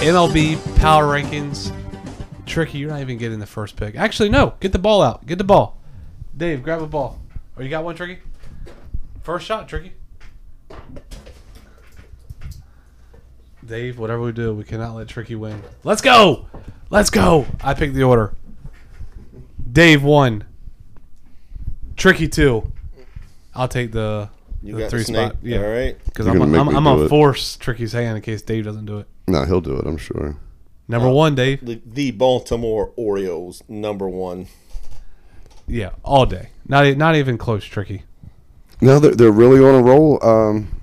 MLB 0.00 0.78
power 0.78 1.04
rankings. 1.04 1.76
Tricky, 2.46 2.78
you're 2.78 2.90
not 2.90 3.00
even 3.00 3.18
getting 3.18 3.38
the 3.38 3.46
first 3.46 3.76
pick. 3.76 3.96
Actually, 3.96 4.30
no. 4.30 4.54
Get 4.58 4.72
the 4.72 4.78
ball 4.78 5.02
out. 5.02 5.26
Get 5.26 5.36
the 5.38 5.44
ball. 5.44 5.78
Dave, 6.36 6.62
grab 6.62 6.80
a 6.82 6.86
ball. 6.86 7.20
Oh, 7.56 7.62
you 7.62 7.68
got 7.68 7.84
one, 7.84 7.94
Tricky? 7.94 8.18
First 9.22 9.46
shot, 9.46 9.68
Tricky. 9.68 9.92
Dave, 13.70 14.00
whatever 14.00 14.20
we 14.22 14.32
do, 14.32 14.52
we 14.52 14.64
cannot 14.64 14.96
let 14.96 15.06
Tricky 15.06 15.36
win. 15.36 15.62
Let's 15.84 16.02
go. 16.02 16.46
Let's 16.90 17.08
go. 17.08 17.46
I 17.62 17.72
picked 17.74 17.94
the 17.94 18.02
order. 18.02 18.34
Dave 19.72 20.02
one. 20.02 20.44
Tricky 21.96 22.26
two. 22.26 22.72
I'll 23.54 23.68
take 23.68 23.92
the, 23.92 24.28
You 24.60 24.74
the 24.74 24.80
got 24.80 24.90
three 24.90 25.04
snake. 25.04 25.30
spot. 25.30 25.36
Yeah, 25.44 25.58
All 25.62 25.70
right. 25.70 25.96
because 26.04 26.26
You're 26.26 26.34
I'm, 26.34 26.40
gonna 26.40 26.50
make 26.50 26.60
I'm, 26.60 26.66
me 26.66 26.74
I'm 26.76 26.82
do 26.82 26.90
gonna 26.90 27.04
it. 27.04 27.08
force 27.10 27.56
Tricky's 27.58 27.92
hand 27.92 28.16
in 28.16 28.22
case 28.22 28.42
Dave 28.42 28.64
doesn't 28.64 28.86
do 28.86 28.98
it. 28.98 29.06
No, 29.28 29.44
he'll 29.44 29.60
do 29.60 29.76
it. 29.76 29.86
I'm 29.86 29.96
sure. 29.98 30.36
Number 30.88 31.08
one, 31.08 31.36
Dave. 31.36 31.64
The, 31.64 31.80
the 31.86 32.10
Baltimore 32.10 32.92
Orioles, 32.96 33.62
number 33.68 34.08
one. 34.08 34.48
Yeah, 35.68 35.90
all 36.02 36.26
day. 36.26 36.48
Not 36.66 36.86
e- 36.86 36.96
not 36.96 37.14
even 37.14 37.38
close, 37.38 37.64
Tricky. 37.64 38.02
No, 38.80 38.98
they're, 38.98 39.14
they're 39.14 39.30
really 39.30 39.60
on 39.60 39.76
a 39.76 39.82
roll. 39.84 40.18
Um, 40.26 40.79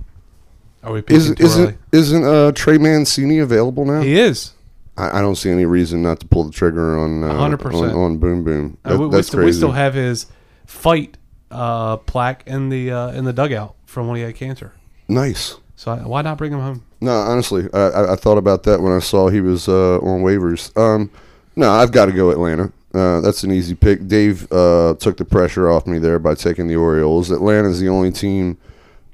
Are 0.88 0.94
we 0.94 1.02
picking 1.02 1.18
is, 1.18 1.36
too 1.36 1.44
isn't 1.44 1.78
isn't 1.92 2.24
uh, 2.24 2.52
Trey 2.54 2.78
Mancini 2.78 3.40
available 3.40 3.86
now? 3.86 4.02
He 4.02 4.18
is. 4.20 4.54
I, 4.98 5.20
I 5.20 5.22
don't 5.22 5.36
see 5.36 5.50
any 5.52 5.66
reason 5.66 6.02
not 6.02 6.20
to 6.22 6.28
pull 6.28 6.44
the 6.46 6.52
trigger 6.52 6.98
on 6.98 7.24
uh, 7.24 7.28
100%. 7.34 7.74
on, 7.74 7.90
on 7.92 8.18
Boom 8.18 8.44
Boom. 8.44 8.78
Uh, 8.84 8.90
That- 8.92 9.00
we, 9.00 9.06
we 9.08 9.12
that's 9.12 9.28
still, 9.28 9.40
we 9.40 9.46
crazy. 9.46 9.58
still 9.60 9.72
have 9.74 9.94
his 9.94 10.26
fight 10.66 11.18
uh, 11.52 11.98
plaque 11.98 12.44
in 12.48 12.70
the 12.70 12.92
uh, 12.92 13.12
in 13.12 13.26
the 13.26 13.34
dugout 13.34 13.76
from 13.86 14.08
when 14.08 14.18
he 14.18 14.24
had 14.24 14.36
cancer. 14.36 14.74
nice. 15.08 15.56
So 15.76 15.92
I, 15.92 15.98
why 15.98 16.24
not 16.24 16.40
bring 16.40 16.52
him 16.52 16.60
home? 16.60 16.84
No, 17.02 17.12
honestly, 17.12 17.68
I, 17.72 17.78
I, 17.80 18.14
I 18.14 18.16
thought 18.16 18.40
about 18.40 18.64
that 18.64 18.82
when 18.82 18.92
I 18.92 18.98
saw 18.98 19.30
he 19.30 19.42
was 19.42 19.68
uh, 19.70 19.98
on 20.00 20.24
waivers. 20.24 20.76
Um, 20.76 21.12
no, 21.56 21.70
I've 21.70 21.92
got 21.92 22.08
to 22.08 22.12
go 22.12 22.32
Atlanta. 22.32 22.72
Uh, 22.96 23.22
that's 23.22 23.44
an 23.44 23.52
easy 23.52 23.76
pick. 23.76 24.08
Dave 24.08 24.52
uh, 24.52 24.96
took 25.00 25.18
the 25.18 25.26
pressure 25.26 25.70
off 25.70 25.86
me 25.86 26.00
there 26.00 26.18
by 26.18 26.34
taking 26.34 26.68
the 26.68 26.76
Orioles. 26.76 27.30
Atlanta's 27.30 27.80
the 27.80 27.90
only 27.90 28.10
team 28.12 28.58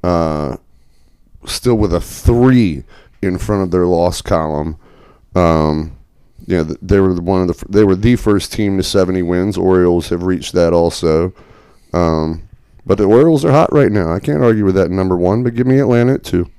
uh, 0.06 0.56
still 1.46 1.76
with 1.76 1.94
a 1.94 2.02
three 2.02 2.84
in 3.22 3.38
front 3.38 3.64
of 3.64 3.72
their 3.72 3.86
loss 3.86 4.22
column. 4.22 4.78
Um, 5.36 5.98
yeah, 6.46 6.64
th- 6.64 6.80
they 6.82 7.00
were 7.00 7.14
one 7.22 7.42
of 7.42 7.48
the 7.48 7.66
they 7.70 7.84
were 7.84 7.96
the 7.96 8.16
first 8.18 8.52
team 8.54 8.78
to 8.78 8.84
70 8.84 9.22
wins. 9.24 9.58
Orioles 9.58 10.10
have 10.10 10.24
reached 10.24 10.54
that 10.54 10.74
also. 10.74 11.34
Um, 11.94 12.44
But 12.86 12.98
the 12.98 13.06
Orioles 13.06 13.46
are 13.46 13.52
hot 13.52 13.72
right 13.72 13.92
now. 13.92 14.12
I 14.14 14.20
can't 14.20 14.44
argue 14.44 14.66
with 14.66 14.76
that 14.76 14.92
number 14.92 15.16
one, 15.16 15.42
but 15.44 15.56
give 15.56 15.66
me 15.68 15.80
Atlanta 15.80 16.16
at 16.16 16.24
two. 16.24 16.50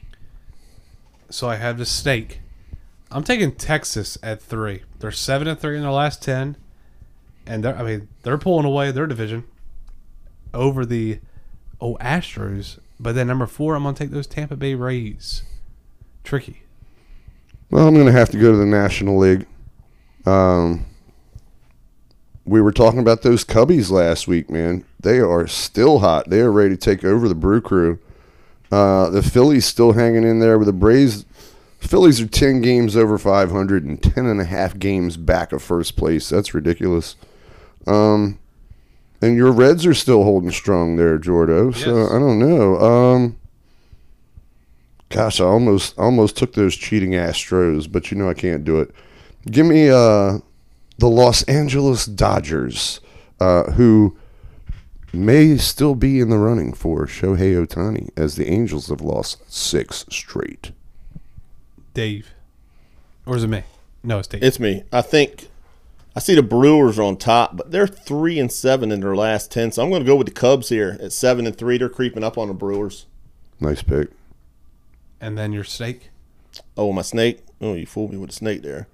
So 1.29 1.49
I 1.49 1.57
have 1.57 1.77
the 1.79 1.85
snake. 1.85 2.41
I'm 3.11 3.25
taking 3.25 3.53
Texas 3.53 4.17
at 4.23 4.41
three. 4.41 4.83
They're 5.01 5.11
seven 5.13 5.47
and 5.49 5.59
three 5.59 5.77
in 5.77 5.83
their 5.83 5.91
last 5.91 6.23
ten, 6.23 6.57
and 7.47 7.63
they're 7.63 7.77
I 7.77 7.83
mean 7.83 8.09
they're 8.23 8.39
pulling 8.39 8.65
away 8.65 8.91
their 8.91 9.07
division 9.07 9.45
over 10.55 10.87
the 10.87 11.21
oh 11.81 11.97
Astros. 12.01 12.79
But 12.99 13.15
then 13.15 13.27
number 13.27 13.47
four, 13.47 13.75
I'm 13.75 13.83
gonna 13.83 13.97
take 13.97 14.11
those 14.11 14.27
Tampa 14.27 14.57
Bay 14.57 14.75
Rays. 14.75 15.43
Tricky. 16.23 16.63
Well, 17.71 17.89
I'm 17.89 17.95
going 17.95 18.07
to 18.07 18.13
have 18.13 18.31
to 18.31 18.39
go 18.39 18.53
to 18.53 18.57
the 18.57 18.65
National 18.65 19.19
League. 19.19 19.47
Um, 20.27 20.87
we 22.45 22.61
were 22.61 22.73
talking 22.73 23.01
about 23.01 23.23
those 23.23 23.45
Cubbies 23.45 23.91
last 23.91 24.29
week, 24.29 24.49
man. 24.51 24.85
They 25.01 25.19
are 25.19 25.47
still 25.47 25.99
hot. 25.99 26.31
They 26.31 26.41
are 26.41 26.53
ready 26.53 26.77
to 26.77 26.77
take 26.77 27.05
over 27.05 27.29
the 27.29 27.35
Brew 27.35 27.61
Crew. 27.61 27.99
Uh, 28.71 29.11
the 29.11 29.23
Phillies 29.23 29.67
still 29.67 29.93
hanging 29.93 30.25
in 30.25 30.41
there 30.41 30.59
with 30.59 30.67
the 30.67 30.73
Braves. 30.73 31.25
Phillies 31.79 32.21
are 32.21 32.27
10 32.27 32.61
games 32.61 32.97
over 32.97 33.19
500 33.19 33.85
and 33.85 34.03
10 34.03 34.27
and 34.27 34.41
a 34.41 34.45
half 34.45 34.79
games 34.79 35.17
back 35.17 35.53
of 35.53 35.63
first 35.63 35.97
place. 35.97 36.29
That's 36.29 36.55
ridiculous. 36.55 37.17
Um, 37.87 38.39
and 39.25 39.37
your 39.37 39.53
Reds 39.53 39.87
are 39.87 39.95
still 39.95 40.23
holding 40.23 40.51
strong 40.51 40.97
there, 40.97 41.19
Jordo. 41.19 41.75
So 41.75 41.97
Yes. 41.97 42.11
I 42.11 42.19
don't 42.19 42.39
know. 42.39 42.79
Um, 42.79 43.37
gosh, 45.09 45.41
I 45.41 45.45
almost 45.45 45.99
almost 45.99 46.37
took 46.37 46.53
those 46.53 46.77
cheating 46.77 47.13
Astros, 47.13 47.91
but 47.91 48.11
you 48.11 48.19
know 48.19 48.29
I 48.29 48.35
can't 48.35 48.65
do 48.65 48.81
it. 48.81 48.91
Give 49.51 49.67
me 49.67 49.89
uh, 49.89 50.39
the 50.99 51.09
Los 51.09 51.43
Angeles 51.45 52.05
Dodgers, 52.07 53.01
uh, 53.41 53.65
who 53.73 54.17
may 55.13 55.57
still 55.57 55.95
be 55.95 56.21
in 56.21 56.29
the 56.29 56.39
running 56.39 56.75
for 56.75 57.07
Shohei 57.07 57.55
Ohtani, 57.65 58.11
as 58.17 58.37
the 58.37 58.49
Angels 58.51 58.89
have 58.89 59.01
lost 59.01 59.51
six 59.53 60.05
straight. 60.11 60.73
Dave, 61.95 62.33
or 63.25 63.37
is 63.37 63.45
it 63.45 63.49
me? 63.49 63.63
No, 64.03 64.19
it's 64.19 64.29
Dave. 64.29 64.43
It's 64.43 64.61
me. 64.61 64.83
I 64.93 65.01
think 65.01 65.49
I 66.17 66.21
see 66.21 66.35
the 66.37 66.43
Brewers 66.43 66.99
are 66.99 67.03
on 67.03 67.17
top, 67.17 67.57
but 67.57 67.71
they're 67.73 67.87
three 67.89 68.39
and 68.39 68.51
seven 68.53 68.93
in 68.93 69.01
their 69.01 69.17
last 69.17 69.51
ten. 69.51 69.73
So 69.73 69.83
I'm 69.83 69.91
going 69.91 70.03
to 70.03 70.07
go 70.07 70.15
with 70.17 70.29
the 70.29 70.33
Cubs 70.33 70.69
here 70.69 70.97
at 71.01 71.13
seven 71.13 71.47
and 71.47 71.57
three. 71.57 71.77
They're 71.79 71.89
creeping 71.89 72.23
up 72.23 72.39
on 72.39 72.49
the 72.49 72.55
Brewers. 72.55 73.07
Nice 73.61 73.83
pick. 73.83 74.11
and 75.21 75.37
then 75.39 75.53
your 75.53 75.65
snake. 75.65 76.11
Oh, 76.77 76.93
my 76.93 77.03
snake. 77.03 77.41
Oh, 77.61 77.75
you 77.75 77.87
fooled 77.87 78.13
me 78.13 78.19
with 78.19 78.31
the 78.31 78.37
snake 78.37 78.63
there. 78.63 78.87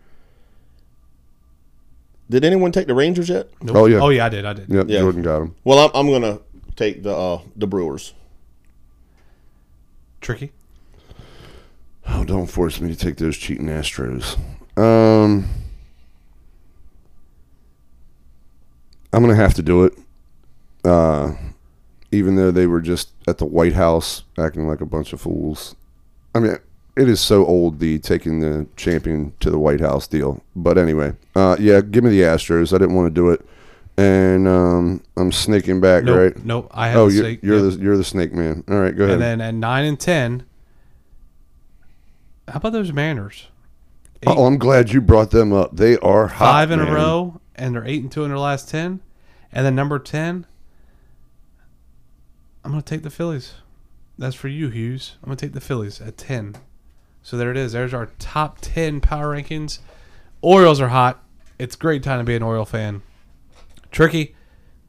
Did 2.30 2.44
anyone 2.44 2.70
take 2.72 2.86
the 2.86 2.94
Rangers 2.94 3.28
yet? 3.28 3.48
Nope. 3.60 3.76
Oh, 3.76 3.86
yeah. 3.86 3.98
Oh 3.98 4.08
yeah, 4.10 4.26
I 4.26 4.28
did. 4.28 4.44
I 4.46 4.52
did. 4.52 4.68
Yep, 4.68 4.86
Yeah. 4.88 5.00
Jordan 5.00 5.22
got 5.22 5.42
him. 5.42 5.54
Well, 5.64 5.78
I'm, 5.78 5.90
I'm 5.94 6.06
going 6.06 6.22
to 6.22 6.40
take 6.76 7.02
the 7.02 7.14
uh, 7.14 7.40
the 7.56 7.66
Brewers. 7.66 8.14
Tricky. 10.20 10.52
Oh, 12.06 12.24
don't 12.24 12.46
force 12.46 12.80
me 12.80 12.88
to 12.88 12.96
take 12.96 13.16
those 13.16 13.36
cheating 13.36 13.66
Astros. 13.66 14.38
Um, 14.78 15.48
I'm 19.12 19.22
gonna 19.22 19.34
have 19.36 19.54
to 19.54 19.62
do 19.62 19.84
it. 19.84 19.94
Uh, 20.84 21.32
even 22.12 22.36
though 22.36 22.50
they 22.50 22.66
were 22.66 22.80
just 22.80 23.10
at 23.28 23.38
the 23.38 23.44
White 23.44 23.74
House 23.74 24.24
acting 24.38 24.66
like 24.66 24.80
a 24.80 24.86
bunch 24.86 25.12
of 25.12 25.20
fools. 25.20 25.76
I 26.34 26.38
mean, 26.40 26.56
it 26.96 27.08
is 27.08 27.20
so 27.20 27.44
old 27.46 27.78
the 27.78 27.98
taking 27.98 28.40
the 28.40 28.66
champion 28.76 29.32
to 29.40 29.50
the 29.50 29.58
White 29.58 29.80
House 29.80 30.06
deal. 30.08 30.42
But 30.56 30.76
anyway, 30.78 31.12
uh, 31.36 31.56
yeah, 31.60 31.80
give 31.80 32.02
me 32.04 32.10
the 32.10 32.22
Astros. 32.22 32.72
I 32.74 32.78
didn't 32.78 32.94
want 32.96 33.06
to 33.06 33.14
do 33.14 33.30
it, 33.30 33.44
and 33.96 34.48
um, 34.48 35.02
I'm 35.16 35.30
snaking 35.32 35.80
back, 35.80 36.04
Nope. 36.04 36.16
right? 36.18 36.44
Nope. 36.44 36.68
I 36.72 36.88
have 36.88 36.96
Oh, 36.98 37.08
you're, 37.08 37.24
snake. 37.24 37.40
you're 37.42 37.58
Yep. 37.68 37.74
the 37.78 37.82
you're 37.84 37.96
the 37.96 38.04
snake 38.04 38.32
man. 38.32 38.64
All 38.68 38.80
right, 38.80 38.96
go 38.96 39.04
ahead. 39.04 39.14
And 39.14 39.22
then 39.22 39.40
at 39.40 39.54
nine 39.54 39.84
and 39.84 39.98
ten, 40.00 40.44
how 42.48 42.56
about 42.56 42.72
those 42.72 42.92
Mariners? 42.92 43.46
Eight, 44.22 44.28
oh, 44.28 44.46
I'm 44.46 44.58
glad 44.58 44.92
you 44.92 45.00
brought 45.00 45.30
them 45.30 45.52
up. 45.52 45.76
They 45.76 45.96
are 45.98 46.26
hot, 46.26 46.44
five 46.52 46.70
in 46.70 46.80
a 46.80 46.92
row, 46.92 47.40
and 47.60 47.74
they're 47.74 47.86
eight 47.86 48.02
and 48.02 48.10
two 48.10 48.24
in 48.24 48.30
their 48.30 48.38
last 48.38 48.68
ten. 48.68 49.00
And 49.52 49.66
then 49.66 49.74
number 49.74 49.98
ten, 49.98 50.46
I'm 52.64 52.70
gonna 52.70 52.82
take 52.82 53.02
the 53.02 53.10
Phillies. 53.10 53.54
That's 54.18 54.34
for 54.34 54.48
you, 54.48 54.68
Hughes. 54.68 55.16
I'm 55.22 55.28
gonna 55.28 55.36
take 55.36 55.52
the 55.52 55.60
Phillies 55.60 56.00
at 56.00 56.16
ten. 56.16 56.56
So 57.22 57.36
there 57.36 57.50
it 57.50 57.56
is. 57.56 57.72
There's 57.72 57.94
our 57.94 58.06
top 58.18 58.58
ten 58.60 59.00
power 59.00 59.36
rankings. 59.36 59.80
Orioles 60.40 60.80
are 60.80 60.88
hot. 60.88 61.22
It's 61.58 61.76
great 61.76 62.02
time 62.02 62.18
to 62.18 62.24
be 62.24 62.34
an 62.34 62.42
Oriole 62.42 62.64
fan. 62.64 63.02
Tricky. 63.90 64.34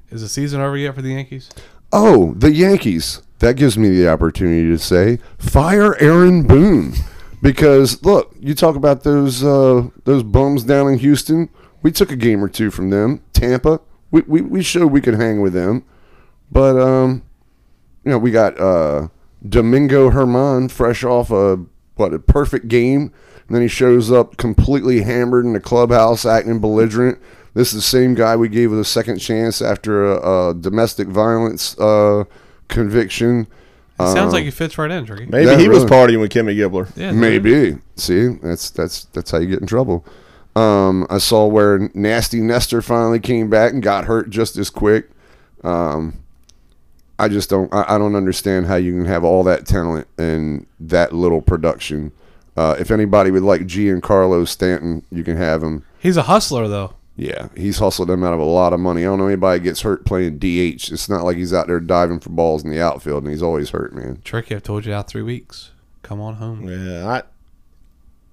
Is 0.10 0.22
the 0.22 0.30
season 0.30 0.60
over 0.62 0.78
yet 0.78 0.96
for 0.96 1.02
the 1.02 1.14
Yankees? 1.14 1.50
Oh, 1.92 2.34
the 2.36 2.54
Yankees. 2.54 3.22
That 3.40 3.56
gives 3.56 3.78
me 3.78 3.90
the 3.90 4.08
opportunity 4.08 4.68
to 4.68 4.78
say, 4.78 5.20
fire 5.38 5.96
Aaron 6.00 6.46
Boone. 6.46 6.94
Because 7.42 8.04
look, 8.06 8.36
you 8.40 8.54
talk 8.54 8.76
about 8.76 9.04
those 9.04 9.44
uh, 9.44 9.88
those 10.04 10.24
bums 10.24 10.64
down 10.64 10.92
in 10.92 11.00
Houston. 11.00 11.50
We 11.82 11.92
took 11.92 12.12
a 12.12 12.16
game 12.16 12.44
or 12.44 12.50
two 12.50 12.72
from 12.72 12.90
them. 12.90 13.22
Tampa. 13.34 13.80
We 14.12 14.22
we, 14.22 14.42
we 14.42 14.64
showed 14.64 14.88
we 14.88 15.02
could 15.02 15.16
hang 15.16 15.42
with 15.42 15.54
them. 15.54 15.84
But 16.52 16.80
um, 16.80 17.24
you 18.04 18.12
know, 18.12 18.18
we 18.18 18.32
got 18.32 18.60
uh, 18.60 19.08
Domingo 19.48 20.10
Germán 20.12 20.70
fresh 20.70 21.04
off 21.04 21.32
a 21.32 21.64
what 21.96 22.14
a 22.14 22.20
perfect 22.20 22.68
game. 22.68 23.12
And 23.48 23.56
then 23.56 23.62
he 23.62 23.68
shows 23.68 24.12
up 24.12 24.38
completely 24.38 25.02
hammered 25.02 25.44
in 25.46 25.54
the 25.54 25.60
clubhouse, 25.60 26.26
acting 26.26 26.60
belligerent. 26.60 27.20
This 27.54 27.70
is 27.70 27.74
the 27.76 27.82
same 27.82 28.14
guy 28.16 28.36
we 28.38 28.48
gave 28.48 28.72
a 28.72 28.84
second 28.86 29.20
chance 29.20 29.62
after 29.62 30.10
a, 30.14 30.50
a 30.50 30.54
domestic 30.54 31.10
violence 31.10 31.78
uh, 31.78 32.24
conviction. 32.70 33.42
It 34.00 34.04
sounds 34.04 34.18
Um, 34.20 34.30
like 34.32 34.46
he 34.46 34.52
fits 34.52 34.78
right 34.78 34.90
in, 34.90 35.06
Tricky. 35.06 35.26
Maybe 35.26 35.46
Yeah, 35.48 35.58
he 35.58 35.68
was 35.68 35.84
partying 35.84 36.22
with 36.22 36.32
Kimmy 36.32 36.56
Gibbler. 36.56 36.90
Yeah, 36.96 37.12
Maybe. 37.12 37.78
See, 37.98 38.30
that's 38.42 38.70
that's 38.72 39.04
that's 39.06 39.32
how 39.32 39.40
you 39.40 39.48
get 39.48 39.60
in 39.60 39.68
trouble. 39.68 40.06
Um, 40.56 41.08
I 41.10 41.18
saw 41.18 41.46
where 41.46 41.90
Nasty 41.94 42.42
Nestor 42.42 42.82
finally 42.82 43.20
came 43.20 43.50
back 43.50 43.72
and 43.72 43.82
got 43.82 44.06
hurt 44.06 44.30
just 44.30 44.58
as 44.58 44.70
quick. 44.70 45.10
Um, 45.64 46.22
I 47.18 47.28
just 47.30 47.50
don't. 47.50 47.74
I, 47.74 47.96
I 47.96 47.98
don't 47.98 48.16
understand 48.16 48.66
how 48.66 48.76
you 48.76 48.94
can 48.94 49.06
have 49.06 49.24
all 49.24 49.44
that 49.44 49.66
talent 49.66 50.08
and 50.18 50.66
that 50.80 51.14
little 51.14 51.42
production. 51.42 52.12
Uh, 52.58 52.76
if 52.80 52.92
anybody 52.92 53.32
would 53.32 53.44
like 53.44 53.62
Giancarlo 53.62 54.48
Stanton, 54.48 55.06
you 55.12 55.24
can 55.24 55.38
have 55.38 55.64
him. 55.64 55.86
He's 56.00 56.18
a 56.18 56.24
hustler, 56.24 56.68
though. 56.68 56.96
Yeah, 57.16 57.50
he's 57.56 57.78
hustled 57.78 58.10
them 58.10 58.24
out 58.24 58.34
of 58.34 58.40
a 58.40 58.46
lot 58.46 58.74
of 58.74 58.80
money. 58.80 59.02
I 59.02 59.06
don't 59.06 59.20
know 59.20 59.28
anybody 59.28 59.60
gets 59.62 59.82
hurt 59.82 60.06
playing 60.06 60.40
DH. 60.40 60.92
It's 60.92 61.08
not 61.10 61.24
like 61.24 61.38
he's 61.38 61.54
out 61.54 61.68
there 61.68 61.80
diving 61.80 62.20
for 62.20 62.30
balls 62.30 62.64
in 62.64 62.72
the 62.72 62.82
outfield 62.82 63.24
and 63.24 63.32
he's 63.32 63.44
always 63.44 63.70
hurt, 63.70 63.94
man. 63.94 64.22
Tricky, 64.24 64.56
I've 64.56 64.64
told 64.64 64.86
you 64.86 64.94
out 64.94 65.08
three 65.08 65.22
weeks. 65.22 65.72
Come 66.02 66.20
on 66.20 66.36
home. 66.36 66.68
Yeah, 66.68 67.08
I. 67.08 67.24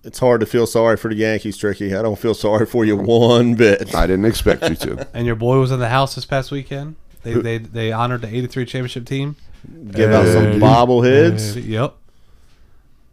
It's 0.05 0.19
hard 0.21 0.41
to 0.41 0.47
feel 0.47 0.67
sorry 0.67 0.97
for 0.97 1.09
the 1.09 1.17
Yankees, 1.17 1.57
Tricky. 1.57 1.95
I 1.95 2.03
don't 2.03 2.19
feel 2.19 2.35
sorry 2.35 2.67
for 2.67 2.85
you 2.85 2.97
one 2.97 3.55
bit. 3.55 3.95
I 3.95 4.07
didn't 4.07 4.27
expect 4.27 4.69
you 4.69 4.77
to. 4.77 5.09
And 5.13 5.27
your 5.27 5.37
boy 5.37 5.59
was 5.59 5.71
in 5.71 5.81
the 5.81 5.89
house 5.89 6.15
this 6.15 6.25
past 6.25 6.51
weekend. 6.51 6.97
They 7.23 7.35
they, 7.35 7.59
they 7.59 7.93
honored 7.93 8.23
the 8.23 8.29
'83 8.29 8.65
championship 8.65 9.07
team. 9.07 9.37
Give 9.91 10.13
out 10.13 10.27
some 10.27 10.61
bobbleheads. 10.61 11.67
Yep. 11.67 11.97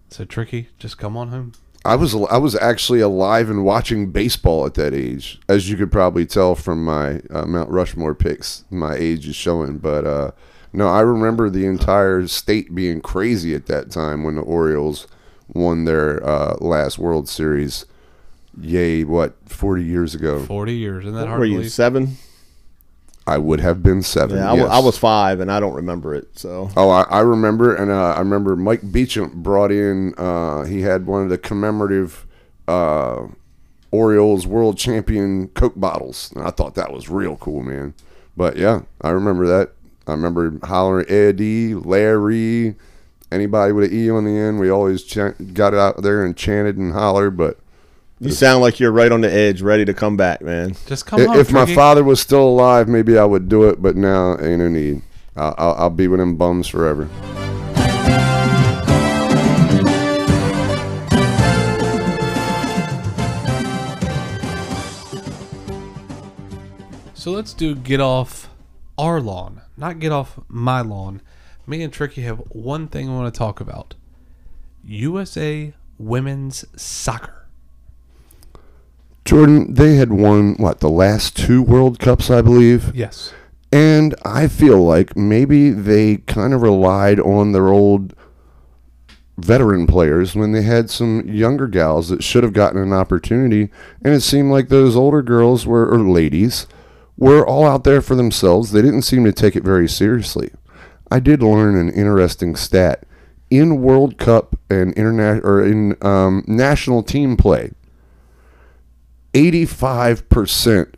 So 0.09 0.25
tricky. 0.25 0.69
Just 0.77 0.97
come 0.97 1.17
on 1.17 1.29
home. 1.29 1.53
I 1.83 1.95
was 1.95 2.15
I 2.15 2.37
was 2.37 2.55
actually 2.55 2.99
alive 2.99 3.49
and 3.49 3.63
watching 3.63 4.11
baseball 4.11 4.65
at 4.65 4.73
that 4.75 4.93
age, 4.93 5.39
as 5.47 5.69
you 5.69 5.77
could 5.77 5.91
probably 5.91 6.25
tell 6.25 6.55
from 6.55 6.83
my 6.83 7.21
uh, 7.29 7.45
Mount 7.45 7.69
Rushmore 7.69 8.15
picks. 8.15 8.63
My 8.71 8.95
age 8.95 9.27
is 9.27 9.35
showing, 9.35 9.77
but 9.77 10.05
uh, 10.05 10.31
no, 10.73 10.87
I 10.87 11.01
remember 11.01 11.49
the 11.49 11.65
entire 11.65 12.27
state 12.27 12.73
being 12.73 13.01
crazy 13.01 13.53
at 13.53 13.67
that 13.67 13.91
time 13.91 14.23
when 14.23 14.35
the 14.35 14.41
Orioles 14.41 15.07
won 15.53 15.85
their 15.85 16.25
uh, 16.25 16.55
last 16.59 16.97
World 16.99 17.27
Series. 17.29 17.85
Yay! 18.59 19.03
What 19.03 19.35
forty 19.47 19.83
years 19.83 20.15
ago? 20.15 20.43
Forty 20.45 20.75
years. 20.75 21.03
Isn't 21.03 21.15
that 21.15 21.21
What 21.21 21.27
hard 21.27 21.39
were 21.39 21.45
you 21.45 21.57
believe? 21.57 21.71
seven? 21.71 22.17
I 23.27 23.37
would 23.39 23.59
have 23.59 23.81
been 23.81 24.03
seven. 24.03 24.37
Yeah, 24.37 24.51
I, 24.51 24.55
yes. 24.55 24.69
I 24.69 24.79
was 24.79 24.97
five, 24.99 25.39
and 25.39 25.51
I 25.51 25.59
don't 25.59 25.73
remember 25.73 26.13
it. 26.13 26.37
So 26.37 26.69
Oh, 26.77 26.89
I, 26.91 27.01
I 27.09 27.19
remember, 27.21 27.73
and 27.75 27.89
uh, 27.89 28.13
I 28.13 28.19
remember 28.19 28.55
Mike 28.55 28.91
Beecham 28.91 29.41
brought 29.41 29.71
in. 29.71 30.13
Uh, 30.17 30.63
he 30.63 30.81
had 30.81 31.07
one 31.07 31.23
of 31.23 31.29
the 31.29 31.37
commemorative 31.39 32.27
uh, 32.67 33.25
Orioles 33.91 34.45
World 34.45 34.77
Champion 34.77 35.47
Coke 35.49 35.73
bottles, 35.75 36.31
and 36.35 36.45
I 36.45 36.51
thought 36.51 36.75
that 36.75 36.93
was 36.93 37.09
real 37.09 37.35
cool, 37.37 37.63
man. 37.63 37.95
But 38.37 38.57
yeah, 38.57 38.81
I 39.01 39.09
remember 39.09 39.47
that. 39.47 39.71
I 40.07 40.11
remember 40.11 40.59
hollering 40.63 41.07
Eddie, 41.09 41.73
Larry, 41.73 42.75
anybody 43.31 43.71
with 43.73 43.91
an 43.91 43.97
E 43.97 44.09
on 44.09 44.25
the 44.25 44.31
end. 44.31 44.59
We 44.59 44.69
always 44.69 45.03
chant, 45.03 45.53
got 45.53 45.73
out 45.73 46.01
there 46.01 46.23
and 46.25 46.35
chanted 46.35 46.77
and 46.77 46.93
hollered. 46.93 47.37
But 47.37 47.59
you 48.19 48.31
sound 48.31 48.61
like 48.61 48.79
you're 48.79 48.91
right 48.91 49.11
on 49.11 49.21
the 49.21 49.31
edge, 49.31 49.61
ready 49.61 49.85
to 49.85 49.93
come 49.93 50.17
back, 50.17 50.41
man. 50.41 50.75
Just 50.85 51.05
come 51.05 51.21
i- 51.21 51.25
home. 51.25 51.39
if 51.39 51.51
my 51.51 51.65
father 51.73 52.03
was 52.03 52.19
still 52.19 52.43
alive, 52.47 52.87
maybe 52.87 53.17
I 53.17 53.25
would 53.25 53.49
do 53.49 53.67
it. 53.67 53.81
But 53.81 53.95
now 53.95 54.37
ain't 54.39 54.59
no 54.59 54.69
need. 54.69 55.01
I'll, 55.35 55.55
I'll, 55.57 55.73
I'll 55.73 55.89
be 55.89 56.07
with 56.07 56.19
them 56.19 56.37
bums 56.37 56.67
forever. 56.67 57.09
So 67.13 67.31
let's 67.31 67.53
do 67.53 67.73
get 67.75 67.99
off 67.99 68.49
our 68.97 69.19
lawn, 69.19 69.61
not 69.77 69.99
get 69.99 70.11
off 70.11 70.39
my 70.47 70.81
lawn. 70.81 71.21
Me 71.67 71.81
and 71.81 71.91
Tricky 71.91 72.21
have 72.21 72.39
one 72.49 72.87
thing 72.87 73.09
I 73.09 73.13
want 73.13 73.33
to 73.33 73.37
talk 73.37 73.59
about 73.59 73.95
USA 74.85 75.73
women's 75.97 76.65
soccer. 76.79 77.45
Jordan, 79.23 79.73
they 79.73 79.95
had 79.95 80.13
won, 80.13 80.55
what, 80.57 80.79
the 80.79 80.89
last 80.89 81.35
two 81.35 81.63
World 81.63 81.97
Cups, 81.97 82.29
I 82.29 82.41
believe? 82.41 82.95
Yes. 82.95 83.33
And 83.71 84.13
I 84.23 84.47
feel 84.47 84.83
like 84.83 85.17
maybe 85.17 85.71
they 85.71 86.17
kind 86.17 86.53
of 86.53 86.61
relied 86.61 87.19
on 87.19 87.51
their 87.51 87.69
old 87.69 88.13
veteran 89.37 89.87
players 89.87 90.35
when 90.35 90.51
they 90.51 90.61
had 90.61 90.91
some 90.91 91.27
younger 91.27 91.67
gals 91.67 92.09
that 92.09 92.23
should 92.23 92.43
have 92.43 92.53
gotten 92.53 92.79
an 92.79 92.93
opportunity. 92.93 93.69
And 94.03 94.13
it 94.13 94.21
seemed 94.21 94.51
like 94.51 94.69
those 94.69 94.95
older 94.95 95.23
girls 95.23 95.65
were, 95.65 95.89
or 95.89 95.97
ladies, 95.99 96.67
were 97.17 97.45
all 97.45 97.65
out 97.65 97.83
there 97.83 98.01
for 98.01 98.13
themselves. 98.13 98.71
They 98.71 98.83
didn't 98.83 99.01
seem 99.01 99.25
to 99.25 99.33
take 99.33 99.55
it 99.55 99.63
very 99.63 99.89
seriously. 99.89 100.51
I 101.15 101.19
did 101.19 101.41
learn 101.41 101.77
an 101.77 101.93
interesting 101.93 102.57
stat 102.57 103.05
in 103.49 103.81
World 103.81 104.17
Cup 104.17 104.59
and 104.69 104.93
internet 104.97 105.45
or 105.45 105.63
in 105.63 105.95
um, 106.05 106.43
national 106.45 107.03
team 107.03 107.37
play. 107.37 107.71
85% 109.33 110.95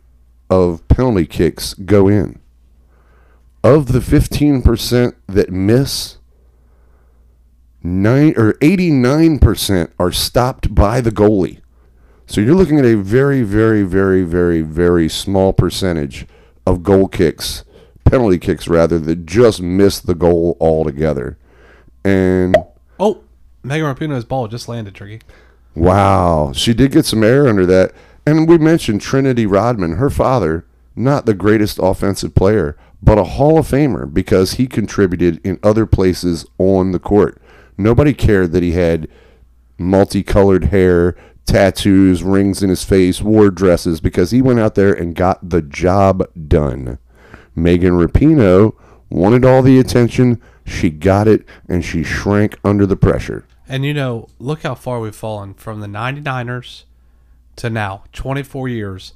of 0.50 0.88
penalty 0.88 1.24
kicks 1.24 1.72
go 1.74 2.08
in. 2.08 2.40
Of 3.62 3.92
the 3.92 4.00
15% 4.00 5.14
that 5.28 5.52
miss, 5.52 6.18
nine 7.80 8.34
or 8.36 8.54
89% 8.54 9.92
are 10.00 10.10
stopped 10.10 10.74
by 10.74 11.00
the 11.00 11.12
goalie. 11.12 11.60
So 12.26 12.40
you're 12.40 12.56
looking 12.56 12.80
at 12.80 12.84
a 12.84 12.96
very, 12.96 13.42
very, 13.42 13.84
very, 13.84 14.24
very, 14.24 14.62
very 14.62 15.08
small 15.08 15.52
percentage 15.52 16.26
of 16.66 16.82
goal 16.82 17.06
kicks, 17.06 17.62
penalty 18.10 18.38
kicks 18.38 18.68
rather, 18.68 18.98
that 18.98 19.26
just 19.26 19.60
miss 19.60 20.00
the 20.00 20.14
goal 20.14 20.56
altogether. 20.60 21.38
And 22.04 22.56
Oh, 23.00 23.22
Megan 23.62 23.94
Rapinoe's 23.94 24.24
ball 24.24 24.48
just 24.48 24.68
landed, 24.68 24.94
Tricky. 24.94 25.20
wow, 25.74 26.52
she 26.54 26.74
did 26.74 26.92
get 26.92 27.04
some 27.06 27.22
air 27.22 27.46
under 27.46 27.66
that. 27.66 27.92
And 28.26 28.48
we 28.48 28.58
mentioned 28.58 29.00
Trinity 29.00 29.46
Rodman, 29.46 29.96
her 29.96 30.10
father, 30.10 30.64
not 30.96 31.26
the 31.26 31.34
greatest 31.34 31.78
offensive 31.80 32.34
player, 32.34 32.76
but 33.02 33.18
a 33.18 33.24
Hall 33.24 33.58
of 33.58 33.68
Famer 33.68 34.12
because 34.12 34.54
he 34.54 34.66
contributed 34.66 35.40
in 35.44 35.58
other 35.62 35.86
places 35.86 36.44
on 36.58 36.90
the 36.92 36.98
court. 36.98 37.40
Nobody 37.78 38.12
cared 38.12 38.52
that 38.52 38.62
he 38.62 38.72
had 38.72 39.08
multicolored 39.78 40.64
hair, 40.66 41.14
tattoos, 41.46 42.22
rings 42.22 42.62
in 42.62 42.68
his 42.70 42.84
face, 42.84 43.22
wore 43.22 43.50
dresses 43.50 44.00
because 44.00 44.30
he 44.32 44.42
went 44.42 44.58
out 44.58 44.74
there 44.74 44.92
and 44.92 45.14
got 45.14 45.48
the 45.48 45.62
job 45.62 46.24
done. 46.48 46.98
Megan 47.62 47.94
Rapinoe 47.94 48.74
wanted 49.10 49.44
all 49.44 49.62
the 49.62 49.78
attention, 49.78 50.40
she 50.64 50.90
got 50.90 51.28
it, 51.28 51.44
and 51.68 51.84
she 51.84 52.02
shrank 52.02 52.58
under 52.64 52.86
the 52.86 52.96
pressure. 52.96 53.44
And 53.68 53.84
you 53.84 53.92
know, 53.92 54.28
look 54.38 54.62
how 54.62 54.74
far 54.74 55.00
we've 55.00 55.14
fallen 55.14 55.54
from 55.54 55.80
the 55.80 55.86
99ers 55.86 56.84
to 57.56 57.70
now, 57.70 58.04
24 58.12 58.68
years. 58.68 59.12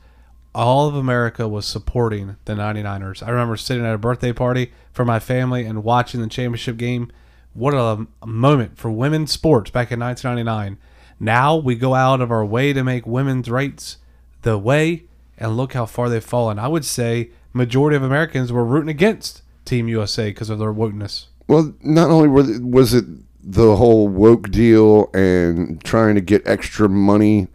All 0.55 0.86
of 0.86 0.95
America 0.95 1.49
was 1.49 1.64
supporting 1.64 2.36
the 2.45 2.53
99ers. 2.53 3.26
I 3.26 3.30
remember 3.30 3.57
sitting 3.57 3.86
at 3.86 3.95
a 3.95 3.99
birthday 3.99 4.32
party 4.32 4.72
for 4.93 5.05
my 5.05 5.18
family 5.18 5.64
and 5.64 5.82
watching 5.82 6.20
the 6.20 6.26
championship 6.26 6.76
game. 6.76 7.11
What 7.55 7.72
a, 7.72 8.07
a 8.20 8.26
moment 8.26 8.76
for 8.76 8.90
women's 8.90 9.32
sports 9.32 9.70
back 9.70 9.90
in 9.90 10.01
1999. 10.01 10.78
Now 11.18 11.57
we 11.57 11.74
go 11.74 11.95
out 11.95 12.20
of 12.20 12.30
our 12.30 12.45
way 12.45 12.72
to 12.74 12.84
make 12.84 13.07
women's 13.07 13.49
rights 13.49 13.99
the 14.43 14.59
way, 14.59 15.05
and 15.38 15.57
look 15.57 15.72
how 15.72 15.86
far 15.86 16.09
they've 16.09 16.22
fallen. 16.22 16.59
I 16.59 16.68
would 16.68 16.84
say 16.84 17.30
majority 17.53 17.97
of 17.97 18.03
Americans 18.03 18.53
were 18.53 18.65
rooting 18.65 18.89
against 18.89 19.43
Team 19.65 19.89
USA 19.89 20.31
because 20.31 20.51
of 20.51 20.59
their 20.59 20.73
wokeness. 20.73 21.27
Well, 21.49 21.75
not 21.83 22.11
only 22.11 22.29
was 22.29 22.95
it 22.95 23.05
the 23.43 23.77
whole 23.77 24.09
woke 24.09 24.51
deal 24.51 25.11
and 25.13 25.83
trying 25.85 26.15
to 26.15 26.21
get 26.21 26.47
extra 26.47 26.89
money, 26.89 27.49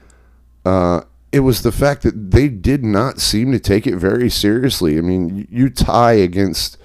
uh, 0.65 1.01
it 1.31 1.39
was 1.41 1.61
the 1.61 1.71
fact 1.71 2.03
that 2.03 2.31
they 2.31 2.47
did 2.47 2.83
not 2.83 3.19
seem 3.19 3.51
to 3.51 3.59
take 3.59 3.87
it 3.87 3.95
very 3.95 4.29
seriously. 4.29 4.97
I 4.97 5.01
mean, 5.01 5.47
you 5.49 5.69
tie 5.69 6.13
against, 6.13 6.77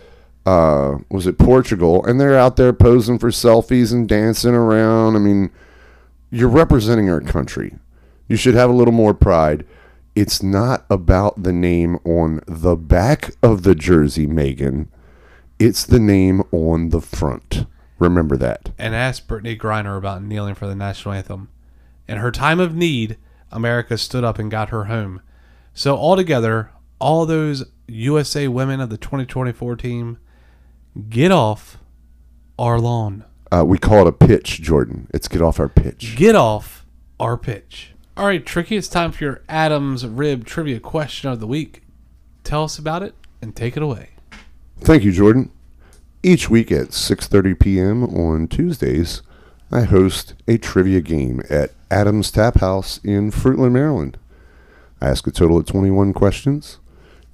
uh, 0.47 0.99
was 1.11 1.27
it 1.27 1.39
Portugal, 1.39 2.05
and 2.05 2.21
they're 2.21 2.39
out 2.39 2.57
there 2.57 2.73
posing 2.73 3.19
for 3.19 3.31
selfies 3.31 3.93
and 3.93 4.09
dancing 4.09 4.55
around. 4.55 5.17
I 5.17 5.21
mean, 5.21 5.51
you're 6.31 6.49
representing 6.49 7.11
our 7.11 7.21
country. 7.21 7.77
You 8.29 8.37
should 8.37 8.55
have 8.55 8.71
a 8.71 8.75
little 8.75 8.93
more 8.93 9.15
pride. 9.15 9.67
It's 10.15 10.43
not 10.43 10.85
about 10.91 11.43
the 11.43 11.53
name 11.53 11.99
on 12.05 12.41
the 12.47 12.77
back 12.77 13.31
of 13.43 13.63
the 13.63 13.75
jersey, 13.75 14.27
Megan. 14.27 14.91
It's 15.59 15.85
the 15.85 16.01
name 16.01 16.43
on 16.53 16.91
the 16.91 17.01
front. 17.01 17.67
Remember 17.99 18.37
that. 18.37 18.71
and 18.79 18.95
asked 18.97 19.29
Brittney 19.29 19.57
Griner 19.59 19.97
about 19.97 20.23
kneeling 20.25 20.55
for 20.57 20.67
the 20.67 20.75
national 20.75 21.15
anthem. 21.15 21.49
In 22.09 22.19
her 22.19 22.33
time 22.33 22.59
of 22.59 22.75
need, 22.75 23.17
America 23.53 23.97
stood 23.97 24.25
up 24.25 24.39
and 24.41 24.51
got 24.51 24.71
her 24.71 24.85
home. 24.85 25.23
So 25.73 25.97
altogether, 25.97 26.73
all 26.99 27.25
those 27.27 27.65
USA 27.87 28.49
women 28.49 28.81
of 28.81 28.91
the 28.91 28.99
2024 28.99 29.77
team, 29.77 30.19
get 31.09 31.31
off 31.31 31.79
our 32.59 32.81
lawn. 32.81 33.25
Uh, 33.53 33.65
we 33.65 33.79
call 33.79 34.01
it 34.01 34.09
a 34.09 34.13
pitch, 34.13 34.61
Jordan. 34.61 35.09
It's 35.15 35.29
get 35.29 35.41
off 35.41 35.61
our 35.61 35.69
pitch. 35.69 36.15
Get 36.17 36.35
off 36.35 36.85
our 37.21 37.37
pitch. 37.39 37.92
All 38.15 38.27
right, 38.27 38.45
Tricky, 38.45 38.77
it's 38.77 38.89
time 38.89 39.11
for 39.11 39.25
your 39.25 39.43
Adams 39.49 40.07
Rib 40.07 40.45
Trivia 40.45 40.81
question 40.81 41.31
of 41.31 41.41
the 41.41 41.47
week. 41.47 41.83
Tell 42.45 42.65
us 42.65 42.79
about 42.79 43.03
it 43.03 43.15
and 43.41 43.57
take 43.57 43.75
it 43.75 43.83
away. 43.83 44.11
Thank 44.81 45.03
you, 45.03 45.13
Jordan. 45.13 45.51
Each 46.23 46.51
week 46.51 46.71
at 46.71 46.89
6:30 46.89 47.59
p.m. 47.59 48.05
on 48.05 48.49
Tuesdays, 48.49 49.23
I 49.71 49.83
host 49.85 50.35
a 50.47 50.59
trivia 50.59 51.01
game 51.01 51.41
at 51.49 51.71
Adams 51.91 52.31
Tap 52.31 52.61
House 52.61 53.01
in 53.03 53.31
Fruitland, 53.31 53.73
Maryland. 53.73 54.19
I 55.01 55.09
ask 55.09 55.27
a 55.27 55.31
total 55.31 55.57
of 55.57 55.67
21 55.67 56.13
questions. 56.13 56.81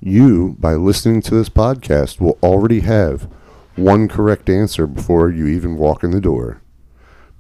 You, 0.01 0.55
by 0.61 0.75
listening 0.75 1.23
to 1.23 1.35
this 1.35 1.49
podcast, 1.49 2.21
will 2.21 2.39
already 2.41 2.81
have 2.81 3.29
one 3.75 4.07
correct 4.07 4.49
answer 4.49 4.87
before 4.87 5.29
you 5.29 5.49
even 5.49 5.77
walk 5.77 6.05
in 6.05 6.13
the 6.13 6.21
door. 6.21 6.63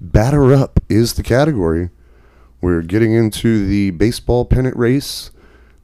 Batter 0.00 0.52
up 0.52 0.80
is 0.88 1.14
the 1.14 1.22
category. 1.22 1.90
We're 2.60 2.82
getting 2.82 3.12
into 3.12 3.66
the 3.66 3.90
baseball 3.90 4.44
pennant 4.44 4.76
race. 4.76 5.30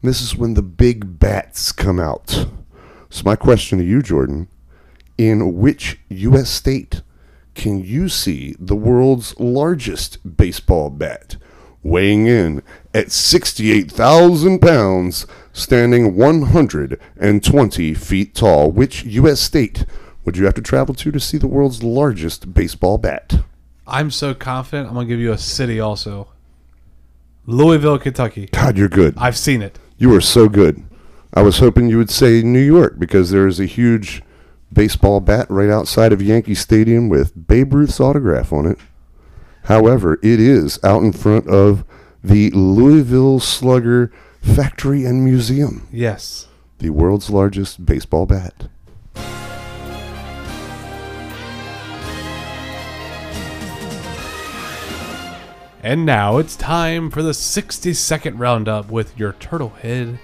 This 0.03 0.21
is 0.21 0.37
when 0.37 0.55
the 0.55 0.63
big 0.63 1.19
bats 1.19 1.73
come 1.73 1.99
out. 1.99 2.47
So, 3.11 3.23
my 3.25 3.37
question 3.37 3.79
to 3.79 3.85
you, 3.85 4.03
Jordan 4.03 4.49
in 5.19 5.59
which 5.61 6.01
U.S. 6.09 6.51
state 6.51 7.03
can 7.55 7.85
you 7.85 8.09
see 8.09 8.57
the 8.59 8.75
world's 8.75 9.39
largest 9.39 10.37
baseball 10.37 10.91
bat? 10.91 11.37
Weighing 11.83 12.27
in 12.27 12.63
at 12.95 13.13
68,000 13.13 14.59
pounds, 14.59 15.27
standing 15.53 16.17
120 16.17 17.95
feet 17.95 18.35
tall. 18.35 18.71
Which 18.71 19.05
U.S. 19.05 19.41
state 19.41 19.85
would 20.25 20.37
you 20.37 20.47
have 20.47 20.55
to 20.55 20.63
travel 20.63 20.95
to 20.95 21.13
to 21.13 21.21
see 21.21 21.37
the 21.37 21.47
world's 21.47 21.83
largest 21.83 22.55
baseball 22.55 22.99
bat? 22.99 23.45
I'm 23.87 24.11
so 24.11 24.35
confident. 24.35 24.89
I'm 24.89 24.95
going 24.95 25.07
to 25.07 25.13
give 25.13 25.21
you 25.21 25.33
a 25.33 25.39
city 25.39 25.79
also 25.79 26.29
Louisville, 27.47 27.99
Kentucky. 27.99 28.49
God, 28.53 28.77
you're 28.79 28.89
good. 28.89 29.15
I've 29.17 29.37
seen 29.37 29.63
it. 29.63 29.79
You 29.99 30.15
are 30.15 30.21
so 30.21 30.49
good. 30.49 30.83
I 31.33 31.43
was 31.43 31.59
hoping 31.59 31.89
you 31.89 31.99
would 31.99 32.11
say 32.11 32.43
New 32.43 32.61
York 32.61 32.99
because 32.99 33.31
there 33.31 33.47
is 33.47 33.61
a 33.61 33.67
huge 33.67 34.23
baseball 34.73 35.21
bat 35.21 35.47
right 35.51 35.69
outside 35.71 36.13
of 36.13 36.23
Yankee 36.23 36.55
Stadium 36.55 37.09
with 37.09 37.47
Babe 37.47 37.75
Ruth's 37.75 38.01
autograph 38.01 38.53
on 38.53 38.67
it. 38.67 38.79
However, 39.65 40.15
it 40.23 40.41
is 40.41 40.79
out 40.85 41.03
in 41.03 41.13
front 41.13 41.49
of 41.49 41.85
the 42.23 42.51
Louisville 42.51 43.41
Slugger 43.41 44.11
Factory 44.41 45.05
and 45.05 45.25
Museum, 45.25 45.87
Yes. 45.93 46.49
the 46.79 46.91
world's 46.91 47.31
largest 47.31 47.85
baseball 47.87 48.27
bat. 48.27 48.69
And 55.85 56.07
now 56.07 56.39
it's 56.39 56.57
time 56.57 57.11
for 57.11 57.23
the 57.23 57.35
60 57.35 57.93
second 57.93 58.39
roundup 58.39 58.91
with 58.91 59.19
your 59.19 59.35
Turtlehead 59.35 60.19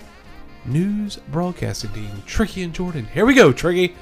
news 0.65 1.19
broadcasting 1.31 1.93
team, 1.93 2.23
Tricky 2.25 2.63
and 2.63 2.73
Jordan. 2.73 3.05
Here 3.13 3.27
we 3.27 3.35
go, 3.35 3.53
Tricky. 3.53 3.95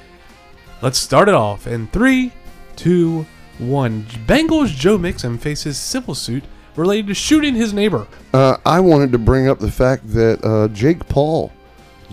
Let's 0.81 0.97
start 0.97 1.27
it 1.27 1.35
off 1.35 1.67
in 1.67 1.87
three, 1.87 2.31
two, 2.77 3.25
one. 3.57 4.03
Bengals 4.25 4.67
Joe 4.69 4.97
Mixon 4.97 5.37
faces 5.37 5.77
civil 5.77 6.15
suit 6.15 6.45
related 6.77 7.07
to 7.07 7.13
shooting 7.13 7.55
his 7.55 7.73
neighbor. 7.73 8.07
Uh, 8.33 8.55
I 8.65 8.79
wanted 8.79 9.11
to 9.11 9.17
bring 9.17 9.49
up 9.49 9.59
the 9.59 9.69
fact 9.69 10.07
that 10.13 10.41
uh, 10.45 10.69
Jake 10.69 11.09
Paul 11.09 11.51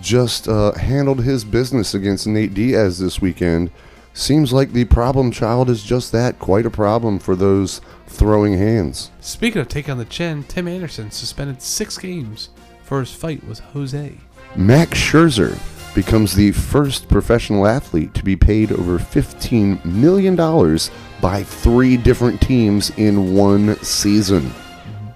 just 0.01 0.49
uh, 0.49 0.73
handled 0.73 1.23
his 1.23 1.45
business 1.45 1.93
against 1.93 2.27
Nate 2.27 2.53
Diaz 2.53 2.99
this 2.99 3.21
weekend. 3.21 3.71
Seems 4.13 4.51
like 4.51 4.73
the 4.73 4.83
problem 4.83 5.31
child 5.31 5.69
is 5.69 5.83
just 5.83 6.11
that 6.11 6.37
quite 6.37 6.65
a 6.65 6.69
problem 6.71 7.17
for 7.17 7.35
those 7.35 7.79
throwing 8.17 8.57
hands. 8.57 9.11
Speaking 9.21 9.61
of 9.61 9.67
taking 9.67 9.91
on 9.91 9.97
the 9.99 10.05
chin, 10.05 10.43
Tim 10.43 10.67
Anderson 10.67 11.11
suspended 11.11 11.61
six 11.61 11.97
games 11.97 12.49
for 12.83 12.99
his 12.99 13.13
fight 13.13 13.43
with 13.43 13.59
Jose. 13.59 14.17
Max 14.55 14.97
Scherzer 14.97 15.57
becomes 15.93 16.33
the 16.33 16.51
first 16.51 17.07
professional 17.09 17.67
athlete 17.67 18.13
to 18.15 18.23
be 18.23 18.35
paid 18.35 18.71
over 18.71 18.97
$15 18.97 19.85
million 19.85 20.35
by 21.21 21.43
three 21.43 21.95
different 21.95 22.41
teams 22.41 22.89
in 22.97 23.35
one 23.35 23.75
season. 23.83 24.51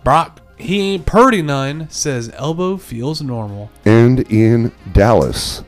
Brock, 0.04 0.40
he 0.58 0.94
ain't 0.94 1.06
purdy 1.06 1.42
none, 1.42 1.90
says 1.90 2.32
elbow 2.36 2.78
feels 2.78 3.22
normal. 3.22 3.72
And 3.84 4.20
in 4.32 4.72
Dallas, 4.92 5.64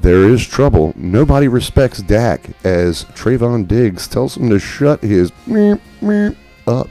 there 0.00 0.28
is 0.28 0.46
trouble. 0.46 0.92
Nobody 0.96 1.48
respects 1.48 2.02
Dak 2.02 2.50
as 2.64 3.04
Trevon 3.06 3.66
Diggs 3.66 4.06
tells 4.06 4.36
him 4.36 4.48
to 4.50 4.60
shut 4.60 5.02
his 5.02 5.32
meep, 5.48 5.80
meep 6.00 6.36
up. 6.68 6.88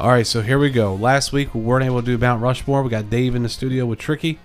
All 0.00 0.08
right, 0.08 0.26
so 0.26 0.40
here 0.40 0.58
we 0.58 0.70
go. 0.70 0.94
Last 0.94 1.30
week 1.32 1.54
we 1.54 1.60
weren't 1.60 1.84
able 1.84 2.00
to 2.00 2.06
do 2.06 2.16
Mount 2.16 2.42
Rushmore. 2.42 2.82
We 2.82 2.88
got 2.88 3.10
Dave 3.10 3.34
in 3.34 3.42
the 3.42 3.50
studio 3.50 3.84
with 3.84 3.98
Tricky. 3.98 4.38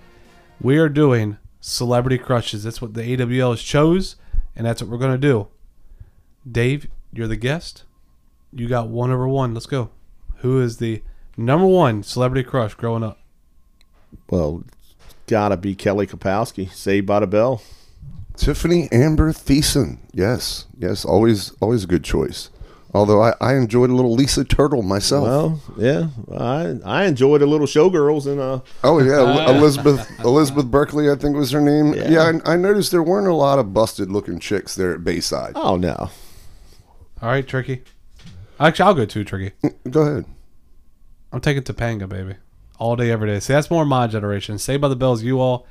We 0.60 0.76
are 0.76 0.90
doing 0.90 1.38
celebrity 1.60 2.18
crushes. 2.18 2.62
That's 2.62 2.82
what 2.82 2.94
the 2.94 3.14
AWL 3.14 3.52
has 3.52 3.62
chose, 3.62 4.16
and 4.54 4.66
that's 4.66 4.82
what 4.82 4.90
we're 4.90 4.98
gonna 4.98 5.16
do. 5.16 5.48
Dave, 6.50 6.86
you're 7.12 7.26
the 7.26 7.36
guest. 7.36 7.84
You 8.52 8.68
got 8.68 8.88
one 8.88 9.10
over 9.10 9.26
one. 9.26 9.54
Let's 9.54 9.66
go. 9.66 9.90
Who 10.36 10.60
is 10.60 10.76
the 10.76 11.02
number 11.36 11.66
one 11.66 12.02
celebrity 12.02 12.46
crush 12.46 12.74
growing 12.74 13.02
up? 13.02 13.18
Well, 14.28 14.62
gotta 15.26 15.56
be 15.56 15.74
Kelly 15.74 16.06
Kapowski, 16.06 16.70
Saved 16.72 17.06
by 17.06 17.20
the 17.20 17.26
Bell. 17.26 17.62
Tiffani 18.36 18.92
Amber 18.92 19.32
Thiessen. 19.32 19.98
Yes, 20.12 20.66
yes, 20.78 21.04
always, 21.04 21.52
always 21.60 21.84
a 21.84 21.86
good 21.86 22.04
choice. 22.04 22.50
Although 22.94 23.20
I, 23.22 23.34
I 23.40 23.56
enjoyed 23.56 23.90
a 23.90 23.94
little 23.94 24.14
Lisa 24.14 24.42
Turtle 24.44 24.82
myself. 24.82 25.24
Well, 25.24 25.60
yeah, 25.76 26.08
I 26.34 26.76
I 26.84 27.04
enjoyed 27.04 27.42
a 27.42 27.46
little 27.46 27.66
showgirls 27.66 28.26
and 28.26 28.40
uh 28.40 28.60
oh 28.84 29.00
yeah, 29.00 29.50
Elizabeth 29.50 30.08
Elizabeth 30.24 30.66
Berkley, 30.66 31.10
I 31.10 31.14
think 31.16 31.36
was 31.36 31.50
her 31.50 31.60
name. 31.60 31.92
Yeah, 31.92 32.08
Yeah. 32.08 32.32
I, 32.46 32.52
I 32.54 32.56
noticed 32.56 32.92
there 32.92 33.02
weren't 33.02 33.26
a 33.26 33.34
lot 33.34 33.58
of 33.58 33.74
busted 33.74 34.10
looking 34.10 34.38
chicks 34.38 34.74
there 34.74 34.94
at 34.94 35.04
Bayside. 35.04 35.52
oh 35.56 35.76
no, 35.76 36.10
All 37.20 37.28
right, 37.28 37.46
Tricky. 37.46 37.82
Actually, 38.58 38.86
I'll 38.86 38.94
go 38.94 39.04
too, 39.04 39.24
Tricky. 39.24 39.54
Go 39.90 40.00
ahead. 40.02 40.24
I'm 41.32 41.40
taking 41.42 41.64
Topanga, 41.64 42.08
baby. 42.08 42.36
All 42.78 42.96
day, 42.96 43.10
every 43.10 43.28
day. 43.28 43.40
See, 43.40 43.52
that's 43.52 43.70
more 43.70 43.84
my 43.84 44.06
generation. 44.06 44.58
Saved 44.58 44.80
by 44.82 44.88
the 44.88 44.96
Bells, 44.96 45.22
you 45.22 45.40
all. 45.40 45.66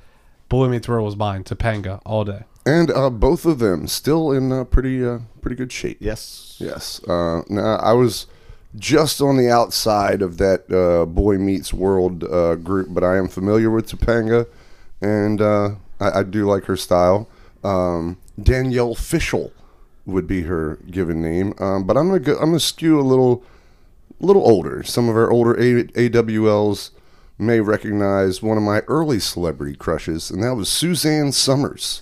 Boy 0.50 0.68
Meets 0.68 0.88
World 0.88 1.06
was 1.06 1.16
mine. 1.16 1.44
Topanga, 1.44 2.02
all 2.06 2.24
day. 2.26 2.44
And 2.66 2.90
uh, 2.92 3.10
both 3.10 3.46
of 3.46 3.60
them 3.60 3.88
still 3.88 4.32
in 4.32 4.52
uh, 4.52 4.64
pretty 4.64 5.06
uh, 5.06 5.20
pretty 5.42 5.56
good 5.56 5.72
shape. 5.72 5.98
yes, 6.00 6.58
Yes. 6.60 7.04
Uh, 7.08 7.42
now 7.50 7.76
I 7.76 7.94
was 7.94 8.26
just 8.76 9.22
on 9.22 9.38
the 9.38 9.50
outside 9.50 10.22
of 10.22 10.38
that 10.38 10.72
uh, 10.72 11.06
Boy 11.06 11.38
Meets 11.38 11.74
World 11.74 12.24
uh, 12.24 12.56
group, 12.56 12.88
but 12.92 13.04
I 13.04 13.18
am 13.18 13.28
familiar 13.28 13.70
with 13.70 13.88
Topanga, 13.90 14.48
and 15.02 15.42
uh, 15.42 15.70
I, 16.00 16.20
I 16.20 16.24
do 16.24 16.46
like 16.46 16.66
her 16.66 16.76
style. 16.76 17.30
Um, 17.64 18.18
Danielle 18.42 18.96
Fishel 18.96 19.52
would 20.06 20.26
be 20.28 20.42
her 20.44 20.78
given 20.90 21.22
name, 21.22 21.54
um, 21.60 21.86
but 21.86 21.98
I'm 21.98 22.08
gonna 22.08 22.20
go, 22.20 22.34
I'm 22.34 22.48
gonna 22.50 22.60
skew 22.60 23.00
a 23.00 23.02
little 23.02 23.44
little 24.20 24.44
older. 24.48 24.82
Some 24.84 25.08
of 25.10 25.16
our 25.16 25.30
older 25.32 25.54
a- 25.54 25.84
AWLs 26.10 26.90
may 27.38 27.60
recognize 27.60 28.42
one 28.42 28.58
of 28.58 28.64
my 28.64 28.80
early 28.88 29.20
celebrity 29.20 29.76
crushes, 29.76 30.30
and 30.32 30.44
that 30.44 30.56
was 30.56 30.70
Suzanne 30.70 31.32
Somers. 31.32 32.02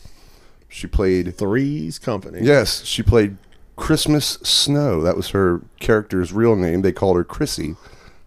She 0.69 0.87
played 0.87 1.35
Three's 1.37 1.99
Company. 1.99 2.39
Yes, 2.41 2.83
she 2.83 3.03
played 3.03 3.37
Christmas 3.75 4.39
Snow. 4.43 5.01
That 5.01 5.15
was 5.15 5.29
her 5.29 5.61
character's 5.79 6.33
real 6.33 6.55
name. 6.55 6.81
They 6.81 6.91
called 6.91 7.17
her 7.17 7.23
Chrissy. 7.23 7.75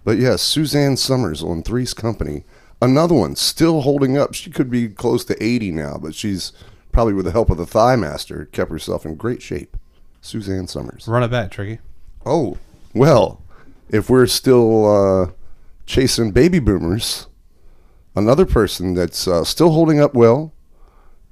But 0.05 0.19
yes, 0.19 0.43
Suzanne 0.43 0.97
Somers 0.97 1.43
on 1.43 1.63
Three's 1.63 1.95
Company. 1.95 2.45
Another 2.81 3.15
one 3.15 3.37
still 3.37 3.81
holding 3.81 4.17
up. 4.17 4.35
She 4.35 4.51
could 4.51 4.71
be 4.71 4.89
close 4.89 5.25
to 5.25 5.43
80 5.43 5.73
now, 5.73 5.99
but 6.01 6.15
she's 6.15 6.53
probably 6.93 7.15
with 7.15 7.25
the 7.25 7.33
help 7.33 7.51
of 7.51 7.57
the 7.57 7.67
Thigh 7.67 7.97
Master 7.97 8.47
kept 8.53 8.71
herself 8.71 9.05
in 9.05 9.17
great 9.17 9.43
shape. 9.43 9.77
Suzanne 10.21 10.67
Somers. 10.67 11.07
Run 11.09 11.23
it 11.23 11.29
back, 11.29 11.51
Tricky. 11.51 11.79
Oh, 12.25 12.59
well, 12.95 13.43
if 13.89 14.11
we're 14.11 14.27
still 14.27 14.87
uh, 14.87 15.31
chasing 15.87 16.33
baby 16.33 16.59
boomers, 16.59 17.29
another 18.15 18.45
person 18.45 18.95
that's 18.95 19.27
uh, 19.27 19.45
still 19.45 19.71
holding 19.71 20.01
up 20.01 20.15
well, 20.15 20.53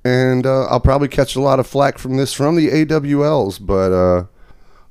and 0.04 0.46
uh, 0.46 0.64
I'll 0.66 0.80
probably 0.80 1.08
catch 1.08 1.36
a 1.36 1.40
lot 1.40 1.60
of 1.60 1.66
flack 1.66 1.98
from 1.98 2.16
this 2.16 2.32
from 2.32 2.56
the 2.56 2.68
AWLs, 2.68 3.64
but 3.64 3.92
uh, 3.92 4.26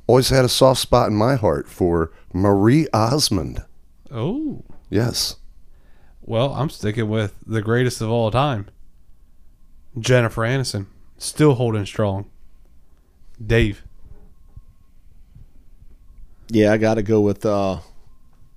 always 0.08 0.30
had 0.30 0.46
a 0.46 0.50
soft 0.50 0.82
spot 0.82 1.10
in 1.10 1.16
my 1.16 1.36
heart 1.36 1.68
for 1.68 2.12
Marie 2.34 2.88
Osmond. 2.94 3.64
Oh. 4.12 4.64
Yes. 4.90 5.38
Well, 6.22 6.54
I'm 6.54 6.70
sticking 6.70 7.10
with 7.10 7.36
the 7.46 7.62
greatest 7.62 8.02
of 8.02 8.10
all 8.10 8.32
time. 8.32 8.68
Jennifer 9.98 10.42
Aniston. 10.42 10.88
Still 11.18 11.56
holding 11.56 11.86
strong. 11.86 12.30
Dave. 13.44 13.84
Yeah, 16.50 16.72
I 16.74 16.78
got 16.78 16.96
to 16.96 17.04
go 17.04 17.22
with 17.22 17.46
uh, 17.46 17.80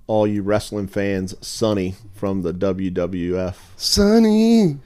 all 0.07 0.25
you 0.25 0.41
wrestling 0.41 0.87
fans, 0.87 1.35
Sunny 1.45 1.95
from 2.15 2.41
the 2.41 2.53
WWF. 2.53 3.55
Sunny. 3.75 4.77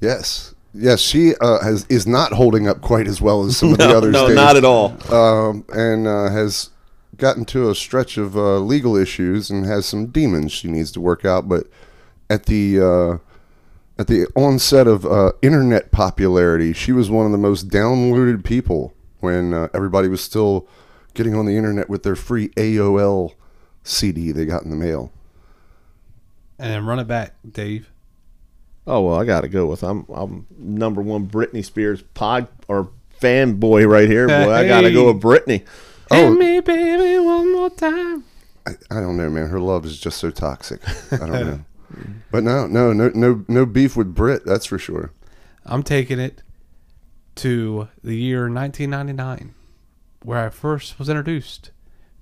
Yes. 0.00 0.54
Yes, 0.76 1.00
she 1.00 1.34
uh, 1.40 1.62
has 1.62 1.86
is 1.88 2.06
not 2.06 2.32
holding 2.32 2.66
up 2.66 2.80
quite 2.80 3.06
as 3.06 3.20
well 3.20 3.44
as 3.44 3.56
some 3.56 3.72
of 3.72 3.78
the 3.78 3.86
No, 3.88 3.96
others. 3.98 4.12
no, 4.12 4.26
Dave. 4.26 4.36
not 4.36 4.56
at 4.56 4.64
all. 4.64 4.96
um, 5.14 5.64
and 5.72 6.06
uh, 6.08 6.30
has 6.30 6.70
gotten 7.16 7.44
to 7.44 7.70
a 7.70 7.74
stretch 7.76 8.16
of 8.18 8.36
uh, 8.36 8.58
legal 8.58 8.96
issues 8.96 9.50
and 9.50 9.64
has 9.64 9.86
some 9.86 10.06
demons 10.06 10.50
she 10.50 10.66
needs 10.66 10.90
to 10.92 11.00
work 11.00 11.24
out. 11.24 11.48
But 11.48 11.68
at 12.28 12.46
the 12.46 12.80
uh, 12.80 13.18
at 14.00 14.08
the 14.08 14.26
onset 14.34 14.88
of 14.88 15.06
uh, 15.06 15.30
internet 15.42 15.92
popularity, 15.92 16.72
she 16.72 16.90
was 16.90 17.08
one 17.08 17.24
of 17.26 17.30
the 17.32 17.38
most 17.38 17.68
downloaded 17.68 18.42
people 18.44 18.92
when 19.20 19.54
uh, 19.54 19.68
everybody 19.72 20.08
was 20.08 20.20
still 20.22 20.66
getting 21.14 21.36
on 21.36 21.46
the 21.46 21.56
internet 21.56 21.88
with 21.88 22.02
their 22.02 22.16
free 22.16 22.48
AOL 22.50 23.34
CD 23.84 24.32
they 24.32 24.44
got 24.44 24.64
in 24.64 24.70
the 24.70 24.76
mail. 24.76 25.12
And 26.58 26.72
then 26.72 26.86
run 26.86 26.98
it 26.98 27.06
back, 27.06 27.34
Dave. 27.48 27.90
Oh 28.86 29.00
well, 29.02 29.20
I 29.20 29.24
got 29.24 29.42
to 29.42 29.48
go 29.48 29.66
with 29.66 29.82
I'm 29.82 30.04
I'm 30.12 30.46
number 30.58 31.00
one 31.00 31.26
Britney 31.26 31.64
Spears 31.64 32.02
pod 32.14 32.48
or 32.68 32.90
fanboy 33.20 33.88
right 33.88 34.08
here. 34.08 34.26
Boy, 34.26 34.52
I 34.52 34.66
got 34.66 34.82
to 34.82 34.92
go 34.92 35.12
with 35.12 35.22
Britney. 35.22 35.64
Oh. 36.10 36.30
Hit 36.30 36.38
me, 36.38 36.60
baby, 36.60 37.18
one 37.18 37.52
more 37.52 37.70
time. 37.70 38.24
I, 38.66 38.72
I 38.90 39.00
don't 39.00 39.16
know, 39.16 39.30
man. 39.30 39.48
Her 39.48 39.60
love 39.60 39.84
is 39.86 39.98
just 39.98 40.18
so 40.18 40.30
toxic. 40.30 40.80
I 41.12 41.16
don't 41.16 41.30
know. 41.32 41.64
But 42.30 42.44
no, 42.44 42.66
no, 42.66 42.92
no, 42.92 43.10
no, 43.14 43.44
no 43.48 43.66
beef 43.66 43.96
with 43.96 44.14
Brit. 44.14 44.44
That's 44.44 44.66
for 44.66 44.78
sure. 44.78 45.12
I'm 45.64 45.82
taking 45.82 46.18
it 46.18 46.42
to 47.36 47.88
the 48.02 48.16
year 48.16 48.50
1999, 48.50 49.54
where 50.22 50.46
I 50.46 50.50
first 50.50 50.98
was 50.98 51.08
introduced 51.08 51.70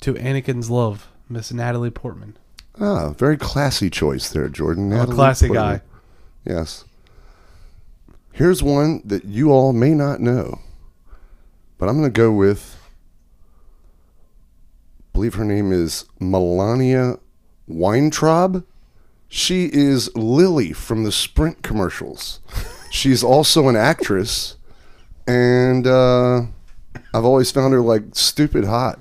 to 0.00 0.14
Anakin's 0.14 0.70
love, 0.70 1.08
Miss 1.28 1.52
Natalie 1.52 1.90
Portman. 1.90 2.36
Ah, 2.80 3.10
very 3.10 3.36
classy 3.36 3.90
choice 3.90 4.28
there, 4.30 4.48
Jordan. 4.48 4.92
I'm 4.92 5.10
a 5.10 5.14
classy 5.14 5.48
Portman. 5.48 5.78
guy. 5.78 5.82
Yes. 6.44 6.84
Here's 8.32 8.62
one 8.62 9.02
that 9.04 9.24
you 9.24 9.50
all 9.52 9.72
may 9.72 9.94
not 9.94 10.20
know, 10.20 10.60
but 11.78 11.88
I'm 11.88 11.98
going 11.98 12.10
to 12.10 12.18
go 12.18 12.32
with. 12.32 12.78
I 14.98 15.12
believe 15.12 15.34
her 15.34 15.44
name 15.44 15.70
is 15.72 16.06
Melania 16.18 17.18
Weintraub. 17.68 18.64
She 19.28 19.66
is 19.72 20.14
Lily 20.16 20.72
from 20.72 21.04
the 21.04 21.12
Sprint 21.12 21.62
commercials. 21.62 22.40
She's 22.90 23.22
also 23.22 23.68
an 23.68 23.76
actress, 23.76 24.56
and 25.26 25.86
uh, 25.86 26.42
I've 27.14 27.24
always 27.24 27.50
found 27.50 27.72
her 27.74 27.80
like 27.80 28.02
stupid 28.12 28.64
hot. 28.64 28.98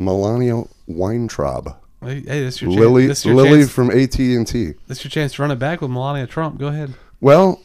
Melania 0.00 0.64
Weintraub. 0.86 1.76
Hey, 2.02 2.20
hey, 2.20 2.40
this 2.40 2.56
is 2.56 2.62
your 2.62 2.70
Lily, 2.70 3.02
chance. 3.02 3.10
This 3.10 3.18
is 3.18 3.24
your 3.26 3.34
Lily 3.34 3.58
chance. 3.60 3.70
from 3.72 3.90
AT 3.90 4.18
and 4.18 4.46
T. 4.46 4.72
This 4.86 4.98
is 4.98 5.04
your 5.04 5.10
chance 5.10 5.34
to 5.34 5.42
run 5.42 5.50
it 5.50 5.58
back 5.58 5.80
with 5.80 5.90
Melania 5.90 6.26
Trump. 6.26 6.58
Go 6.58 6.68
ahead. 6.68 6.94
Well, 7.20 7.62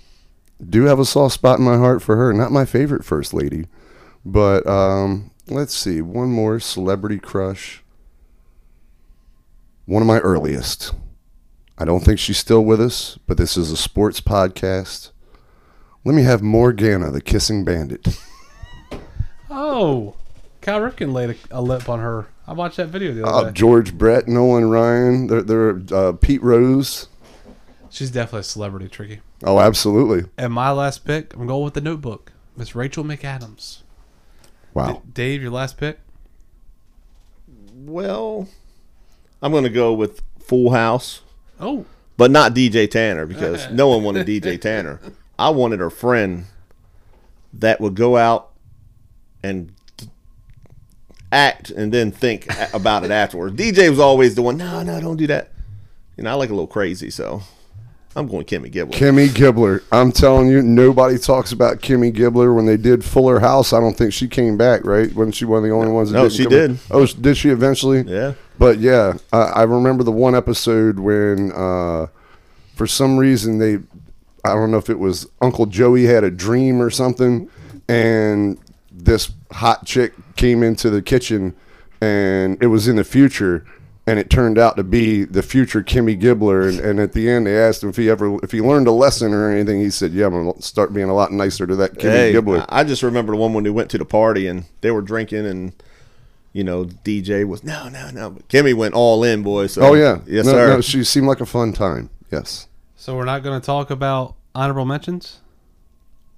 do 0.69 0.83
have 0.83 0.99
a 0.99 1.05
soft 1.05 1.33
spot 1.33 1.59
in 1.59 1.65
my 1.65 1.77
heart 1.77 2.01
for 2.01 2.15
her. 2.17 2.33
Not 2.33 2.51
my 2.51 2.65
favorite 2.65 3.05
first 3.05 3.33
lady, 3.33 3.67
but 4.25 4.67
um, 4.67 5.31
let's 5.47 5.73
see. 5.73 6.01
One 6.01 6.29
more 6.29 6.59
celebrity 6.59 7.17
crush. 7.19 7.83
One 9.85 10.01
of 10.01 10.07
my 10.07 10.19
earliest. 10.19 10.93
I 11.77 11.85
don't 11.85 12.01
think 12.03 12.19
she's 12.19 12.37
still 12.37 12.63
with 12.63 12.81
us, 12.81 13.17
but 13.27 13.37
this 13.37 13.55
is 13.57 13.71
a 13.71 13.77
sports 13.77 14.21
podcast. 14.21 15.11
Let 16.03 16.15
me 16.15 16.23
have 16.23 16.41
Morgana, 16.41 17.11
the 17.11 17.21
kissing 17.21 17.65
bandit. 17.65 18.19
Oh, 19.49 20.15
Cal 20.65 20.79
Ripken 20.79 21.13
laid 21.13 21.29
a, 21.51 21.59
a 21.59 21.61
lip 21.61 21.87
on 21.87 21.99
her. 21.99 22.25
I 22.47 22.53
watched 22.53 22.77
that 22.77 22.87
video 22.87 23.13
the 23.13 23.23
Uh, 23.23 23.29
other 23.29 23.51
day. 23.51 23.53
George 23.53 23.95
Brett, 23.95 24.27
Nolan 24.27 24.67
Ryan, 24.67 25.27
they're, 25.27 25.43
they're 25.43 25.81
uh, 25.93 26.13
Pete 26.13 26.41
Rose. 26.41 27.07
She's 27.91 28.09
definitely 28.09 28.39
a 28.39 28.43
celebrity, 28.45 28.87
Tricky. 28.89 29.19
Oh, 29.43 29.59
absolutely. 29.59 30.27
And 30.39 30.51
my 30.51 30.71
last 30.71 31.05
pick, 31.05 31.35
I'm 31.35 31.45
going 31.45 31.63
with 31.63 31.75
the 31.75 31.81
Notebook, 31.81 32.31
Miss 32.57 32.73
Rachel 32.73 33.03
McAdams. 33.03 33.83
Wow. 34.73 35.03
Dave, 35.13 35.43
your 35.43 35.51
last 35.51 35.77
pick. 35.77 35.99
Well, 37.75 38.47
I'm 39.43 39.51
going 39.51 39.65
to 39.65 39.69
go 39.69 39.93
with 39.93 40.23
Full 40.39 40.71
House, 40.71 41.21
Oh, 41.59 41.85
but 42.17 42.31
not 42.31 42.55
DJ 42.55 42.89
Tanner 42.89 43.27
because 43.27 43.69
no 43.71 43.89
one 43.89 44.03
wanted 44.03 44.25
DJ 44.25 44.59
Tanner. 44.59 44.99
I 45.37 45.49
wanted 45.49 45.79
her 45.79 45.91
friend 45.91 46.45
that 47.53 47.79
would 47.79 47.93
go 47.93 48.17
out 48.17 48.49
and 49.43 49.71
act 51.31 51.69
and 51.69 51.91
then 51.93 52.11
think 52.11 52.47
about 52.73 53.03
it 53.03 53.11
afterwards. 53.11 53.55
DJ 53.55 53.89
was 53.89 53.99
always 53.99 54.35
the 54.35 54.41
one, 54.41 54.57
no, 54.57 54.83
no, 54.83 54.99
don't 55.01 55.17
do 55.17 55.27
that. 55.27 55.51
You 56.17 56.23
know, 56.23 56.31
I 56.31 56.33
like 56.35 56.49
a 56.49 56.53
little 56.53 56.67
crazy, 56.67 57.09
so 57.09 57.41
I'm 58.15 58.27
going 58.27 58.45
Kimmy 58.45 58.71
Gibbler. 58.71 58.93
Kimmy 58.93 59.27
Gibbler. 59.27 59.83
I'm 59.91 60.11
telling 60.13 60.47
you, 60.47 60.61
nobody 60.61 61.17
talks 61.17 61.51
about 61.51 61.81
Kimmy 61.81 62.13
Gibbler. 62.15 62.55
When 62.55 62.65
they 62.65 62.77
did 62.77 63.03
Fuller 63.03 63.39
House, 63.41 63.73
I 63.73 63.81
don't 63.81 63.97
think 63.97 64.13
she 64.13 64.27
came 64.29 64.57
back, 64.57 64.85
right? 64.85 65.13
Wasn't 65.13 65.35
she 65.35 65.43
one 65.43 65.57
of 65.57 65.63
the 65.69 65.75
only 65.75 65.91
ones 65.91 66.11
that 66.11 66.17
No, 66.17 66.29
she 66.29 66.45
did. 66.45 66.71
back? 66.77 66.81
Oh, 66.91 67.05
did 67.05 67.35
she 67.35 67.49
eventually? 67.49 68.01
Yeah. 68.03 68.33
But 68.57 68.79
yeah, 68.79 69.17
I, 69.33 69.37
I 69.41 69.63
remember 69.63 70.03
the 70.05 70.13
one 70.13 70.33
episode 70.35 70.99
when, 70.99 71.51
uh, 71.51 72.07
for 72.75 72.87
some 72.87 73.17
reason, 73.17 73.57
they, 73.57 73.79
I 74.45 74.53
don't 74.53 74.71
know 74.71 74.77
if 74.77 74.89
it 74.89 74.99
was 74.99 75.27
Uncle 75.41 75.65
Joey 75.65 76.05
had 76.05 76.23
a 76.23 76.31
dream 76.31 76.81
or 76.81 76.89
something, 76.89 77.49
and 77.89 78.57
this 79.05 79.31
hot 79.51 79.85
chick 79.85 80.13
came 80.35 80.61
into 80.63 80.89
the 80.89 81.01
kitchen, 81.01 81.55
and 82.01 82.61
it 82.61 82.67
was 82.67 82.87
in 82.87 82.95
the 82.97 83.03
future. 83.03 83.65
And 84.07 84.19
it 84.19 84.29
turned 84.29 84.59
out 84.59 84.77
to 84.77 84.83
be 84.83 85.23
the 85.23 85.41
future 85.41 85.81
Kimmy 85.81 86.19
Gibbler, 86.19 86.69
and, 86.69 86.79
and 86.79 86.99
at 86.99 87.13
the 87.13 87.27
end 87.27 87.47
they 87.47 87.57
asked 87.57 87.81
him 87.81 87.89
if 87.89 87.97
he 87.97 88.07
ever 88.07 88.37
if 88.43 88.51
he 88.51 88.61
learned 88.61 88.87
a 88.87 88.91
lesson 88.91 89.33
or 89.33 89.49
anything. 89.49 89.79
He 89.79 89.89
said, 89.89 90.11
"Yeah, 90.11 90.27
I'm 90.27 90.33
gonna 90.33 90.61
start 90.61 90.93
being 90.93 91.09
a 91.09 91.15
lot 91.15 91.31
nicer 91.31 91.65
to 91.65 91.75
that 91.77 91.95
Kimmy 91.95 92.11
Hey, 92.11 92.33
Gibbler." 92.33 92.65
I 92.69 92.81
I 92.81 92.83
just 92.83 93.01
remember 93.01 93.33
the 93.33 93.39
one 93.39 93.55
when 93.55 93.63
we 93.63 93.71
went 93.71 93.89
to 93.89 93.97
the 93.97 94.05
party 94.05 94.45
and 94.45 94.65
they 94.81 94.91
were 94.91 95.01
drinking 95.01 95.47
and 95.47 95.73
you 96.53 96.63
know 96.63 96.85
DJ 96.85 97.47
was 97.47 97.63
no 97.63 97.89
no 97.89 98.11
no. 98.11 98.29
But 98.29 98.47
Kimmy 98.47 98.75
went 98.75 98.93
all 98.93 99.23
in, 99.23 99.41
boy. 99.41 99.65
So 99.65 99.81
oh 99.81 99.93
yeah, 99.95 100.19
yes 100.27 100.45
no, 100.45 100.51
sir. 100.51 100.67
No, 100.67 100.81
she 100.81 101.03
seemed 101.03 101.25
like 101.25 101.41
a 101.41 101.45
fun 101.47 101.73
time. 101.73 102.11
Yes. 102.31 102.67
so 102.95 103.15
we're 103.15 103.25
not 103.25 103.41
going 103.41 103.59
to 103.59 103.65
talk 103.65 103.89
about 103.89 104.35
honorable 104.53 104.85
mentions. 104.85 105.39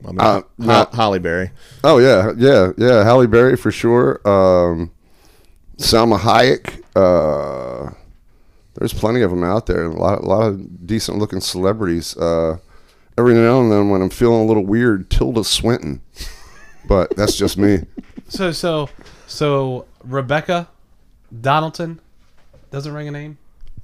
I 0.03 0.07
mean, 0.07 0.19
Uh, 0.19 0.33
Ho- 0.41 0.45
no. 0.59 0.87
Halle 0.93 1.19
Berry. 1.19 1.51
Oh 1.83 1.97
yeah, 1.97 2.31
yeah, 2.37 2.71
yeah. 2.77 3.03
Halle 3.03 3.27
Berry 3.27 3.55
for 3.57 3.71
sure. 3.71 4.21
Um, 4.27 4.91
Salma 5.77 6.17
Hayek. 6.19 6.83
Uh, 6.95 7.91
there's 8.75 8.93
plenty 8.93 9.21
of 9.21 9.31
them 9.31 9.43
out 9.43 9.65
there. 9.65 9.85
A 9.85 9.89
lot, 9.93 10.19
a 10.19 10.25
lot 10.25 10.47
of 10.47 10.85
decent 10.87 11.17
looking 11.17 11.39
celebrities. 11.41 12.15
Uh, 12.17 12.57
every 13.17 13.33
now 13.33 13.59
and 13.61 13.71
then, 13.71 13.89
when 13.89 14.01
I'm 14.01 14.09
feeling 14.09 14.41
a 14.41 14.45
little 14.45 14.65
weird, 14.65 15.09
Tilda 15.09 15.43
Swinton. 15.43 16.01
But 16.87 17.15
that's 17.15 17.37
just 17.37 17.57
me. 17.57 17.79
So 18.29 18.51
so 18.51 18.89
so 19.25 19.85
Rebecca 20.03 20.67
Donaldson 21.41 22.01
doesn't 22.71 22.91
ring 22.93 23.07
a 23.07 23.11
name. 23.11 23.37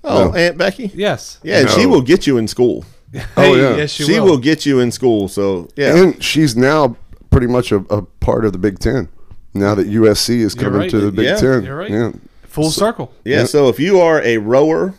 Oh, 0.04 0.26
No. 0.32 0.34
Aunt 0.36 0.58
Becky. 0.58 0.92
Yes. 0.94 1.40
Yeah, 1.44 1.60
and 1.62 1.70
she 1.70 1.86
will 1.86 2.02
get 2.02 2.28
you 2.28 2.38
in 2.38 2.50
school. 2.50 2.84
Oh, 3.38 3.54
yeah. 3.56 3.76
Yes, 3.78 3.92
she, 3.92 4.04
She, 4.04 4.20
will. 4.20 4.26
will. 4.26 4.38
get 4.38 4.66
you 4.66 4.80
in 4.80 4.92
school. 4.92 5.28
So 5.28 5.68
yeah, 5.76 5.96
And 5.96 6.24
she's 6.24 6.56
now 6.56 6.98
pretty 7.30 7.48
much 7.48 7.72
a, 7.72 7.78
a 7.90 8.02
part 8.02 8.46
of 8.46 8.52
the 8.54 8.58
Big 8.58 8.80
Ten. 8.80 9.10
Now 9.54 9.76
that 9.76 9.88
USC 9.88 10.38
is 10.40 10.56
coming 10.56 10.80
right. 10.82 10.90
to 10.90 11.00
the 11.00 11.12
Big 11.12 11.26
Yeah, 11.26 11.36
Ten. 11.38 11.64
you're 11.64 11.78
right. 11.78 11.92
Yeah. 11.92 12.12
Full 12.44 12.72
circle. 12.72 13.12
yeah. 13.24 13.40
Yeah. 13.40 13.44
So 13.46 13.68
if 13.70 13.80
you 13.80 14.00
are 14.00 14.22
a 14.22 14.38
rower, 14.38 14.96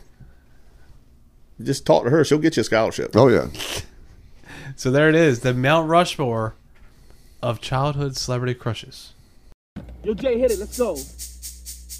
just 1.62 1.86
talk 1.86 2.04
to 2.04 2.10
her. 2.10 2.24
She'll 2.24 2.38
get 2.38 2.56
you 2.56 2.60
a 2.62 2.64
scholarship. 2.64 3.14
Oh 3.16 3.28
yeah. 3.28 3.48
So 4.76 4.90
there 4.90 5.08
it 5.08 5.14
is, 5.14 5.40
the 5.40 5.54
Mount 5.54 5.88
Rushmore 5.88 6.56
of 7.40 7.60
childhood 7.60 8.16
celebrity 8.16 8.54
crushes. 8.54 9.12
Yo, 10.02 10.14
Jay, 10.14 10.36
hit 10.36 10.50
it. 10.50 10.58
Let's 10.58 10.76
go. 10.76 10.96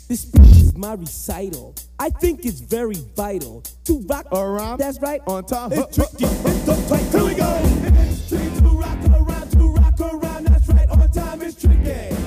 This 0.07 0.21
speech 0.21 0.43
is 0.43 0.77
my 0.77 0.93
recital. 0.93 1.75
I 1.99 2.11
think 2.11 2.45
it's 2.45 2.61
very 2.61 2.97
vital 3.17 3.63
to 3.85 4.01
rock 4.01 4.27
around. 4.33 4.77
That's 4.79 5.01
right, 5.01 5.23
on 5.27 5.47
time. 5.47 5.73
It's 5.73 5.97
tricky. 5.97 6.27
It's 6.27 6.69
uptight. 6.69 7.11
Here 7.11 7.25
we 7.25 7.35
go. 7.35 7.59
It's 8.03 8.29
tricky 8.29 8.51
to 8.61 8.69
rock 8.69 8.99
around, 9.07 9.51
to 9.53 9.73
rock 9.73 9.99
around. 10.01 10.47
That's 10.47 10.69
right, 10.69 10.91
on 10.91 11.11
time. 11.11 11.41
It's 11.41 11.59
tricky. 11.59 12.27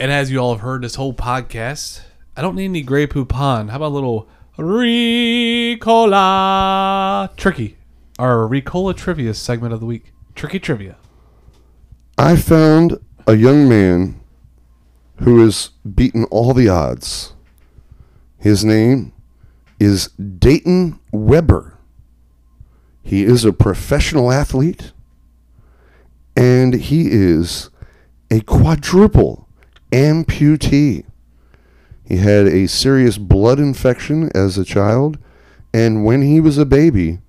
And 0.00 0.10
as 0.10 0.32
you 0.32 0.38
all 0.38 0.52
have 0.52 0.62
heard 0.62 0.82
this 0.82 0.96
whole 0.96 1.14
podcast, 1.14 2.00
I 2.36 2.42
don't 2.42 2.56
need 2.56 2.64
any 2.64 2.82
Grey 2.82 3.06
Poupon. 3.06 3.70
How 3.70 3.76
about 3.76 3.92
a 3.92 3.94
little 3.94 4.28
Ricola 4.58 5.76
Tricky? 7.36 7.76
Our 8.18 8.48
Ricola 8.48 8.96
Trivia 8.96 9.34
segment 9.34 9.72
of 9.72 9.78
the 9.78 9.86
week. 9.86 10.12
Tricky 10.34 10.58
Trivia. 10.58 10.96
I 12.18 12.34
found 12.34 12.98
a 13.28 13.36
young 13.36 13.68
man 13.68 14.21
who 15.22 15.44
has 15.44 15.70
beaten 15.94 16.24
all 16.24 16.52
the 16.52 16.68
odds. 16.68 17.34
His 18.38 18.64
name 18.64 19.12
is 19.78 20.08
Dayton 20.08 20.98
Webber. 21.12 21.78
He 23.02 23.24
is 23.24 23.44
a 23.44 23.52
professional 23.52 24.32
athlete 24.32 24.92
and 26.36 26.74
he 26.74 27.10
is 27.10 27.70
a 28.30 28.40
quadruple 28.40 29.48
amputee. 29.90 31.04
He 32.04 32.16
had 32.16 32.46
a 32.46 32.66
serious 32.66 33.18
blood 33.18 33.58
infection 33.58 34.30
as 34.34 34.56
a 34.58 34.64
child, 34.64 35.18
and 35.72 36.04
when 36.04 36.22
he 36.22 36.40
was 36.40 36.58
a 36.58 36.66
baby, 36.66 37.20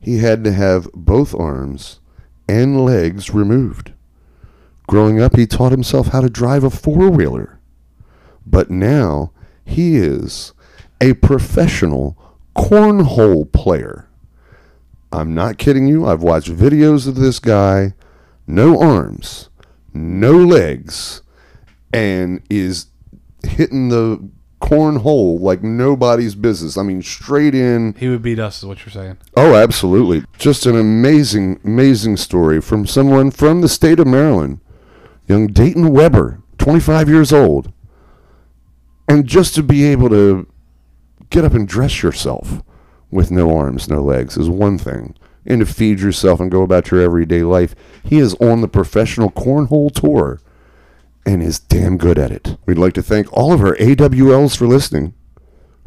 he 0.00 0.18
had 0.18 0.44
to 0.44 0.52
have 0.52 0.92
both 0.92 1.34
arms 1.34 2.00
and 2.46 2.84
legs 2.84 3.30
removed. 3.30 3.93
Growing 4.86 5.20
up, 5.20 5.36
he 5.36 5.46
taught 5.46 5.72
himself 5.72 6.08
how 6.08 6.20
to 6.20 6.28
drive 6.28 6.64
a 6.64 6.70
four 6.70 7.10
wheeler. 7.10 7.58
But 8.46 8.70
now 8.70 9.32
he 9.64 9.96
is 9.96 10.52
a 11.00 11.14
professional 11.14 12.18
cornhole 12.56 13.50
player. 13.52 14.08
I'm 15.12 15.34
not 15.34 15.58
kidding 15.58 15.86
you. 15.86 16.06
I've 16.06 16.22
watched 16.22 16.48
videos 16.48 17.06
of 17.06 17.14
this 17.14 17.38
guy, 17.38 17.94
no 18.46 18.80
arms, 18.80 19.48
no 19.92 20.32
legs, 20.32 21.22
and 21.92 22.42
is 22.50 22.86
hitting 23.44 23.88
the 23.88 24.28
cornhole 24.60 25.38
like 25.40 25.62
nobody's 25.62 26.34
business. 26.34 26.76
I 26.76 26.82
mean, 26.82 27.02
straight 27.02 27.54
in. 27.54 27.94
He 27.98 28.08
would 28.08 28.22
beat 28.22 28.38
us, 28.38 28.58
is 28.58 28.66
what 28.66 28.84
you're 28.84 28.92
saying. 28.92 29.18
Oh, 29.36 29.54
absolutely. 29.54 30.24
Just 30.38 30.66
an 30.66 30.76
amazing, 30.76 31.60
amazing 31.64 32.16
story 32.16 32.60
from 32.60 32.86
someone 32.86 33.30
from 33.30 33.60
the 33.60 33.68
state 33.68 34.00
of 34.00 34.06
Maryland, 34.06 34.60
young 35.26 35.46
Dayton 35.48 35.92
Webber, 35.92 36.42
25 36.58 37.08
years 37.08 37.32
old. 37.32 37.72
And 39.08 39.26
just 39.26 39.54
to 39.54 39.62
be 39.62 39.84
able 39.84 40.08
to 40.10 40.46
get 41.30 41.44
up 41.44 41.52
and 41.52 41.68
dress 41.68 42.02
yourself 42.02 42.62
with 43.10 43.30
no 43.30 43.56
arms, 43.56 43.88
no 43.88 44.02
legs 44.02 44.36
is 44.36 44.48
one 44.48 44.78
thing. 44.78 45.14
And 45.46 45.60
to 45.60 45.66
feed 45.66 46.00
yourself 46.00 46.40
and 46.40 46.50
go 46.50 46.62
about 46.62 46.90
your 46.90 47.00
everyday 47.00 47.42
life. 47.42 47.74
He 48.02 48.18
is 48.18 48.34
on 48.36 48.62
the 48.62 48.68
professional 48.68 49.30
cornhole 49.30 49.92
tour 49.92 50.40
and 51.26 51.42
is 51.42 51.58
damn 51.58 51.98
good 51.98 52.18
at 52.18 52.30
it. 52.30 52.56
We'd 52.64 52.78
like 52.78 52.94
to 52.94 53.02
thank 53.02 53.30
all 53.32 53.52
of 53.52 53.60
our 53.60 53.76
AWLs 53.76 54.56
for 54.56 54.66
listening. 54.66 55.14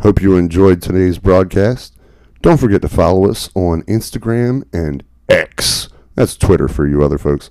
Hope 0.01 0.21
you 0.21 0.37
enjoyed 0.37 0.81
today's 0.81 1.17
broadcast. 1.17 1.97
Don't 2.41 2.59
forget 2.59 2.83
to 2.83 2.89
follow 2.89 3.29
us 3.29 3.49
on 3.55 3.81
Instagram 3.83 4.63
and 4.71 5.03
X. 5.27 5.89
That's 6.13 6.37
Twitter 6.37 6.67
for 6.67 6.87
you 6.87 7.03
other 7.03 7.17
folks. 7.17 7.49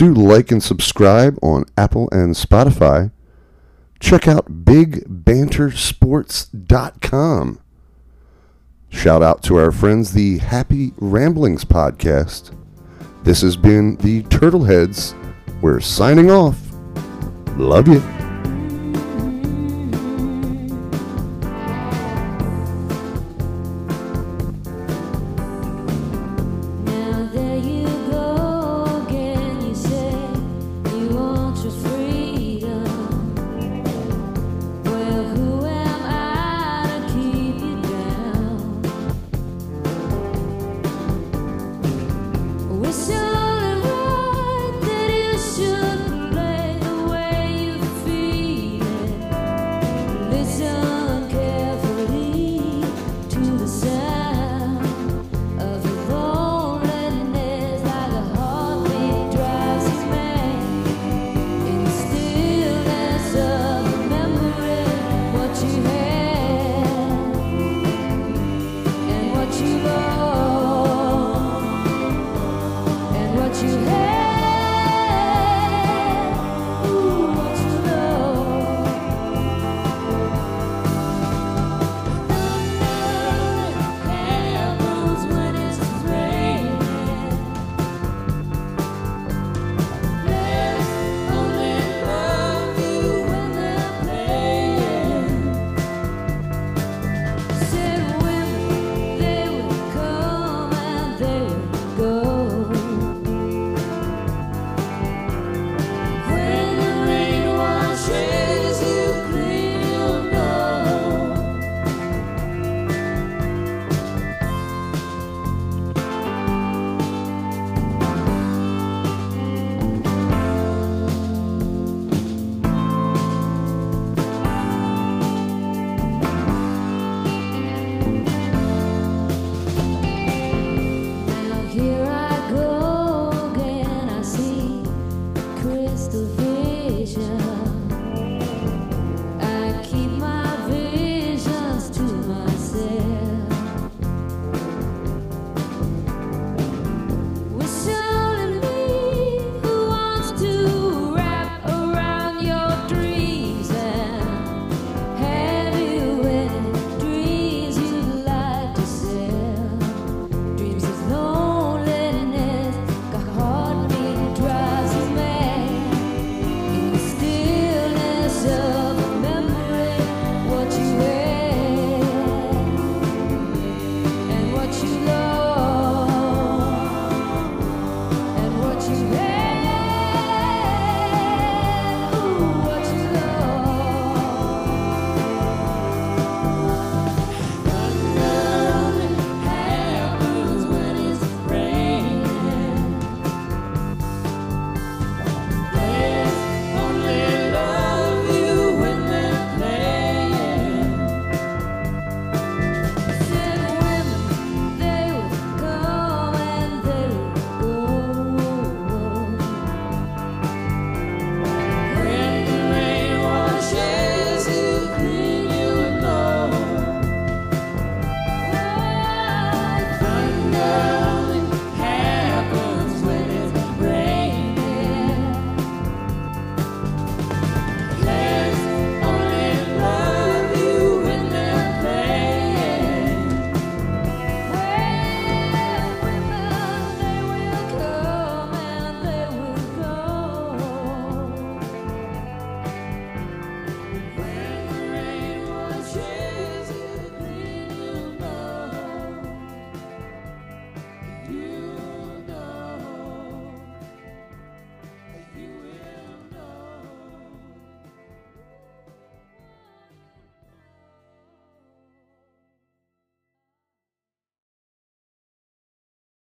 Do 0.00 0.14
like 0.14 0.50
and 0.50 0.62
subscribe 0.62 1.38
on 1.42 1.66
Apple 1.76 2.08
and 2.10 2.34
Spotify. 2.34 3.12
Check 4.00 4.26
out 4.26 4.64
bigbantersports.com. 4.64 7.60
Shout 8.88 9.22
out 9.22 9.42
to 9.42 9.56
our 9.56 9.70
friends, 9.70 10.14
the 10.14 10.38
Happy 10.38 10.94
Ramblings 10.96 11.66
podcast. 11.66 12.56
This 13.24 13.42
has 13.42 13.58
been 13.58 13.96
the 13.96 14.22
Turtleheads. 14.22 15.14
We're 15.60 15.80
signing 15.80 16.30
off. 16.30 16.58
Love 17.58 17.86
you. 17.86 18.00